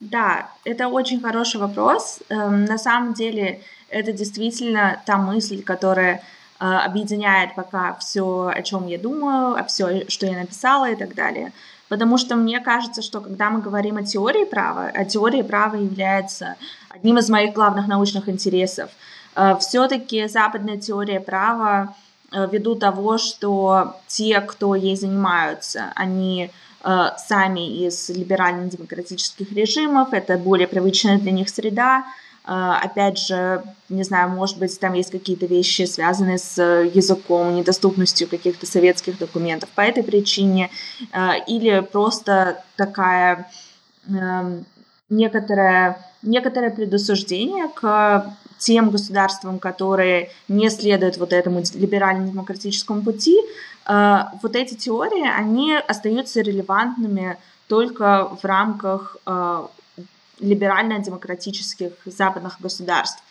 Да, 0.00 0.48
это 0.64 0.86
очень 0.88 1.20
хороший 1.20 1.60
вопрос. 1.60 2.20
Эм, 2.28 2.66
на 2.66 2.78
самом 2.78 3.14
деле 3.14 3.62
это 3.88 4.12
действительно 4.12 5.02
та 5.06 5.16
мысль, 5.16 5.62
которая 5.62 6.22
а, 6.60 6.84
объединяет 6.84 7.54
пока 7.56 7.94
все, 7.94 8.52
о 8.54 8.62
чем 8.62 8.86
я 8.86 8.98
думаю, 8.98 9.64
все, 9.66 10.08
что 10.08 10.26
я 10.26 10.38
написала 10.38 10.90
и 10.90 10.96
так 10.96 11.14
далее. 11.14 11.52
Потому 11.88 12.18
что 12.18 12.36
мне 12.36 12.60
кажется, 12.60 13.02
что 13.02 13.20
когда 13.20 13.50
мы 13.50 13.60
говорим 13.60 13.96
о 13.96 14.02
теории 14.02 14.44
права, 14.44 14.90
а 14.94 15.04
теория 15.04 15.42
права 15.42 15.76
является 15.76 16.56
одним 16.88 17.18
из 17.18 17.28
моих 17.30 17.54
главных 17.54 17.88
научных 17.88 18.28
интересов, 18.28 18.90
э, 19.34 19.56
все-таки 19.60 20.28
западная 20.28 20.76
теория 20.76 21.20
права 21.20 21.94
э, 22.30 22.46
ввиду 22.50 22.74
того, 22.74 23.16
что 23.16 23.96
те, 24.06 24.40
кто 24.40 24.74
ей 24.74 24.96
занимаются, 24.96 25.92
они 25.94 26.50
э, 26.84 27.06
сами 27.16 27.86
из 27.86 28.10
либерально-демократических 28.10 29.50
режимов, 29.52 30.12
это 30.12 30.36
более 30.36 30.68
привычная 30.68 31.18
для 31.18 31.32
них 31.32 31.48
среда, 31.48 32.04
опять 32.48 33.18
же, 33.18 33.62
не 33.90 34.02
знаю, 34.04 34.30
может 34.30 34.58
быть, 34.58 34.78
там 34.80 34.94
есть 34.94 35.10
какие-то 35.10 35.44
вещи, 35.44 35.82
связанные 35.82 36.38
с 36.38 36.60
языком, 36.60 37.54
недоступностью 37.54 38.26
каких-то 38.26 38.66
советских 38.66 39.18
документов 39.18 39.68
по 39.74 39.82
этой 39.82 40.02
причине, 40.02 40.70
а, 41.12 41.34
или 41.36 41.80
просто 41.80 42.64
такая 42.76 43.50
эм, 44.08 44.64
некоторое, 45.10 45.98
некоторое 46.22 46.70
предосуждение 46.70 47.68
к 47.68 48.34
тем 48.58 48.90
государствам, 48.90 49.58
которые 49.58 50.30
не 50.48 50.70
следуют 50.70 51.18
вот 51.18 51.34
этому 51.34 51.62
либерально-демократическому 51.74 53.02
пути, 53.02 53.38
а, 53.84 54.32
вот 54.42 54.56
эти 54.56 54.74
теории, 54.74 55.28
они 55.28 55.74
остаются 55.74 56.40
релевантными 56.40 57.36
только 57.68 58.30
в 58.40 58.44
рамках 58.46 59.18
либерально-демократических 60.40 61.92
западных 62.04 62.60
государств. 62.60 63.22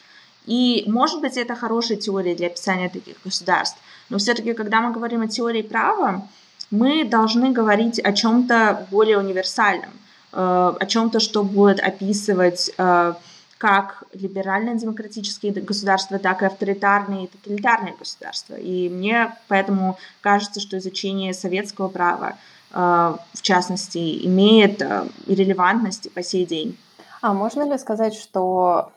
И, 0.48 0.86
может 0.88 1.20
быть, 1.22 1.38
это 1.38 1.56
хорошая 1.56 1.98
теория 1.98 2.34
для 2.34 2.48
описания 2.48 2.90
таких 2.90 3.18
государств. 3.24 3.78
Но 4.10 4.18
все-таки, 4.18 4.54
когда 4.54 4.80
мы 4.80 4.94
говорим 4.94 5.22
о 5.22 5.28
теории 5.28 5.62
права, 5.62 6.28
мы 6.72 7.04
должны 7.04 7.52
говорить 7.52 8.00
о 8.00 8.14
чем-то 8.14 8.88
более 8.90 9.18
универсальном, 9.18 9.92
э, 10.34 10.74
о 10.80 10.86
чем-то, 10.86 11.20
что 11.20 11.44
будет 11.44 11.80
описывать 11.82 12.72
э, 12.78 13.14
как 13.58 14.04
либерально-демократические 14.14 15.52
государства, 15.52 16.20
так 16.20 16.42
и 16.42 16.46
авторитарные 16.46 17.26
и 17.26 17.28
тоталитарные 17.28 17.96
государства. 17.98 18.56
И 18.56 18.88
мне 18.88 19.36
поэтому 19.48 19.98
кажется, 20.22 20.60
что 20.60 20.78
изучение 20.78 21.34
советского 21.34 21.90
права, 21.90 22.38
э, 22.72 23.16
в 23.34 23.42
частности, 23.42 24.26
имеет 24.26 24.82
релевантность 25.28 26.12
по 26.14 26.24
сей 26.24 26.46
день. 26.46 26.78
А 27.22 27.34
можно 27.34 27.64
ли 27.64 27.78
сказать, 27.78 28.14
что 28.14 28.92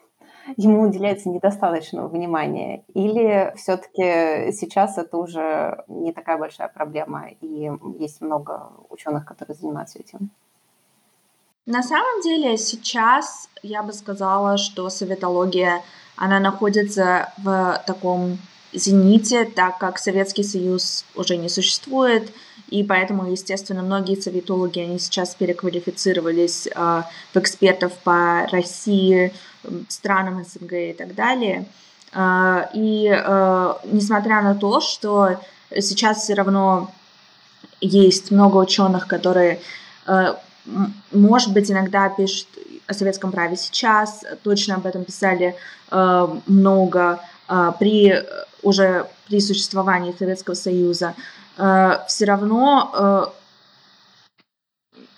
ему 0.57 0.83
уделяется 0.83 1.29
недостаточного 1.29 2.09
внимания? 2.09 2.85
Или 2.95 3.53
все-таки 3.57 4.53
сейчас 4.53 4.99
это 4.99 5.17
уже 5.17 5.85
не 5.89 6.13
такая 6.13 6.39
большая 6.39 6.69
проблема, 6.69 7.29
и 7.41 7.71
есть 7.99 8.21
много 8.21 8.73
ученых, 8.89 9.25
которые 9.25 9.57
занимаются 9.57 9.99
этим? 9.99 10.31
На 11.67 11.83
самом 11.83 12.23
деле 12.23 12.57
сейчас 12.57 13.49
я 13.63 13.83
бы 13.83 13.93
сказала, 13.93 14.57
что 14.57 14.89
советология, 14.91 15.83
она 16.17 16.41
находится 16.41 17.33
в 17.39 17.83
таком 17.87 18.39
зените, 18.73 19.45
так 19.45 19.79
как 19.79 19.99
Советский 19.99 20.43
Союз 20.43 21.05
уже 21.15 21.37
не 21.37 21.49
существует, 21.49 22.33
и 22.71 22.85
поэтому, 22.85 23.31
естественно, 23.31 23.83
многие 23.83 24.21
советологи, 24.21 24.79
они 24.79 24.99
сейчас 24.99 25.35
переквалифицировались 25.35 26.69
э, 26.69 27.03
в 27.35 27.37
экспертов 27.37 27.93
по 28.05 28.47
России, 28.53 29.33
странам 29.89 30.45
СНГ 30.45 30.73
и 30.73 30.93
так 30.97 31.15
далее. 31.17 31.67
Э, 32.13 32.67
и 32.73 33.11
э, 33.13 33.75
несмотря 33.85 34.41
на 34.43 34.55
то, 34.55 34.81
что 34.81 35.41
сейчас 35.77 36.23
все 36.23 36.35
равно 36.35 36.91
есть 37.81 38.31
много 38.31 38.59
ученых, 38.59 39.07
которые, 39.07 39.59
может 41.13 41.53
быть, 41.53 41.71
иногда 41.71 42.11
пишут 42.11 42.47
о 42.87 42.93
советском 42.93 43.33
праве 43.33 43.57
сейчас, 43.57 44.23
точно 44.43 44.75
об 44.75 44.85
этом 44.85 45.05
писали 45.05 45.57
много 45.91 47.21
при 47.79 48.23
уже 48.63 49.07
при 49.29 49.41
существовании 49.41 50.15
Советского 50.19 50.55
Союза. 50.55 51.15
Э, 51.61 51.99
все 52.09 52.25
равно, 52.25 52.91
э, 52.95 53.27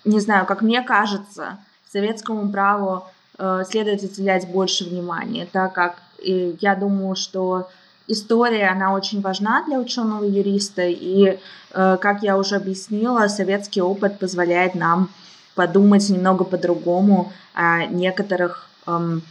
не 0.03 0.19
знаю, 0.19 0.45
как 0.45 0.61
мне 0.61 0.81
кажется, 0.81 1.57
советскому 1.89 2.51
праву 2.51 3.05
э, 3.37 3.63
следует 3.69 4.03
уделять 4.03 4.47
больше 4.47 4.83
внимания, 4.83 5.47
так 5.51 5.73
как 5.73 5.95
я 6.19 6.75
думаю, 6.75 7.15
что 7.15 7.69
история, 8.07 8.69
она 8.69 8.93
очень 8.93 9.21
важна 9.21 9.63
для 9.65 9.79
ученого 9.79 10.23
юриста, 10.23 10.83
и, 10.83 11.39
э, 11.71 11.97
как 12.01 12.23
я 12.23 12.37
уже 12.37 12.55
объяснила, 12.55 13.27
советский 13.27 13.81
опыт 13.81 14.19
позволяет 14.19 14.75
нам 14.75 15.09
подумать 15.55 16.09
немного 16.09 16.43
по-другому 16.43 17.31
о 17.53 17.85
некоторых 17.85 18.67
эм, 18.87 19.21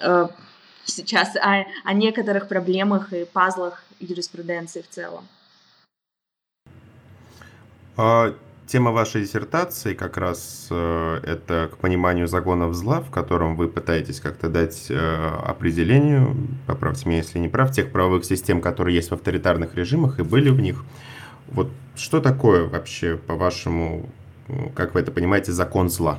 э, 0.00 0.28
сейчас 0.84 1.34
о, 1.36 1.64
о 1.84 1.92
некоторых 1.92 2.48
проблемах 2.48 3.12
и 3.12 3.24
пазлах 3.24 3.82
юриспруденции 4.00 4.82
в 4.82 4.88
целом. 4.88 5.26
А, 7.96 8.34
тема 8.66 8.90
вашей 8.90 9.22
диссертации 9.22 9.94
как 9.94 10.16
раз 10.18 10.68
э, 10.70 11.20
это 11.24 11.70
к 11.72 11.78
пониманию 11.78 12.26
законов 12.26 12.74
зла, 12.74 13.00
в 13.00 13.10
котором 13.10 13.56
вы 13.56 13.68
пытаетесь 13.68 14.20
как-то 14.20 14.48
дать 14.50 14.90
э, 14.90 15.28
определению, 15.44 16.36
поправьте 16.66 17.08
меня, 17.08 17.18
если 17.18 17.38
не 17.38 17.48
прав, 17.48 17.72
тех 17.72 17.92
правовых 17.92 18.24
систем, 18.24 18.60
которые 18.60 18.96
есть 18.96 19.10
в 19.10 19.14
авторитарных 19.14 19.74
режимах 19.76 20.18
и 20.18 20.22
были 20.22 20.50
в 20.50 20.60
них. 20.60 20.84
Вот 21.48 21.68
что 21.94 22.20
такое 22.20 22.68
вообще, 22.68 23.16
по-вашему, 23.16 24.06
как 24.74 24.94
вы 24.94 25.00
это 25.00 25.12
понимаете, 25.12 25.52
закон 25.52 25.88
зла? 25.88 26.18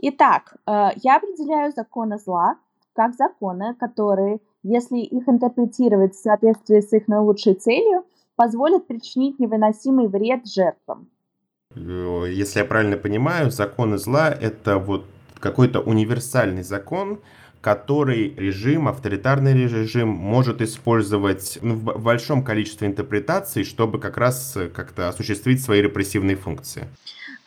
Итак, 0.00 0.56
э, 0.66 0.88
я 0.96 1.16
определяю 1.16 1.72
законы 1.72 2.18
зла 2.18 2.56
как 2.94 3.14
законы, 3.14 3.74
которые, 3.74 4.40
если 4.64 4.98
их 4.98 5.28
интерпретировать 5.28 6.14
в 6.14 6.20
соответствии 6.20 6.80
с 6.80 6.92
их 6.92 7.06
наилучшей 7.06 7.54
целью, 7.54 8.04
позволят 8.38 8.86
причинить 8.86 9.40
невыносимый 9.40 10.06
вред 10.06 10.46
жертвам. 10.46 11.08
Э, 11.74 12.26
если 12.30 12.60
я 12.60 12.64
правильно 12.64 12.96
понимаю, 12.96 13.50
законы 13.50 13.98
зла— 13.98 14.30
это 14.40 14.78
вот 14.78 15.04
какой-то 15.40 15.80
универсальный 15.80 16.62
закон, 16.62 17.18
который 17.60 18.32
режим, 18.36 18.86
авторитарный 18.86 19.54
режим 19.54 20.08
может 20.08 20.62
использовать 20.62 21.58
ну, 21.62 21.74
в 21.74 22.00
большом 22.00 22.44
количестве 22.44 22.86
интерпретаций, 22.86 23.64
чтобы 23.64 23.98
как 23.98 24.16
раз 24.16 24.56
э, 24.56 24.68
как-то 24.68 25.08
осуществить 25.08 25.60
свои 25.60 25.82
репрессивные 25.82 26.36
функции. 26.36 26.86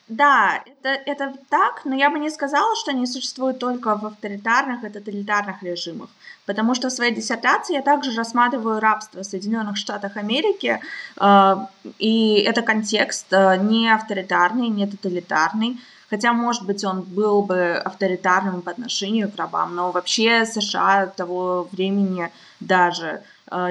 Да, 0.08 0.62
это, 0.66 0.90
это 1.06 1.34
так, 1.50 1.86
но 1.86 1.96
я 1.96 2.10
бы 2.10 2.20
не 2.20 2.30
сказала, 2.30 2.76
что 2.76 2.92
они 2.92 3.08
существуют 3.08 3.60
только 3.60 3.96
в 3.96 4.06
авторитарных 4.06 4.84
и 4.84 4.90
тоталитарных 4.90 5.64
режимах, 5.64 6.10
потому 6.46 6.76
что 6.76 6.90
в 6.90 6.92
своей 6.92 7.16
диссертации 7.16 7.76
я 7.76 7.82
также 7.82 8.14
рассматриваю 8.18 8.80
рабство 8.82 9.22
в 9.22 9.26
Соединенных 9.26 9.78
Штатах 9.78 10.18
Америки, 10.18 10.82
э, 11.18 11.56
и 11.98 12.44
это 12.46 12.62
контекст 12.62 13.28
э, 13.32 13.58
не 13.58 13.90
авторитарный, 13.90 14.68
не 14.68 14.86
тоталитарный, 14.86 15.80
хотя, 16.10 16.34
может 16.34 16.66
быть, 16.66 16.84
он 16.84 17.04
был 17.04 17.42
бы 17.42 17.76
авторитарным 17.76 18.62
по 18.62 18.72
отношению 18.72 19.32
к 19.32 19.38
рабам, 19.38 19.76
но 19.76 19.92
вообще 19.92 20.46
США 20.46 21.08
того 21.08 21.70
времени 21.72 22.30
даже 22.60 23.22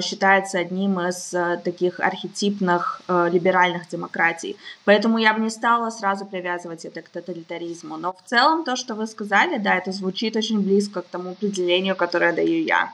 считается 0.03 0.59
одним 0.59 1.01
из 1.01 1.33
э, 1.35 1.61
таких 1.65 2.01
архетипных 2.01 3.03
э, 3.09 3.29
либеральных 3.31 3.89
демократий. 3.89 4.57
Поэтому 4.85 5.19
я 5.19 5.35
бы 5.35 5.41
не 5.41 5.51
стала 5.51 5.91
сразу 5.91 6.27
привязывать 6.27 6.85
это 6.85 7.03
к 7.03 7.09
тоталитаризму. 7.09 7.97
Но 7.97 8.13
в 8.13 8.23
целом 8.29 8.65
то, 8.65 8.77
что 8.77 8.95
вы 8.95 9.07
сказали, 9.07 9.59
да, 9.59 9.77
это 9.77 9.93
звучит 9.93 10.37
очень 10.37 10.61
близко 10.61 11.03
к 11.03 11.07
тому 11.07 11.31
определению, 11.31 11.97
которое 11.97 12.33
даю 12.33 12.65
я. 12.65 12.93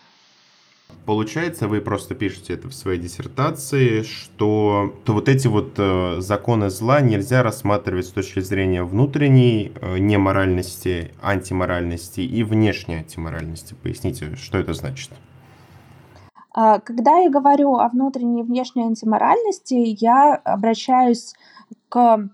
Получается, 1.05 1.69
вы 1.69 1.81
просто 1.81 2.15
пишете 2.15 2.55
это 2.55 2.69
в 2.69 2.75
своей 2.75 3.01
диссертации, 3.01 4.03
что 4.03 4.95
то 5.05 5.13
вот 5.13 5.29
эти 5.29 5.47
вот 5.47 5.75
э, 5.77 6.17
законы 6.19 6.69
зла 6.71 7.01
нельзя 7.01 7.43
рассматривать 7.43 8.07
с 8.07 8.11
точки 8.11 8.41
зрения 8.41 8.83
внутренней 8.83 9.73
э, 9.81 9.99
неморальности, 9.99 11.13
антиморальности 11.23 12.21
и 12.21 12.43
внешней 12.43 12.97
антиморальности. 12.97 13.75
Поясните, 13.83 14.35
что 14.37 14.59
это 14.59 14.75
значит? 14.75 15.11
А, 16.59 16.81
когда 16.81 17.19
я 17.19 17.29
говорю 17.29 17.75
о 17.75 17.89
внутренней 17.91 18.41
и 18.41 18.45
внешней 18.45 18.85
антиморальности, 18.85 19.75
я 19.75 20.35
обращаюсь 20.37 21.35
к 21.91 22.31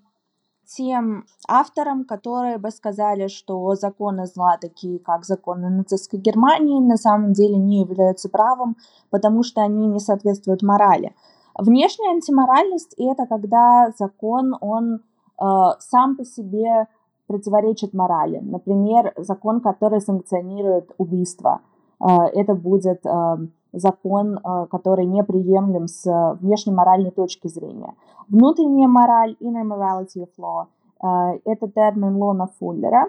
тем 0.64 1.24
авторам, 1.48 2.04
которые 2.04 2.58
бы 2.58 2.70
сказали, 2.70 3.26
что 3.26 3.74
законы 3.74 4.26
зла, 4.26 4.58
такие 4.60 5.00
как 5.00 5.24
законы 5.24 5.70
нацистской 5.70 6.20
Германии, 6.20 6.80
на 6.80 6.96
самом 6.96 7.32
деле 7.32 7.56
не 7.56 7.80
являются 7.80 8.28
правом, 8.28 8.76
потому 9.10 9.42
что 9.42 9.60
они 9.60 9.88
не 9.88 9.98
соответствуют 9.98 10.62
морали. 10.62 11.14
Внешняя 11.58 12.12
антиморальность– 12.12 12.94
это 12.96 13.26
когда 13.26 13.90
закон, 13.98 14.56
он 14.60 14.94
э, 14.94 15.44
сам 15.80 16.16
по 16.16 16.24
себе 16.24 16.86
противоречит 17.26 17.92
морали. 17.92 18.38
Например, 18.38 19.12
закон, 19.16 19.60
который 19.60 20.00
санкционирует 20.00 20.92
убийство. 20.96 21.60
Э, 22.00 22.26
это 22.32 22.54
будет 22.54 23.04
э, 23.04 23.36
закон, 23.72 24.38
э, 24.38 24.66
который 24.70 25.06
неприемлем 25.06 25.88
с 25.88 26.36
внешней 26.40 26.72
моральной 26.72 27.10
точки 27.10 27.48
зрения. 27.48 27.94
Внутренняя 28.28 28.88
мораль, 28.88 29.36
inner 29.40 29.64
morality 29.64 30.26
of 30.26 30.30
law, 30.38 30.66
э, 31.02 31.40
это 31.44 31.68
термин 31.68 32.16
Лона 32.16 32.48
Фуллера, 32.58 33.08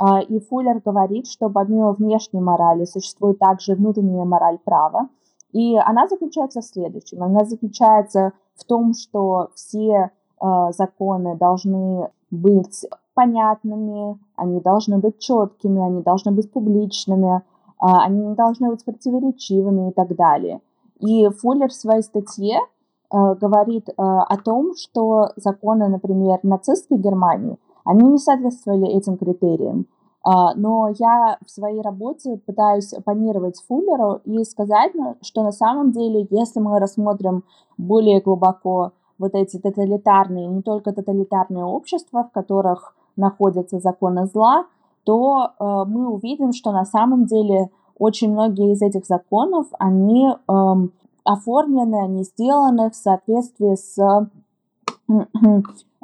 э, 0.00 0.22
и 0.28 0.40
Фуллер 0.40 0.80
говорит, 0.84 1.26
что 1.26 1.48
помимо 1.50 1.92
внешней 1.92 2.40
морали 2.40 2.84
существует 2.84 3.38
также 3.38 3.74
внутренняя 3.74 4.24
мораль 4.24 4.58
права, 4.64 5.08
и 5.52 5.76
она 5.76 6.08
заключается 6.08 6.60
в 6.60 6.64
следующем. 6.64 7.22
Она 7.22 7.44
заключается 7.44 8.32
в 8.54 8.64
том, 8.64 8.94
что 8.94 9.50
все 9.54 10.10
законы 10.40 11.36
должны 11.36 12.08
быть 12.32 12.84
понятными, 13.14 14.18
они 14.36 14.60
должны 14.60 14.98
быть 14.98 15.18
четкими, 15.18 15.80
они 15.82 16.02
должны 16.02 16.32
быть 16.32 16.50
публичными, 16.50 17.42
они 17.86 18.24
не 18.24 18.34
должны 18.34 18.70
быть 18.70 18.84
противоречивыми 18.84 19.90
и 19.90 19.92
так 19.92 20.14
далее. 20.14 20.60
И 21.00 21.28
Фуллер 21.28 21.68
в 21.68 21.74
своей 21.74 22.02
статье 22.02 22.58
э, 22.58 23.34
говорит 23.40 23.88
э, 23.88 23.92
о 23.96 24.36
том, 24.36 24.74
что 24.76 25.30
законы, 25.36 25.88
например, 25.88 26.38
нацистской 26.44 26.98
Германии, 26.98 27.58
они 27.84 28.08
не 28.08 28.18
соответствовали 28.18 28.86
этим 28.86 29.16
критериям. 29.16 29.86
Uh, 30.24 30.52
но 30.54 30.88
я 31.00 31.36
в 31.44 31.50
своей 31.50 31.80
работе 31.82 32.40
пытаюсь 32.46 32.92
оппонировать 32.92 33.60
Фуллеру 33.66 34.20
и 34.24 34.44
сказать, 34.44 34.92
ну, 34.94 35.16
что 35.20 35.42
на 35.42 35.50
самом 35.50 35.90
деле, 35.90 36.28
если 36.30 36.60
мы 36.60 36.78
рассмотрим 36.78 37.42
более 37.76 38.20
глубоко 38.20 38.92
вот 39.18 39.34
эти 39.34 39.58
тоталитарные, 39.58 40.46
не 40.46 40.62
только 40.62 40.92
тоталитарные 40.92 41.64
общества, 41.64 42.22
в 42.22 42.30
которых 42.30 42.94
находятся 43.16 43.80
законы 43.80 44.26
зла, 44.26 44.66
то 45.04 45.52
э, 45.58 45.64
мы 45.88 46.08
увидим, 46.08 46.52
что 46.52 46.72
на 46.72 46.84
самом 46.84 47.26
деле 47.26 47.70
очень 47.98 48.32
многие 48.32 48.72
из 48.72 48.82
этих 48.82 49.06
законов, 49.06 49.66
они 49.78 50.28
э, 50.28 50.88
оформлены, 51.24 52.04
они 52.04 52.24
сделаны 52.24 52.90
в 52.90 52.96
соответствии 52.96 53.74
с 53.74 53.98
э, 53.98 55.20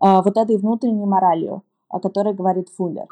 вот 0.00 0.36
этой 0.36 0.56
внутренней 0.58 1.06
моралью, 1.06 1.62
о 1.88 2.00
которой 2.00 2.34
говорит 2.34 2.68
Фуллер. 2.76 3.06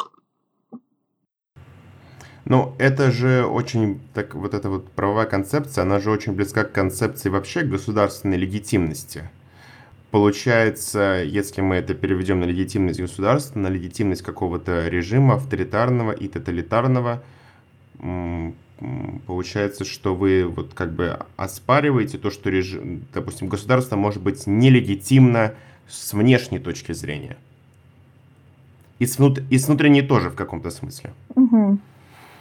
Ну, 2.45 2.73
это 2.79 3.11
же 3.11 3.45
очень, 3.45 4.01
так 4.15 4.37
вот 4.37 4.55
эта 4.55 4.71
вот 4.71 4.89
правовая 4.91 5.27
концепция, 5.27 5.83
она 5.83 5.99
же 5.99 6.13
очень 6.13 6.33
близка 6.33 6.63
к 6.63 6.71
концепции 6.71 7.29
вообще 7.29 7.63
государственной 7.63 8.37
легитимности. 8.37 9.29
Получается, 10.11 11.23
если 11.27 11.61
мы 11.61 11.77
это 11.77 11.95
переведем 11.95 12.41
на 12.41 12.45
легитимность 12.45 13.01
государства, 13.01 13.59
на 13.59 13.69
легитимность 13.69 14.23
какого-то 14.23 14.89
режима 14.89 15.35
авторитарного 15.35 16.13
и 16.13 16.29
тоталитарного, 16.29 17.23
получается, 19.27 19.85
что 19.85 20.15
вы 20.15 20.47
вот 20.47 20.75
как 20.75 20.95
бы 20.95 21.19
оспариваете 21.37 22.19
то, 22.19 22.31
что 22.31 22.51
режим, 22.51 23.05
допустим, 23.13 23.49
государство 23.49 23.97
может 23.97 24.23
быть 24.23 24.47
нелегитимно 24.47 25.55
с 25.89 26.13
внешней 26.13 26.59
точки 26.59 26.93
зрения. 26.93 27.37
И 28.99 29.07
с, 29.07 29.19
внут... 29.19 29.41
и 29.51 29.59
с 29.59 29.67
внутренней 29.67 30.03
тоже 30.03 30.31
в 30.31 30.37
каком-то 30.37 30.71
смысле. 30.71 31.13
Угу. 31.35 31.79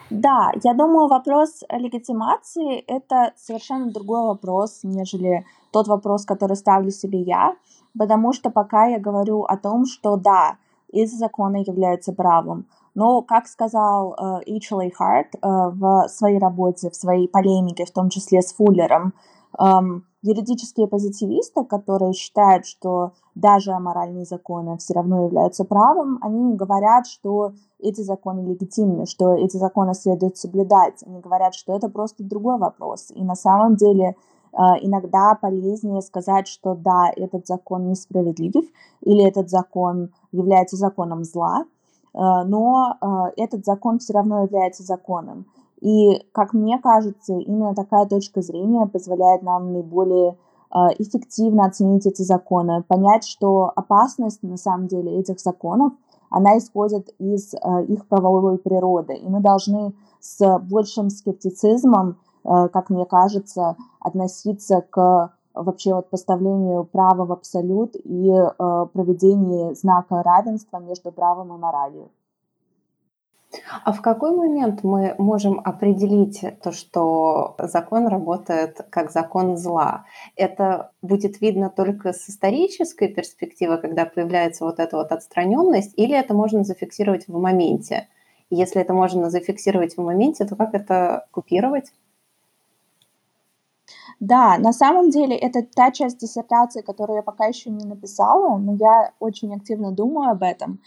Да, 0.09 0.51
я 0.63 0.73
думаю, 0.73 1.07
вопрос 1.07 1.63
легитимации– 1.71 2.79
это 2.87 3.33
совершенно 3.37 3.91
другой 3.91 4.21
вопрос, 4.21 4.81
нежели 4.83 5.45
тот 5.75 5.89
вопрос, 5.89 6.23
который 6.23 6.55
ставлю 6.55 6.89
себе 6.89 7.19
я, 7.19 7.53
потому 7.99 8.31
что 8.31 8.49
пока 8.49 8.85
я 8.85 8.97
говорю 8.97 9.43
о 9.43 9.57
том, 9.57 9.85
что 9.85 10.15
да, 10.15 10.55
эти 10.93 11.13
законы 11.15 11.65
являются 11.67 12.13
правом, 12.13 12.65
но, 12.93 13.21
как 13.21 13.45
сказал 13.47 14.13
э, 14.13 14.55
H.L.A. 14.55 14.89
Харт 14.89 15.35
э, 15.35 15.37
в 15.41 16.07
своей 16.07 16.39
работе, 16.39 16.89
в 16.89 16.95
своей 16.95 17.27
полемике, 17.27 17.83
в 17.83 17.91
том 17.91 18.07
числе 18.07 18.41
с 18.41 18.53
Фуллером, 18.53 19.13
эм, 19.59 20.05
юридические 20.21 20.87
позитивисты, 20.87 21.65
которые 21.65 22.13
считают, 22.13 22.65
что 22.65 23.11
даже 23.35 23.73
аморальные 23.73 24.23
законы 24.23 24.77
все 24.77 24.93
равно 24.93 25.25
являются 25.25 25.65
правом, 25.65 26.19
они 26.21 26.55
говорят, 26.55 27.05
что 27.05 27.51
эти 27.79 27.99
законы 27.99 28.47
легитимны, 28.47 29.07
что 29.07 29.33
эти 29.33 29.57
законы 29.57 29.93
следует 29.93 30.37
соблюдать. 30.37 31.03
Они 31.05 31.19
говорят, 31.19 31.53
что 31.53 31.75
это 31.75 31.89
просто 31.89 32.23
другой 32.23 32.57
вопрос. 32.57 33.11
И 33.13 33.25
на 33.25 33.35
самом 33.35 33.75
деле 33.75 34.05
э, 34.05 34.13
иногда 34.55 35.35
полезнее 35.35 36.01
сказать, 36.01 36.47
что 36.47 36.75
да, 36.75 37.11
этот 37.15 37.45
закон 37.45 37.89
несправедлив, 37.89 38.65
или 39.01 39.27
этот 39.27 39.49
закон 39.49 40.11
является 40.31 40.77
законом 40.77 41.23
зла, 41.23 41.65
Э, 42.15 42.43
но 42.45 42.95
э, 43.01 43.07
этот 43.43 43.65
закон 43.65 43.99
все 43.99 44.13
равно 44.13 44.43
является 44.43 44.83
законом. 44.83 45.45
И, 45.81 46.25
как 46.31 46.53
мне 46.53 46.79
кажется, 46.79 47.33
именно 47.33 47.75
такая 47.75 48.05
точка 48.05 48.41
зрения 48.41 48.85
позволяет 48.87 49.43
нам 49.43 49.73
наиболее 49.73 50.37
а, 50.71 50.87
эффективно 50.97 51.65
оценить 51.65 52.07
эти 52.07 52.21
законы, 52.21 52.81
понять, 52.81 53.25
что 53.25 53.71
опасность 53.75 54.41
на 54.41 54.57
самом 54.57 54.87
деле 54.87 55.19
этих 55.19 55.39
законов, 55.39 55.91
она 56.29 56.57
исходит 56.57 57.13
из 57.19 57.53
а, 57.61 57.81
их 57.81 58.07
правовой 58.07 58.57
природы, 58.57 59.15
и 59.15 59.27
мы 59.27 59.41
должны 59.41 59.93
с 60.21 60.59
большим 60.59 61.09
скептицизмом, 61.09 62.09
а, 62.09 62.15
как 62.45 62.89
мне 62.89 63.05
кажется, 63.05 63.75
относиться 63.99 64.81
к 64.81 65.33
вообще 65.53 65.95
вот 65.95 66.09
поставлению 66.09 66.83
права 66.83 67.25
в 67.25 67.31
абсолют 67.31 67.95
и 67.95 68.31
проведению 68.57 69.73
знака 69.75 70.21
равенства 70.21 70.77
между 70.77 71.11
правом 71.11 71.53
и 71.53 71.57
моралью. 71.57 72.11
А 73.85 73.93
в 73.93 74.01
какой 74.01 74.35
момент 74.35 74.83
мы 74.83 75.15
можем 75.17 75.61
определить 75.63 76.43
то, 76.61 76.73
что 76.73 77.55
закон 77.57 78.07
работает 78.07 78.85
как 78.89 79.11
закон 79.11 79.55
зла? 79.55 80.03
Это 80.35 80.91
будет 81.01 81.39
видно 81.39 81.69
только 81.69 82.11
с 82.11 82.29
исторической 82.29 83.07
перспективы, 83.07 83.77
когда 83.77 84.05
появляется 84.05 84.65
вот 84.65 84.79
эта 84.79 84.97
вот 84.97 85.13
отстраненность, 85.13 85.93
или 85.95 86.17
это 86.17 86.33
можно 86.33 86.65
зафиксировать 86.65 87.29
в 87.29 87.39
моменте? 87.39 88.09
Если 88.49 88.81
это 88.81 88.93
можно 88.93 89.29
зафиксировать 89.29 89.95
в 89.95 90.01
моменте, 90.01 90.45
то 90.45 90.57
как 90.57 90.73
это 90.73 91.27
купировать? 91.31 91.93
Да, 94.19 94.57
на 94.57 94.71
самом 94.71 95.09
деле 95.09 95.35
это 95.35 95.61
та 95.63 95.91
часть 95.91 96.19
диссертации, 96.19 96.81
которую 96.81 97.17
я 97.17 97.23
пока 97.23 97.45
еще 97.45 97.69
не 97.69 97.85
написала, 97.85 98.57
но 98.57 98.75
я 98.75 99.11
очень 99.19 99.53
активно 99.53 99.91
думаю 99.91 100.31
об 100.31 100.43
этом. 100.43 100.79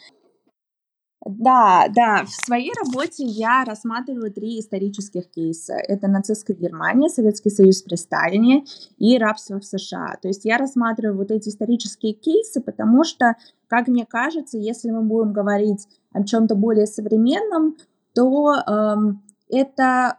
Да, 1.27 1.89
да, 1.95 2.25
в 2.25 2.31
своей 2.31 2.73
работе 2.85 3.25
я 3.25 3.65
рассматриваю 3.65 4.33
три 4.33 4.61
исторических 4.61 5.29
кейса. 5.29 5.75
Это 5.75 6.07
нацистская 6.07 6.57
Германия, 6.57 7.09
Советский 7.09 7.51
Союз 7.51 7.83
при 7.83 7.97
Сталине 7.97 8.65
и 8.99 9.19
рабство 9.19 9.59
в 9.59 9.65
США. 9.65 10.17
То 10.23 10.29
есть 10.29 10.45
я 10.45 10.59
рассматриваю 10.59 11.19
вот 11.19 11.31
эти 11.31 11.49
исторические 11.49 12.15
кейсы, 12.15 12.61
потому 12.61 13.05
что, 13.05 13.35
как 13.67 13.89
мне 13.89 14.07
кажется, 14.07 14.59
если 14.59 14.91
мы 14.91 15.03
будем 15.03 15.33
говорить 15.33 15.87
о 16.13 16.23
чем-то 16.23 16.55
более 16.55 16.87
современном, 16.87 17.77
то 18.15 18.55
эм, 18.55 19.23
это 19.51 20.19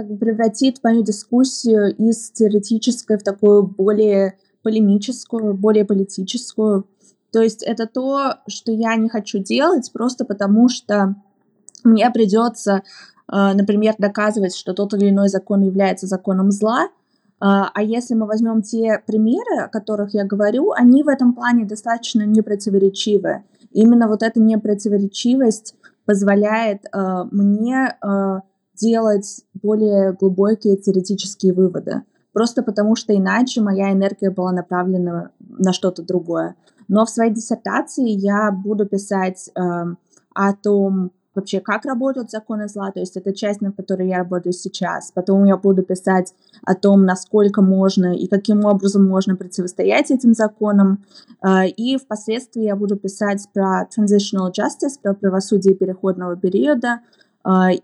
как 0.00 0.08
бы 0.08 0.16
превратит 0.16 0.82
мою 0.82 1.02
дискуссию 1.02 1.94
из 1.94 2.30
теоретической 2.30 3.18
в 3.18 3.22
такую 3.22 3.64
более 3.64 4.38
полемическую, 4.62 5.52
более 5.52 5.84
политическую. 5.84 6.86
То 7.30 7.42
есть 7.42 7.62
это 7.62 7.86
то, 7.86 8.36
что 8.48 8.72
я 8.72 8.96
не 8.96 9.10
хочу 9.10 9.40
делать, 9.40 9.90
просто 9.92 10.24
потому 10.24 10.70
что 10.70 11.16
мне 11.84 12.10
придется, 12.10 12.76
э, 13.30 13.52
например, 13.52 13.94
доказывать, 13.98 14.56
что 14.56 14.72
тот 14.72 14.94
или 14.94 15.10
иной 15.10 15.28
закон 15.28 15.60
является 15.60 16.06
законом 16.06 16.50
зла, 16.50 16.84
э, 16.84 16.88
а 17.40 17.82
если 17.82 18.14
мы 18.14 18.24
возьмем 18.24 18.62
те 18.62 19.02
примеры, 19.06 19.64
о 19.64 19.68
которых 19.68 20.14
я 20.14 20.24
говорю, 20.24 20.72
они 20.72 21.02
в 21.02 21.08
этом 21.08 21.34
плане 21.34 21.66
достаточно 21.66 22.22
непротиворечивы. 22.22 23.44
Именно 23.70 24.08
вот 24.08 24.22
эта 24.22 24.40
непротиворечивость 24.40 25.74
позволяет 26.06 26.86
э, 26.86 27.24
мне 27.30 27.96
делать 28.80 29.42
более 29.54 30.12
глубокие 30.12 30.76
теоретические 30.76 31.52
выводы. 31.52 32.02
Просто 32.32 32.62
потому 32.62 32.96
что 32.96 33.14
иначе 33.14 33.60
моя 33.60 33.92
энергия 33.92 34.30
была 34.30 34.52
направлена 34.52 35.30
на 35.40 35.72
что-то 35.72 36.02
другое. 36.02 36.54
Но 36.88 37.04
в 37.04 37.10
своей 37.10 37.32
диссертации 37.32 38.08
я 38.08 38.50
буду 38.50 38.86
писать 38.86 39.50
э, 39.54 39.60
о 40.34 40.52
том, 40.54 41.12
вообще, 41.34 41.60
как 41.60 41.84
работают 41.84 42.30
законы 42.30 42.68
зла, 42.68 42.90
то 42.90 43.00
есть 43.00 43.16
это 43.16 43.32
часть, 43.32 43.60
над 43.60 43.76
которой 43.76 44.08
я 44.08 44.18
работаю 44.18 44.52
сейчас. 44.52 45.12
Потом 45.12 45.44
я 45.44 45.56
буду 45.56 45.82
писать 45.82 46.34
о 46.64 46.74
том, 46.74 47.04
насколько 47.04 47.62
можно 47.62 48.14
и 48.14 48.26
каким 48.26 48.64
образом 48.64 49.08
можно 49.08 49.36
противостоять 49.36 50.10
этим 50.10 50.34
законам. 50.34 51.04
Э, 51.42 51.66
и 51.66 51.96
впоследствии 51.96 52.62
я 52.62 52.76
буду 52.76 52.96
писать 52.96 53.46
про 53.52 53.88
transitional 53.96 54.50
justice, 54.50 55.00
про 55.02 55.14
правосудие 55.14 55.74
переходного 55.74 56.36
периода, 56.36 57.00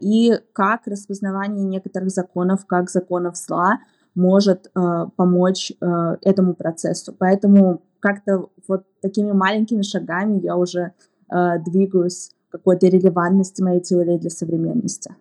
и 0.01 0.33
как 0.53 0.87
распознавание 0.87 1.65
некоторых 1.65 2.11
законов, 2.11 2.67
как 2.67 2.91
законов 2.91 3.37
зла, 3.37 3.79
может 4.15 4.71
э, 4.75 5.07
помочь 5.17 5.73
э, 5.81 6.17
этому 6.23 6.55
процессу. 6.55 7.15
Поэтому 7.19 7.83
как-то 8.01 8.49
вот 8.69 8.85
такими 9.01 9.33
маленькими 9.33 9.83
шагами 9.83 10.41
я 10.41 10.57
уже 10.57 10.93
двигаюсь 11.29 12.31
к 12.49 12.53
какой-то 12.53 12.87
релевантности 12.87 13.61
моей 13.61 13.81
теории 13.81 14.17
для 14.17 14.31
современности. 14.31 15.13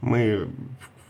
Мы 0.00 0.48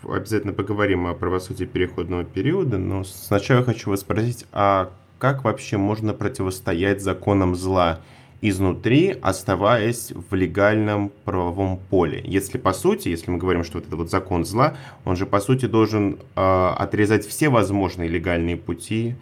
обязательно 0.03 0.53
поговорим 0.53 1.07
о 1.07 1.15
правосудии 1.15 1.65
переходного 1.65 2.25
периода, 2.25 2.79
но 2.79 3.05
сначала 3.05 3.65
хочу 3.65 3.91
вас 3.91 4.01
спросить, 4.01 4.47
а 4.53 4.91
как 5.19 5.45
вообще 5.45 5.77
можно 5.77 6.13
противостоять 6.13 7.03
законам 7.03 7.55
зла? 7.55 8.01
Изнутри, 8.49 9.17
оставаясь 9.23 10.13
в 10.13 10.35
легальном 10.35 11.11
правовом 11.25 11.81
поле. 11.91 12.23
Если 12.25 12.59
по 12.59 12.75
сути, 12.75 13.09
если 13.09 13.31
мы 13.31 13.39
говорим, 13.39 13.65
что 13.65 13.79
вот 13.79 13.87
этот 13.87 13.99
вот 13.99 14.11
закон 14.11 14.45
зла, 14.45 14.77
он 15.07 15.17
же 15.17 15.25
по 15.25 15.41
сути 15.41 15.65
должен 15.65 16.19
э, 16.37 16.75
отрезать 16.79 17.27
все 17.27 17.49
возможные 17.49 18.09
легальные 18.11 18.59
пути, 18.59 19.17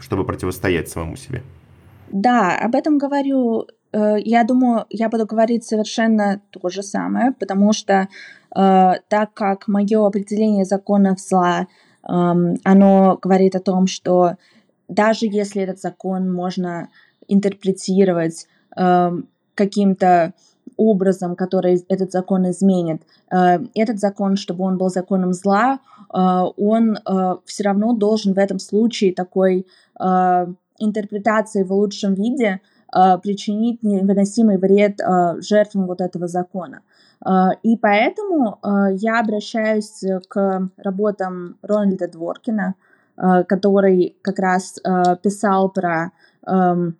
чтобы 0.00 0.24
противостоять 0.24 0.88
самому 0.88 1.16
себе. 1.16 1.42
Да, 2.10 2.58
об 2.58 2.74
этом 2.74 2.98
говорю. 2.98 3.66
Э, 3.92 4.16
я 4.18 4.42
думаю, 4.42 4.86
я 4.90 5.08
буду 5.08 5.26
говорить 5.26 5.64
совершенно 5.64 6.40
то 6.50 6.68
же 6.68 6.82
самое, 6.82 7.32
потому 7.38 7.72
что 7.72 7.94
э, 7.94 8.92
так 9.08 9.32
как 9.32 9.68
мое 9.68 10.04
определение 10.04 10.64
законов 10.64 11.20
зла, 11.20 11.60
э, 11.62 11.66
оно 12.64 13.18
говорит 13.22 13.54
о 13.54 13.60
том, 13.60 13.86
что 13.86 14.36
даже 14.88 15.26
если 15.26 15.62
этот 15.62 15.80
закон 15.80 16.32
можно 16.32 16.88
интерпретировать 17.28 18.46
каким-то 19.54 20.34
образом, 20.76 21.36
который 21.36 21.84
этот 21.88 22.12
закон 22.12 22.50
изменит. 22.50 23.02
Э, 23.30 23.58
этот 23.74 23.98
закон, 23.98 24.36
чтобы 24.36 24.64
он 24.64 24.78
был 24.78 24.88
законом 24.90 25.32
зла, 25.32 25.78
э, 26.12 26.18
он 26.56 26.96
э, 26.96 27.36
все 27.44 27.64
равно 27.64 27.94
должен 27.94 28.34
в 28.34 28.38
этом 28.38 28.58
случае 28.58 29.14
такой 29.14 29.66
интерпретации 30.78 31.62
в 31.62 31.72
лучшем 31.72 32.12
виде 32.12 32.60
причинить 32.92 33.82
невыносимый 33.82 34.58
вред 34.58 35.00
жертвам 35.38 35.86
вот 35.86 36.02
этого 36.02 36.28
закона. 36.28 36.82
И 37.62 37.78
поэтому 37.78 38.58
я 38.92 39.20
обращаюсь 39.20 40.04
к 40.28 40.68
работам 40.76 41.56
Рональда 41.62 42.08
Дворкина, 42.08 42.74
который 43.16 44.18
как 44.20 44.38
раз 44.38 44.74
писал 45.22 45.70
про 45.70 46.12
эм, 46.46 46.98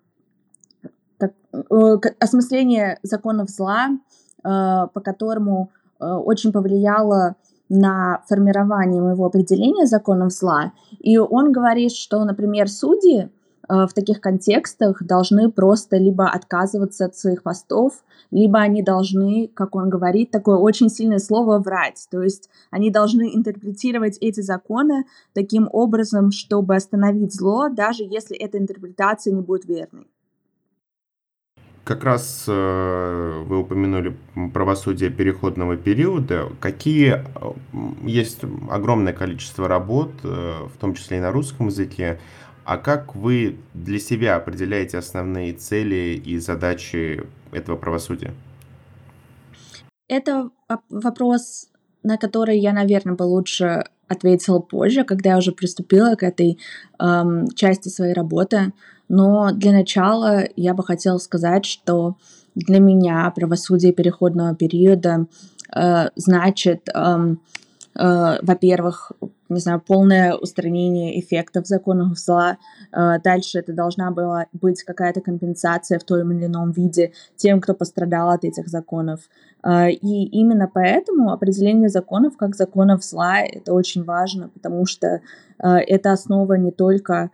так, 1.17 1.33
э, 1.53 1.97
осмысление 2.19 2.99
законов 3.03 3.49
зла, 3.49 3.89
э, 3.89 3.97
по 4.43 5.01
которому 5.03 5.71
э, 5.99 6.05
очень 6.05 6.51
повлияло 6.51 7.35
на 7.69 8.21
формирование 8.27 9.01
моего 9.01 9.25
определения 9.25 9.85
законов 9.87 10.31
зла. 10.31 10.71
И 10.99 11.17
он 11.17 11.51
говорит, 11.51 11.91
что, 11.91 12.23
например, 12.23 12.69
судьи 12.69 13.29
в 13.67 13.89
таких 13.93 14.21
контекстах 14.21 15.03
должны 15.03 15.51
просто 15.51 15.97
либо 15.97 16.29
отказываться 16.29 17.03
от 17.03 17.17
своих 17.17 17.43
постов, 17.43 18.01
либо 18.31 18.59
они 18.59 18.81
должны, 18.81 19.49
как 19.53 19.75
он 19.75 19.89
говорит, 19.89 20.31
такое 20.31 20.55
очень 20.55 20.89
сильное 20.89 21.19
слово 21.19 21.59
врать. 21.59 22.07
То 22.09 22.21
есть 22.21 22.49
они 22.71 22.91
должны 22.91 23.35
интерпретировать 23.35 24.17
эти 24.21 24.39
законы 24.39 25.03
таким 25.33 25.67
образом, 25.69 26.31
чтобы 26.31 26.77
остановить 26.77 27.33
зло, 27.33 27.67
даже 27.67 28.03
если 28.03 28.37
эта 28.37 28.57
интерпретация 28.57 29.33
не 29.33 29.41
будет 29.41 29.65
верной. 29.65 30.07
Как 31.87 32.03
раз 32.03 32.43
э, 32.49 33.43
вы 33.45 33.59
упомянули 33.59 34.13
правосудие 34.53 35.09
переходного 35.09 35.77
периода. 35.77 36.49
Какие 36.59 37.13
э, 37.13 37.53
есть 38.03 38.39
огромное 38.69 39.13
количество 39.13 39.69
работ, 39.69 40.11
э, 40.21 40.65
в 40.65 40.77
том 40.81 40.95
числе 40.95 41.19
и 41.19 41.21
на 41.21 41.31
русском 41.31 41.67
языке. 41.67 42.19
А 42.65 42.77
как 42.77 43.15
вы 43.15 43.55
для 43.73 43.99
себя 43.99 44.35
определяете 44.35 44.97
основные 44.97 45.53
цели 45.53 46.21
и 46.25 46.37
задачи 46.39 47.23
этого 47.53 47.77
правосудия? 47.77 48.33
Это 50.09 50.49
вопрос, 50.89 51.69
на 52.03 52.17
который 52.17 52.59
я, 52.59 52.73
наверное, 52.73 53.15
бы 53.15 53.23
лучше 53.23 53.85
ответила 54.09 54.59
позже, 54.59 55.05
когда 55.05 55.29
я 55.29 55.37
уже 55.37 55.53
приступила 55.53 56.15
к 56.15 56.23
этой 56.23 56.59
эм, 56.99 57.47
части 57.55 57.87
своей 57.87 58.13
работы. 58.13 58.73
Но 59.09 59.51
для 59.51 59.71
начала 59.71 60.43
я 60.55 60.73
бы 60.73 60.83
хотела 60.83 61.17
сказать, 61.17 61.65
что 61.65 62.17
для 62.55 62.79
меня 62.79 63.31
правосудие 63.35 63.93
переходного 63.93 64.55
периода 64.55 65.27
э, 65.75 66.09
значит, 66.15 66.89
э, 66.93 67.35
э, 67.95 68.39
во-первых, 68.41 69.11
не 69.49 69.59
знаю, 69.59 69.81
полное 69.85 70.35
устранение 70.35 71.19
эффектов 71.19 71.67
законов 71.67 72.17
зла. 72.17 72.57
Э, 72.91 73.19
дальше 73.23 73.59
это 73.59 73.73
должна 73.73 74.11
была 74.11 74.47
быть 74.53 74.83
какая-то 74.83 75.21
компенсация 75.21 75.99
в 75.99 76.03
том 76.03 76.31
или 76.31 76.45
ином 76.45 76.71
виде 76.71 77.13
тем, 77.35 77.61
кто 77.61 77.73
пострадал 77.73 78.29
от 78.29 78.43
этих 78.43 78.67
законов. 78.67 79.21
Э, 79.63 79.89
и 79.89 80.25
именно 80.25 80.69
поэтому 80.71 81.31
определение 81.31 81.89
законов 81.89 82.35
как 82.37 82.55
законов 82.55 83.03
зла 83.03 83.39
это 83.41 83.73
очень 83.73 84.03
важно, 84.03 84.49
потому 84.49 84.85
что 84.85 85.21
э, 85.63 85.67
это 85.67 86.11
основа 86.11 86.55
не 86.55 86.71
только 86.71 87.31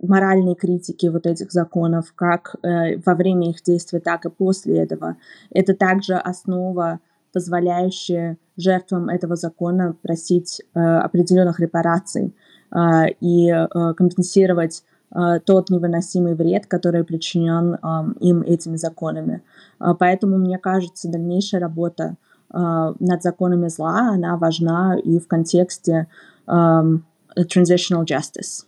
моральной 0.00 0.54
критики 0.54 1.06
вот 1.06 1.26
этих 1.26 1.52
законов, 1.52 2.12
как 2.14 2.56
во 2.62 3.14
время 3.14 3.50
их 3.50 3.62
действия, 3.62 4.00
так 4.00 4.26
и 4.26 4.30
после 4.30 4.78
этого. 4.78 5.16
Это 5.50 5.74
также 5.74 6.14
основа 6.14 7.00
позволяющая 7.36 8.38
жертвам 8.56 9.10
этого 9.10 9.36
закона 9.36 9.94
просить 10.00 10.62
э, 10.74 10.80
определенных 10.80 11.60
репараций 11.60 12.34
э, 12.74 12.78
и 13.20 13.50
э, 13.50 13.66
компенсировать 13.94 14.84
э, 15.14 15.40
тот 15.44 15.68
невыносимый 15.68 16.34
вред, 16.34 16.64
который 16.66 17.04
причинен 17.04 17.74
э, 17.74 17.78
им 18.20 18.40
этими 18.40 18.76
законами. 18.76 19.42
Э, 19.78 19.94
поэтому, 19.98 20.38
мне 20.38 20.56
кажется, 20.56 21.10
дальнейшая 21.10 21.60
работа 21.60 22.16
э, 22.54 22.94
над 22.98 23.22
законами 23.22 23.68
зла, 23.68 24.12
она 24.14 24.38
важна 24.38 24.96
и 24.98 25.18
в 25.18 25.28
контексте 25.28 26.06
э, 26.46 26.50
transitional 26.50 28.06
justice. 28.06 28.64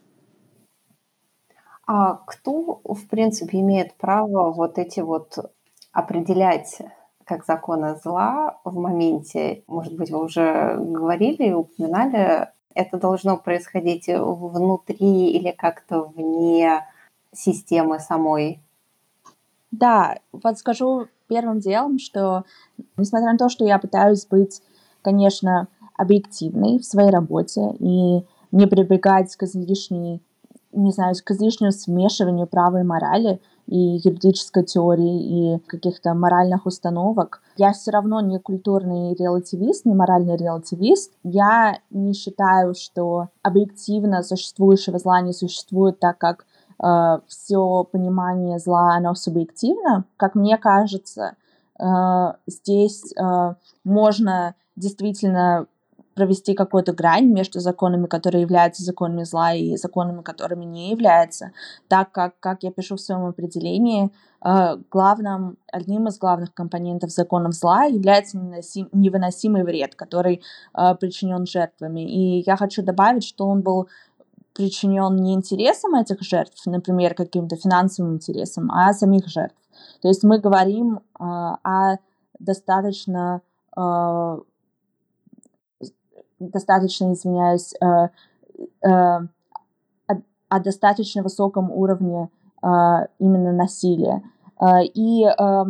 А 1.89 2.17
кто, 2.27 2.83
в 2.85 3.09
принципе, 3.09 3.61
имеет 3.61 3.95
право 3.95 4.53
вот 4.53 4.77
эти 4.77 5.01
вот 5.01 5.39
определять 5.91 6.83
как 7.25 7.47
закона 7.47 7.99
зла 8.05 8.59
в 8.63 8.77
моменте, 8.77 9.63
может 9.67 9.97
быть, 9.97 10.11
вы 10.11 10.23
уже 10.23 10.77
говорили 10.79 11.49
и 11.49 11.53
упоминали, 11.55 12.51
это 12.75 12.99
должно 12.99 13.39
происходить 13.39 14.07
внутри 14.07 15.31
или 15.31 15.51
как-то 15.51 16.03
вне 16.03 16.87
системы 17.33 18.01
самой? 18.01 18.61
Да, 19.71 20.19
вот 20.31 20.59
скажу 20.59 21.07
первым 21.27 21.59
делом, 21.59 21.99
что 21.99 22.45
несмотря 22.99 23.33
на 23.33 23.39
то, 23.39 23.49
что 23.49 23.65
я 23.65 23.79
пытаюсь 23.79 24.27
быть, 24.27 24.61
конечно, 25.01 25.69
объективной 25.97 26.79
в 26.79 26.85
своей 26.85 27.11
работе 27.11 27.75
и 27.79 28.27
не 28.53 28.67
прибегать 28.67 29.35
к 29.37 29.45
излишней, 29.45 30.21
не 30.79 30.93
знаю, 30.93 31.15
к 31.23 31.31
излишнему 31.31 31.73
смешиванию 31.73 32.47
права 32.47 32.81
и 32.81 32.85
морали, 32.85 33.41
и 33.67 34.01
юридической 34.03 34.65
теории, 34.65 35.57
и 35.57 35.59
каких-то 35.67 36.15
моральных 36.15 36.65
установок. 36.65 37.43
Я 37.57 37.73
все 37.73 37.91
равно 37.91 38.21
не 38.21 38.39
культурный 38.39 39.15
релативист, 39.15 39.85
не 39.85 39.95
моральный 39.95 40.37
релативист. 40.37 41.13
Я 41.23 41.79
не 41.91 42.15
считаю, 42.15 42.75
что 42.75 43.29
объективно 43.43 44.23
существующего 44.23 44.99
зла 44.99 45.21
не 45.21 45.35
существует, 45.35 46.01
так 46.01 46.17
как 46.17 46.47
э, 46.83 47.19
все 47.27 47.85
понимание 47.85 48.59
зла, 48.59 48.95
оно 48.95 49.15
субъективно. 49.15 50.05
Как 50.17 50.35
мне 50.35 50.57
кажется, 50.57 51.35
э, 51.79 52.33
здесь 52.47 53.13
э, 53.17 53.55
можно 53.85 54.55
действительно 54.77 55.67
провести 56.19 56.55
какую-то 56.55 56.93
грань 56.93 57.27
между 57.27 57.61
законами, 57.61 58.07
которые 58.07 58.43
являются 58.43 58.83
законами 58.83 59.23
зла, 59.23 59.55
и 59.55 59.77
законами, 59.77 60.23
которыми 60.23 60.65
не 60.65 60.91
являются, 60.91 61.53
так 61.87 62.11
как, 62.11 62.35
как 62.41 62.65
я 62.65 62.73
пишу 62.73 62.97
в 62.97 63.01
своем 63.01 63.27
определении, 63.27 64.11
э, 64.45 64.77
главным, 64.91 65.57
одним 65.73 66.09
из 66.09 66.19
главных 66.19 66.53
компонентов 66.53 67.11
законов 67.11 67.55
зла 67.55 67.85
является 67.85 68.37
невыносим, 68.37 68.89
невыносимый 68.93 69.63
вред, 69.63 69.95
который 69.95 70.43
э, 70.75 70.95
причинен 70.97 71.47
жертвами. 71.47 72.01
И 72.01 72.43
я 72.45 72.57
хочу 72.57 72.83
добавить, 72.83 73.23
что 73.23 73.47
он 73.47 73.61
был 73.61 73.89
причинен 74.55 75.15
не 75.15 75.35
интересам 75.35 75.95
этих 75.95 76.21
жертв, 76.23 76.67
например, 76.67 77.15
каким-то 77.15 77.55
финансовым 77.55 78.15
интересам, 78.15 78.73
а 78.73 78.93
самих 78.93 79.29
жертв. 79.29 79.55
То 80.03 80.09
есть 80.09 80.25
мы 80.25 80.41
говорим 80.41 80.97
э, 80.97 81.01
о 81.23 81.99
достаточно 82.41 83.41
достаточно, 86.39 87.13
извиняюсь, 87.13 87.75
э, 87.81 88.09
э, 88.89 89.21
о, 90.49 90.61
достаточно 90.61 91.23
высоком 91.23 91.71
уровне 91.71 92.31
э, 92.63 92.67
именно 93.19 93.53
насилия. 93.53 94.23
Э, 94.61 94.83
и 94.83 95.25
э, 95.25 95.65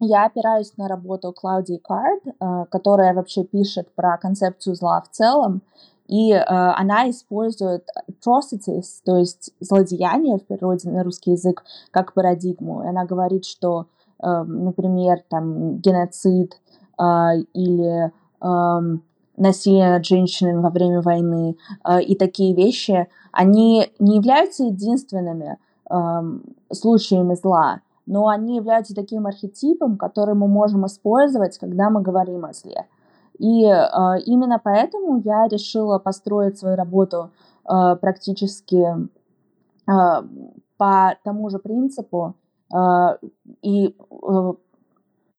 я 0.00 0.24
опираюсь 0.24 0.76
на 0.78 0.88
работу 0.88 1.32
Клаудии 1.32 1.76
Кард, 1.76 2.22
которая 2.70 3.12
вообще 3.12 3.44
пишет 3.44 3.94
про 3.94 4.16
концепцию 4.16 4.74
зла 4.74 5.02
в 5.02 5.10
целом, 5.10 5.60
и 6.08 6.32
она 6.32 7.10
использует 7.10 7.86
atrocities, 8.08 9.02
то 9.04 9.18
есть 9.18 9.52
злодеяния 9.60 10.38
в 10.38 10.46
переводе 10.46 10.88
на 10.88 11.04
русский 11.04 11.32
язык, 11.32 11.64
как 11.90 12.14
парадигму. 12.14 12.82
И 12.82 12.88
она 12.88 13.04
говорит, 13.04 13.44
что, 13.44 13.88
например, 14.18 15.22
там 15.28 15.76
геноцид 15.76 16.58
или 16.98 18.10
э, 18.40 18.98
насилие 19.40 19.90
над 19.90 20.04
женщинами 20.04 20.60
во 20.60 20.70
время 20.70 21.00
войны 21.00 21.56
э, 21.84 22.02
и 22.02 22.14
такие 22.14 22.54
вещи, 22.54 23.08
они 23.32 23.90
не 23.98 24.16
являются 24.16 24.64
единственными 24.64 25.58
э, 25.90 25.94
случаями 26.72 27.34
зла, 27.34 27.80
но 28.06 28.28
они 28.28 28.56
являются 28.56 28.94
таким 28.94 29.26
архетипом, 29.26 29.96
который 29.96 30.34
мы 30.34 30.46
можем 30.46 30.86
использовать, 30.86 31.58
когда 31.58 31.90
мы 31.90 32.02
говорим 32.02 32.44
о 32.44 32.52
зле. 32.52 32.86
И 33.38 33.64
э, 33.64 34.20
именно 34.26 34.60
поэтому 34.62 35.22
я 35.24 35.48
решила 35.48 35.98
построить 35.98 36.58
свою 36.58 36.76
работу 36.76 37.30
э, 37.64 37.96
практически 37.96 38.84
э, 39.86 40.22
по 40.76 41.16
тому 41.24 41.48
же 41.48 41.58
принципу 41.58 42.34
э, 42.74 43.16
и 43.62 43.96
э, 44.10 44.52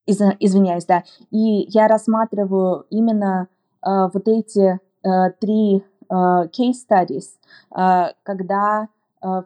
извиняюсь, 0.08 0.86
да, 0.86 1.04
и 1.30 1.68
я 1.70 1.88
рассматриваю 1.88 2.86
именно 2.90 3.48
вот 3.84 4.28
эти 4.28 4.80
э, 5.04 5.32
три 5.40 5.84
э, 6.10 6.14
case 6.14 6.76
studies, 6.90 8.14
когда 8.24 8.88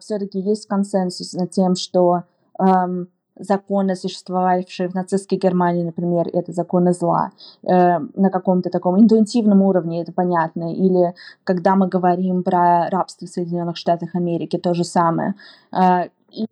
все-таки 0.00 0.40
есть 0.40 0.66
консенсус 0.68 1.34
над 1.34 1.50
тем, 1.50 1.74
что 1.74 2.22
эм, 2.58 3.08
законы, 3.38 3.94
существовавшие 3.96 4.88
в 4.88 4.94
нацистской 4.94 5.38
Германии, 5.38 5.84
например, 5.84 6.28
это 6.32 6.52
законы 6.52 6.92
зла, 6.92 7.32
э, 7.62 7.98
на 7.98 8.30
каком-то 8.30 8.70
таком 8.70 8.98
интуитивном 8.98 9.62
уровне, 9.62 10.02
это 10.02 10.12
понятно, 10.12 10.74
или 10.74 11.14
когда 11.44 11.76
мы 11.76 11.88
говорим 11.88 12.42
про 12.42 12.88
рабство 12.90 13.26
в 13.26 13.30
Соединенных 13.30 13.76
Штатах 13.76 14.14
Америки, 14.14 14.58
то 14.58 14.74
же 14.74 14.84
самое. 14.84 15.34
Э, 15.72 16.08
и, 16.30 16.46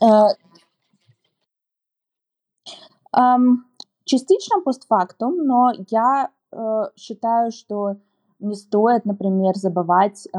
э, 0.00 0.04
э, 3.16 3.28
Частично 4.04 4.60
постфактум, 4.62 5.36
но 5.44 5.72
я 5.90 6.30
э, 6.52 6.82
считаю, 6.96 7.52
что 7.52 7.96
не 8.40 8.54
стоит, 8.54 9.04
например, 9.04 9.56
забывать 9.56 10.26
э, 10.26 10.38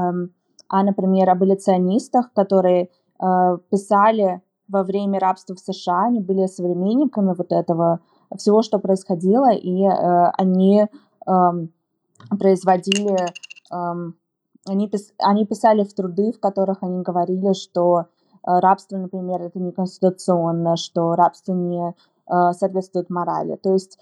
о, 0.68 0.84
например, 0.84 1.30
аболиционистах, 1.30 2.34
которые 2.34 2.89
э, 3.20 3.57
писали 3.70 4.41
во 4.68 4.84
время 4.84 5.20
рабства 5.20 5.55
в 5.55 5.59
США, 5.59 6.05
они 6.05 6.20
были 6.20 6.47
современниками 6.47 7.34
вот 7.38 7.51
этого 7.51 7.99
всего, 8.38 8.61
что 8.61 8.80
происходило, 8.80 9.51
и 9.51 9.84
э, 9.84 10.32
они 10.38 10.84
э, 10.84 11.32
производили, 12.30 13.18
э, 13.72 14.11
они, 14.66 14.89
пис, 14.89 15.14
они 15.20 15.45
писали 15.45 15.84
в 15.84 15.93
труды, 15.93 16.32
в 16.32 16.39
которых 16.39 16.80
они 16.82 17.01
говорили, 17.01 17.53
что 17.53 18.01
э, 18.01 18.05
рабство, 18.43 18.97
например, 18.97 19.41
это 19.41 19.59
не 19.59 19.72
конституционно, 19.72 20.76
что 20.76 21.16
рабство 21.16 21.53
не 21.53 21.93
соответствует 22.28 23.09
морали. 23.09 23.55
То 23.55 23.74
есть 23.74 23.99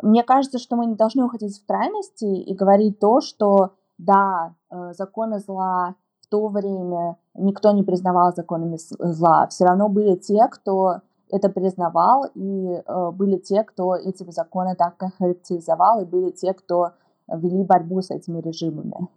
мне 0.00 0.22
кажется, 0.22 0.58
что 0.58 0.76
мы 0.76 0.86
не 0.86 0.94
должны 0.94 1.24
уходить 1.24 1.60
в 1.60 1.66
крайности 1.66 2.24
и 2.24 2.54
говорить 2.54 2.98
то, 2.98 3.20
что 3.20 3.72
да, 3.98 4.54
э, 4.70 4.92
законы 4.94 5.38
зла 5.38 5.94
в 6.20 6.26
то 6.28 6.48
время 6.48 7.16
никто 7.34 7.72
не 7.72 7.82
признавал 7.82 8.34
законами 8.34 8.78
зла. 8.78 9.46
Все 9.48 9.64
равно 9.64 9.88
были 9.88 10.16
те, 10.16 10.48
кто 10.48 11.02
это 11.30 11.48
признавал, 11.48 12.26
и 12.34 12.82
э, 12.84 13.10
были 13.12 13.36
те, 13.36 13.64
кто 13.64 13.94
эти 13.96 14.28
законы 14.30 14.74
так 14.76 14.94
характеризовал, 15.18 16.00
и 16.00 16.04
были 16.04 16.30
те, 16.30 16.54
кто 16.54 16.92
вели 17.28 17.62
борьбу 17.64 18.00
с 18.00 18.10
этими 18.10 18.40
режимами. 18.40 19.08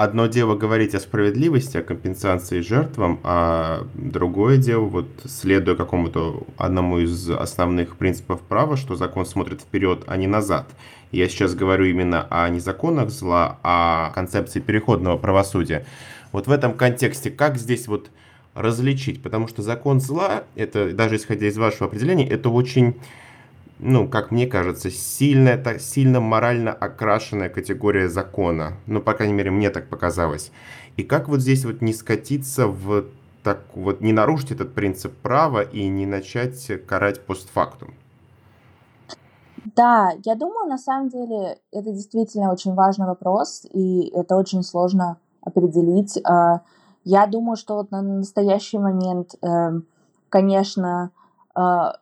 Одно 0.00 0.28
дело 0.28 0.54
говорить 0.54 0.94
о 0.94 1.00
справедливости, 1.00 1.76
о 1.76 1.82
компенсации 1.82 2.60
жертвам, 2.60 3.18
а 3.24 3.84
другое 3.94 4.56
дело, 4.56 4.84
вот 4.84 5.08
следуя 5.24 5.74
какому-то 5.74 6.44
одному 6.56 7.00
из 7.00 7.28
основных 7.28 7.96
принципов 7.96 8.40
права, 8.42 8.76
что 8.76 8.94
закон 8.94 9.26
смотрит 9.26 9.60
вперед, 9.60 10.04
а 10.06 10.16
не 10.16 10.28
назад. 10.28 10.68
Я 11.10 11.28
сейчас 11.28 11.56
говорю 11.56 11.86
именно 11.86 12.28
о 12.30 12.48
не 12.48 12.60
законах 12.60 13.10
зла, 13.10 13.58
о 13.64 14.12
концепции 14.14 14.60
переходного 14.60 15.16
правосудия. 15.16 15.84
Вот 16.30 16.46
в 16.46 16.52
этом 16.52 16.74
контексте 16.74 17.32
как 17.32 17.58
здесь 17.58 17.88
вот 17.88 18.12
различить? 18.54 19.20
Потому 19.20 19.48
что 19.48 19.62
закон 19.62 20.00
зла, 20.00 20.44
это 20.54 20.92
даже 20.92 21.16
исходя 21.16 21.48
из 21.48 21.58
вашего 21.58 21.86
определения, 21.86 22.28
это 22.28 22.50
очень 22.50 22.94
ну, 23.78 24.08
как 24.08 24.30
мне 24.30 24.46
кажется, 24.46 24.90
сильная, 24.90 25.62
так, 25.62 25.80
сильно 25.80 26.20
морально 26.20 26.72
окрашенная 26.72 27.48
категория 27.48 28.08
закона. 28.08 28.74
Ну, 28.86 29.00
по 29.00 29.14
крайней 29.14 29.34
мере, 29.34 29.50
мне 29.50 29.70
так 29.70 29.88
показалось. 29.88 30.50
И 30.96 31.04
как 31.04 31.28
вот 31.28 31.40
здесь 31.40 31.64
вот 31.64 31.80
не 31.80 31.92
скатиться 31.92 32.66
в 32.66 33.04
так 33.44 33.60
вот, 33.74 34.00
не 34.00 34.12
нарушить 34.12 34.50
этот 34.50 34.74
принцип 34.74 35.16
права 35.22 35.62
и 35.62 35.86
не 35.88 36.06
начать 36.06 36.70
карать 36.86 37.24
постфактум? 37.24 37.94
Да, 39.76 40.12
я 40.24 40.34
думаю, 40.34 40.68
на 40.68 40.78
самом 40.78 41.08
деле 41.08 41.58
это 41.72 41.92
действительно 41.92 42.52
очень 42.52 42.74
важный 42.74 43.06
вопрос, 43.06 43.64
и 43.72 44.08
это 44.08 44.36
очень 44.36 44.62
сложно 44.62 45.18
определить. 45.40 46.18
А, 46.24 46.62
я 47.04 47.26
думаю, 47.26 47.56
что 47.56 47.76
вот 47.76 47.90
на 47.90 48.02
настоящий 48.02 48.78
момент, 48.78 49.34
эм, 49.40 49.86
конечно, 50.28 51.10
а, 51.54 51.96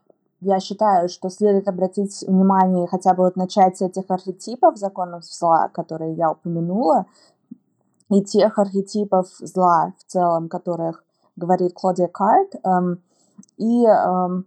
я 0.46 0.60
считаю, 0.60 1.08
что 1.08 1.28
следует 1.28 1.68
обратить 1.68 2.22
внимание 2.22 2.86
хотя 2.86 3.14
бы 3.14 3.24
вот 3.24 3.36
начать 3.36 3.76
с 3.76 3.82
этих 3.82 4.04
архетипов 4.08 4.76
законов 4.76 5.24
зла, 5.24 5.68
которые 5.68 6.14
я 6.14 6.30
упомянула, 6.30 7.06
и 8.10 8.22
тех 8.22 8.56
архетипов 8.58 9.26
зла 9.40 9.92
в 9.98 10.04
целом, 10.04 10.48
которых 10.48 11.04
говорит 11.34 11.72
Клодия 11.74 12.06
Карт, 12.06 12.54
эм, 12.62 13.02
и 13.56 13.84
эм, 13.84 14.46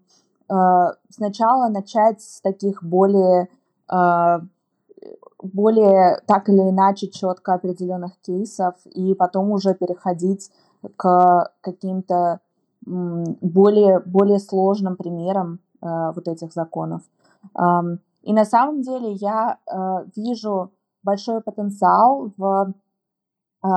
э, 0.49 0.93
сначала 1.09 1.67
начать 1.67 2.21
с 2.21 2.39
таких 2.39 2.81
более 2.81 3.49
э, 3.91 4.39
более 5.43 6.21
так 6.25 6.47
или 6.49 6.69
иначе 6.69 7.07
четко 7.09 7.53
определенных 7.53 8.17
кейсов, 8.21 8.75
и 8.85 9.13
потом 9.13 9.51
уже 9.51 9.73
переходить 9.73 10.49
к 10.95 11.51
каким-то 11.61 12.39
более, 12.85 13.99
более 13.99 14.39
сложным 14.39 14.95
примерам 14.95 15.59
вот 15.81 16.27
этих 16.27 16.53
законов. 16.53 17.01
И 18.21 18.33
на 18.33 18.45
самом 18.45 18.81
деле 18.81 19.13
я 19.13 19.57
э, 19.65 20.05
вижу 20.15 20.71
большой 21.03 21.41
потенциал 21.41 22.31
в 22.37 22.73
э, 23.63 23.67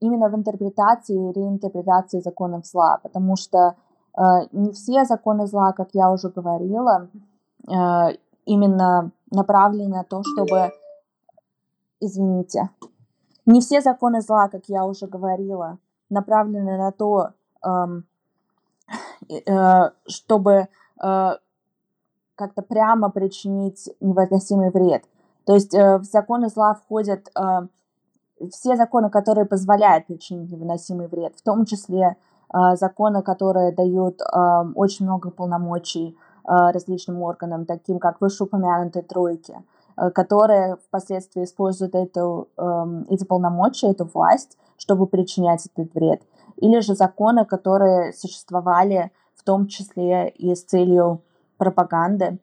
именно 0.00 0.28
в 0.28 0.34
интерпретации 0.34 1.14
и 1.14 1.32
реинтерпретации 1.32 2.20
законов 2.20 2.66
зла, 2.66 2.98
потому 3.02 3.36
что 3.36 3.74
э, 4.16 4.22
не 4.52 4.72
все 4.72 5.04
законы 5.04 5.46
зла, 5.46 5.72
как 5.72 5.88
я 5.92 6.10
уже 6.10 6.28
говорила, 6.28 7.08
э, 7.68 8.16
именно 8.44 9.10
направлены 9.30 9.96
на 9.96 10.04
то, 10.04 10.22
чтобы, 10.22 10.72
извините, 12.00 12.70
не 13.46 13.60
все 13.60 13.80
законы 13.80 14.20
зла, 14.20 14.48
как 14.48 14.68
я 14.68 14.84
уже 14.84 15.06
говорила, 15.06 15.78
направлены 16.10 16.78
на 16.78 16.92
то, 16.92 17.30
эм, 17.64 17.98
э, 17.98 18.02
чтобы 20.06 20.68
э, 21.02 21.32
как-то 22.36 22.62
прямо 22.62 23.10
причинить 23.10 23.88
невыносимый 24.00 24.70
вред. 24.70 25.04
То 25.44 25.54
есть 25.54 25.74
э, 25.74 25.98
в 25.98 26.04
законы 26.04 26.48
зла 26.48 26.74
входят 26.74 27.28
э, 27.36 27.66
все 28.50 28.76
законы, 28.76 29.10
которые 29.10 29.44
позволяют 29.44 30.06
причинить 30.06 30.50
невыносимый 30.50 31.06
вред, 31.06 31.34
в 31.36 31.42
том 31.42 31.64
числе 31.64 32.16
э, 32.52 32.76
законы, 32.76 33.22
которые 33.22 33.72
дают 33.72 34.20
э, 34.20 34.24
очень 34.74 35.06
много 35.06 35.30
полномочий 35.30 36.16
э, 36.44 36.70
различным 36.72 37.22
органам, 37.22 37.66
таким 37.66 37.98
как 37.98 38.20
вышеупомянутые 38.20 39.02
тройки, 39.02 39.56
э, 39.96 40.10
которые 40.10 40.76
впоследствии 40.88 41.44
используют 41.44 41.94
эту, 41.94 42.48
э, 42.56 43.04
эти 43.10 43.24
полномочия, 43.24 43.90
эту 43.90 44.06
власть, 44.06 44.58
чтобы 44.76 45.06
причинять 45.06 45.66
этот 45.66 45.94
вред. 45.94 46.22
Или 46.56 46.80
же 46.80 46.94
законы, 46.94 47.44
которые 47.44 48.12
существовали 48.12 49.10
в 49.34 49.44
том 49.44 49.66
числе 49.66 50.28
и 50.28 50.54
с 50.54 50.64
целью 50.64 51.22
пропаганды, 51.58 52.38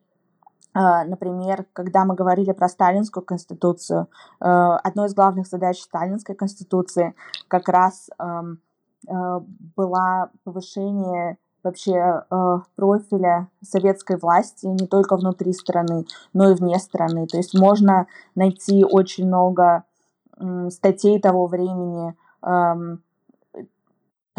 а, 0.74 1.04
например, 1.04 1.66
когда 1.74 2.06
мы 2.06 2.16
говорили 2.16 2.54
про 2.54 2.70
Сталинскую 2.70 3.26
конституцию, 3.26 4.08
э, 4.40 4.46
одной 4.46 5.08
из 5.08 5.14
главных 5.14 5.48
задач 5.48 5.82
Сталинской 5.82 6.34
конституции 6.34 7.14
как 7.50 7.68
раз 7.68 8.10
э, 8.18 9.40
была 9.76 10.30
повышение 10.46 11.38
вообще 11.64 12.24
э, 12.30 12.58
профиля 12.76 13.50
советской 13.62 14.18
власти 14.18 14.66
не 14.68 14.88
только 14.88 15.18
внутри 15.18 15.52
страны, 15.52 16.06
но 16.34 16.52
и 16.52 16.56
вне 16.56 16.80
страны. 16.80 17.28
То 17.28 17.38
есть 17.38 17.54
можно 17.54 18.08
найти 18.36 18.86
очень 18.86 19.28
много 19.28 19.84
статей 20.70 21.20
того 21.20 21.46
времени, 21.46 22.16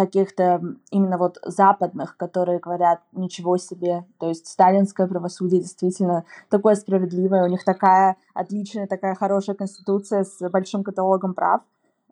каких-то 0.07 0.61
именно 0.91 1.17
вот 1.19 1.39
западных, 1.45 2.17
которые 2.17 2.59
говорят 2.59 3.01
ничего 3.13 3.57
себе, 3.57 4.05
то 4.19 4.29
есть 4.29 4.49
сталинское 4.49 5.07
правосудие 5.07 5.61
действительно 5.61 6.25
такое 6.49 6.75
справедливое, 6.75 7.45
у 7.45 7.49
них 7.49 7.65
такая 7.65 8.17
отличная, 8.35 8.87
такая 8.87 9.15
хорошая 9.15 9.55
конституция 9.55 10.25
с 10.25 10.49
большим 10.51 10.83
каталогом 10.83 11.35
прав. 11.35 11.63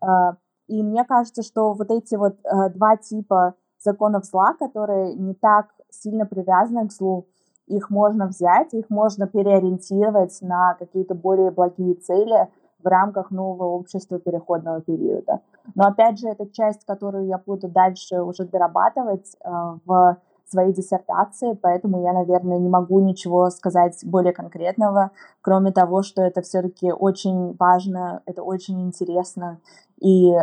А, 0.00 0.36
и 0.68 0.82
мне 0.82 1.04
кажется, 1.04 1.42
что 1.42 1.72
вот 1.72 1.90
эти 1.90 2.14
вот 2.14 2.36
а, 2.44 2.68
два 2.68 2.96
типа 2.96 3.54
законов 3.82 4.24
зла, 4.24 4.54
которые 4.54 5.14
не 5.14 5.34
так 5.34 5.66
сильно 5.90 6.26
привязаны 6.26 6.88
к 6.88 6.92
злу, 6.92 7.26
их 7.66 7.90
можно 7.90 8.26
взять, 8.26 8.72
их 8.74 8.88
можно 8.88 9.26
переориентировать 9.26 10.38
на 10.42 10.74
какие-то 10.74 11.14
более 11.14 11.50
благие 11.50 11.94
цели– 11.94 12.48
в 12.82 12.86
рамках 12.86 13.30
нового 13.30 13.68
общества 13.68 14.18
переходного 14.18 14.80
периода. 14.80 15.40
Но 15.74 15.86
опять 15.86 16.18
же, 16.18 16.28
это 16.28 16.46
часть, 16.50 16.84
которую 16.84 17.26
я 17.26 17.38
буду 17.38 17.68
дальше 17.68 18.22
уже 18.22 18.44
дорабатывать 18.44 19.36
э, 19.44 19.50
в 19.84 20.16
своей 20.50 20.72
диссертации, 20.72 21.52
поэтому 21.54 22.02
я, 22.02 22.12
наверное, 22.12 22.58
не 22.58 22.68
могу 22.68 23.00
ничего 23.00 23.50
сказать 23.50 23.98
более 24.04 24.32
конкретного, 24.32 25.12
кроме 25.42 25.70
того, 25.70 26.02
что 26.02 26.22
это 26.22 26.42
все-таки 26.42 26.92
очень 26.92 27.54
важно, 27.56 28.22
это 28.26 28.42
очень 28.42 28.80
интересно, 28.82 29.60
и 30.00 30.30
э, 30.32 30.38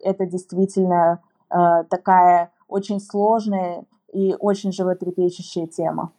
это 0.00 0.26
действительно 0.26 1.20
э, 1.50 1.84
такая 1.90 2.52
очень 2.68 3.00
сложная 3.00 3.84
и 4.12 4.36
очень 4.38 4.72
животрепещущая 4.72 5.66
тема. 5.66 6.12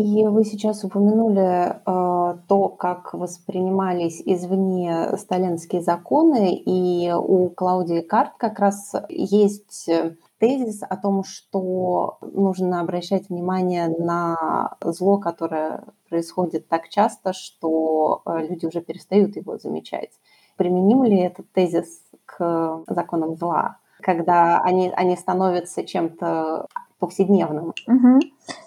И 0.00 0.26
вы 0.26 0.44
сейчас 0.46 0.82
упомянули 0.82 1.74
э, 1.74 1.74
то, 1.84 2.68
как 2.70 3.12
воспринимались 3.12 4.22
извне 4.24 5.14
сталинские 5.18 5.82
законы, 5.82 6.54
и 6.54 7.12
у 7.12 7.50
Клаудии 7.50 8.00
Карт 8.00 8.32
как 8.38 8.60
раз 8.60 8.94
есть 9.10 9.90
тезис 10.38 10.82
о 10.88 10.96
том, 10.96 11.22
что 11.22 12.16
нужно 12.22 12.80
обращать 12.80 13.28
внимание 13.28 13.88
на 13.88 14.74
зло, 14.80 15.18
которое 15.18 15.84
происходит 16.08 16.66
так 16.66 16.88
часто, 16.88 17.34
что 17.34 18.22
э, 18.24 18.46
люди 18.48 18.64
уже 18.64 18.80
перестают 18.80 19.36
его 19.36 19.58
замечать. 19.58 20.12
Применим 20.56 21.04
ли 21.04 21.18
этот 21.18 21.52
тезис 21.52 22.00
к 22.24 22.84
законам 22.86 23.36
зла, 23.36 23.76
когда 24.00 24.62
они, 24.62 24.90
они 24.96 25.14
становятся 25.14 25.84
чем-то 25.84 26.68
повседневным? 26.98 27.74
Угу. 27.86 28.20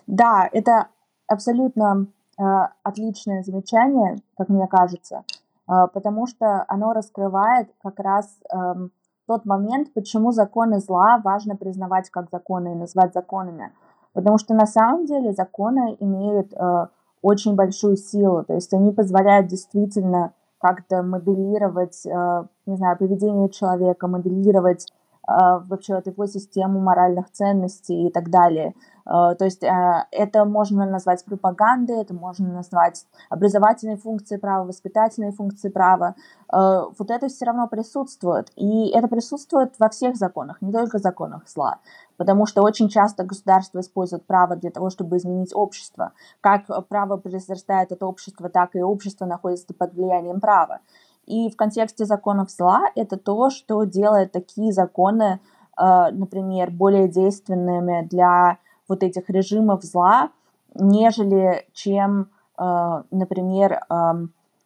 Да, 0.06 0.48
это 0.52 0.90
абсолютно 1.28 2.08
э, 2.40 2.44
отличное 2.84 3.44
замечание, 3.44 4.18
как 4.38 4.50
мне 4.50 4.68
кажется, 4.68 5.24
э, 5.68 5.88
потому 5.94 6.28
что 6.28 6.66
оно 6.68 6.94
раскрывает 6.94 7.70
как 7.82 8.00
раз 8.00 8.38
э, 8.54 8.88
тот 9.28 9.46
момент, 9.46 9.94
почему 9.94 10.32
законы 10.32 10.80
зла 10.80 11.22
важно 11.24 11.56
признавать 11.56 12.10
как 12.10 12.30
законы 12.32 12.74
и 12.74 12.78
назвать 12.78 13.14
законами. 13.14 13.72
Потому 14.14 14.38
что 14.38 14.54
на 14.54 14.66
самом 14.66 15.06
деле 15.06 15.34
законы 15.34 15.96
имеют 16.00 16.54
э, 16.54 16.88
очень 17.22 17.56
большую 17.56 17.98
силу, 17.98 18.44
то 18.44 18.54
есть 18.54 18.74
они 18.74 18.92
позволяют 18.92 19.48
действительно 19.48 20.34
как-то 20.60 21.02
моделировать, 21.02 22.06
э, 22.06 22.44
не 22.66 22.76
знаю, 22.76 22.98
поведение 22.98 23.50
человека, 23.50 24.08
моделировать 24.08 24.88
э, 25.28 25.32
вообще 25.66 25.96
вот 25.96 26.08
его 26.08 26.26
систему 26.28 26.80
моральных 26.80 27.32
ценностей 27.32 28.08
и 28.08 28.12
так 28.12 28.30
далее. 28.30 28.74
Э, 29.06 29.36
то 29.38 29.46
есть 29.46 29.64
э, 29.64 30.06
это 30.12 30.46
можно 30.46 30.86
назвать 30.86 31.24
пропагандой, 31.26 32.02
это 32.02 32.14
можно 32.14 32.52
назвать 32.52 33.06
образовательной 33.30 33.98
функцией 33.98 34.40
права, 34.40 34.66
воспитательной 34.66 35.32
функцией 35.32 35.72
права. 35.72 36.16
Э, 36.52 36.84
вот 36.98 37.12
это 37.12 37.28
все 37.28 37.46
равно 37.46 37.68
присутствует. 37.68 38.52
И 38.56 38.90
это 38.90 39.08
присутствует 39.08 39.74
во 39.80 39.90
всех 39.90 40.16
законах, 40.16 40.62
не 40.62 40.72
только 40.72 41.00
законах 41.00 41.48
зла. 41.48 41.80
Потому 42.18 42.46
что 42.46 42.62
очень 42.62 42.90
часто 42.90 43.24
государство 43.24 43.80
использует 43.80 44.26
право 44.26 44.56
для 44.56 44.72
того, 44.72 44.90
чтобы 44.90 45.18
изменить 45.18 45.54
общество. 45.54 46.14
Как 46.42 46.68
право 46.88 47.18
произрастает 47.18 47.92
от 47.92 48.04
общества, 48.04 48.50
так 48.50 48.76
и 48.76 48.82
общество 48.82 49.26
находится 49.26 49.74
под 49.74 49.94
влиянием 49.94 50.40
права. 50.40 50.80
И 51.26 51.50
в 51.50 51.56
контексте 51.56 52.06
законов 52.06 52.52
зла 52.52 52.84
это 52.96 53.18
то, 53.18 53.50
что 53.50 53.84
делает 53.86 54.32
такие 54.34 54.74
законы, 54.74 55.40
например, 55.78 56.70
более 56.70 57.08
действенными 57.08 58.06
для 58.08 58.60
вот 58.88 59.04
этих 59.04 59.30
режимов 59.30 59.84
зла, 59.84 60.30
нежели 60.76 61.66
чем, 61.74 62.30
э, 62.58 63.04
например, 63.12 63.74
э, 63.74 64.14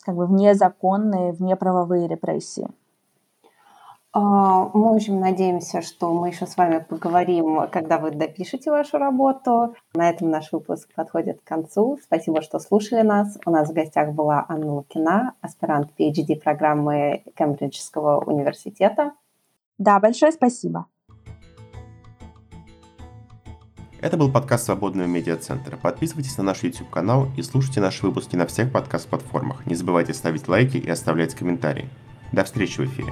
как 0.02 0.16
бы 0.16 0.26
внезаконные, 0.26 1.34
внеправовые 1.34 2.08
репрессии. 2.08 2.70
А, 4.14 4.70
мы 4.74 4.96
очень 4.96 5.20
надеемся, 5.20 5.82
что 5.82 6.12
мы 6.12 6.30
еще 6.30 6.48
с 6.48 6.58
вами 6.58 6.80
поговорим, 6.80 7.68
когда 7.72 8.00
вы 8.00 8.12
допишете 8.12 8.72
вашу 8.72 8.98
работу. 8.98 9.76
На 9.94 10.10
этом 10.10 10.32
наш 10.32 10.52
выпуск 10.52 10.90
подходит 10.96 11.42
к 11.42 11.48
концу. 11.48 12.00
Спасибо, 12.02 12.42
что 12.42 12.58
слушали 12.58 13.02
нас. 13.02 13.38
У 13.46 13.52
нас 13.52 13.70
в 13.70 13.74
гостях 13.74 14.14
была 14.14 14.44
Анна 14.48 14.74
Лукина, 14.74 15.34
аспирант 15.42 15.92
PhD 16.00 16.40
программы 16.40 17.24
Кембриджского 17.36 18.22
университета. 18.22 19.12
Да, 19.78 20.00
большое 20.00 20.32
спасибо. 20.32 20.88
Это 24.00 24.16
был 24.16 24.32
подкаст 24.32 24.66
Свободного 24.66 25.08
медиацентра. 25.08 25.76
Подписывайтесь 25.76 26.38
на 26.38 26.44
наш 26.44 26.62
YouTube-канал 26.62 27.30
и 27.36 27.42
слушайте 27.42 27.82
наши 27.82 28.06
выпуски 28.06 28.36
на 28.36 28.46
всех 28.46 28.72
подкаст-платформах. 28.72 29.66
Не 29.66 29.74
забывайте 29.74 30.14
ставить 30.14 30.48
лайки 30.48 30.78
и 30.78 30.90
оставлять 30.90 31.34
комментарии. 31.34 31.90
До 32.32 32.44
встречи 32.44 32.80
в 32.80 32.86
эфире. 32.86 33.12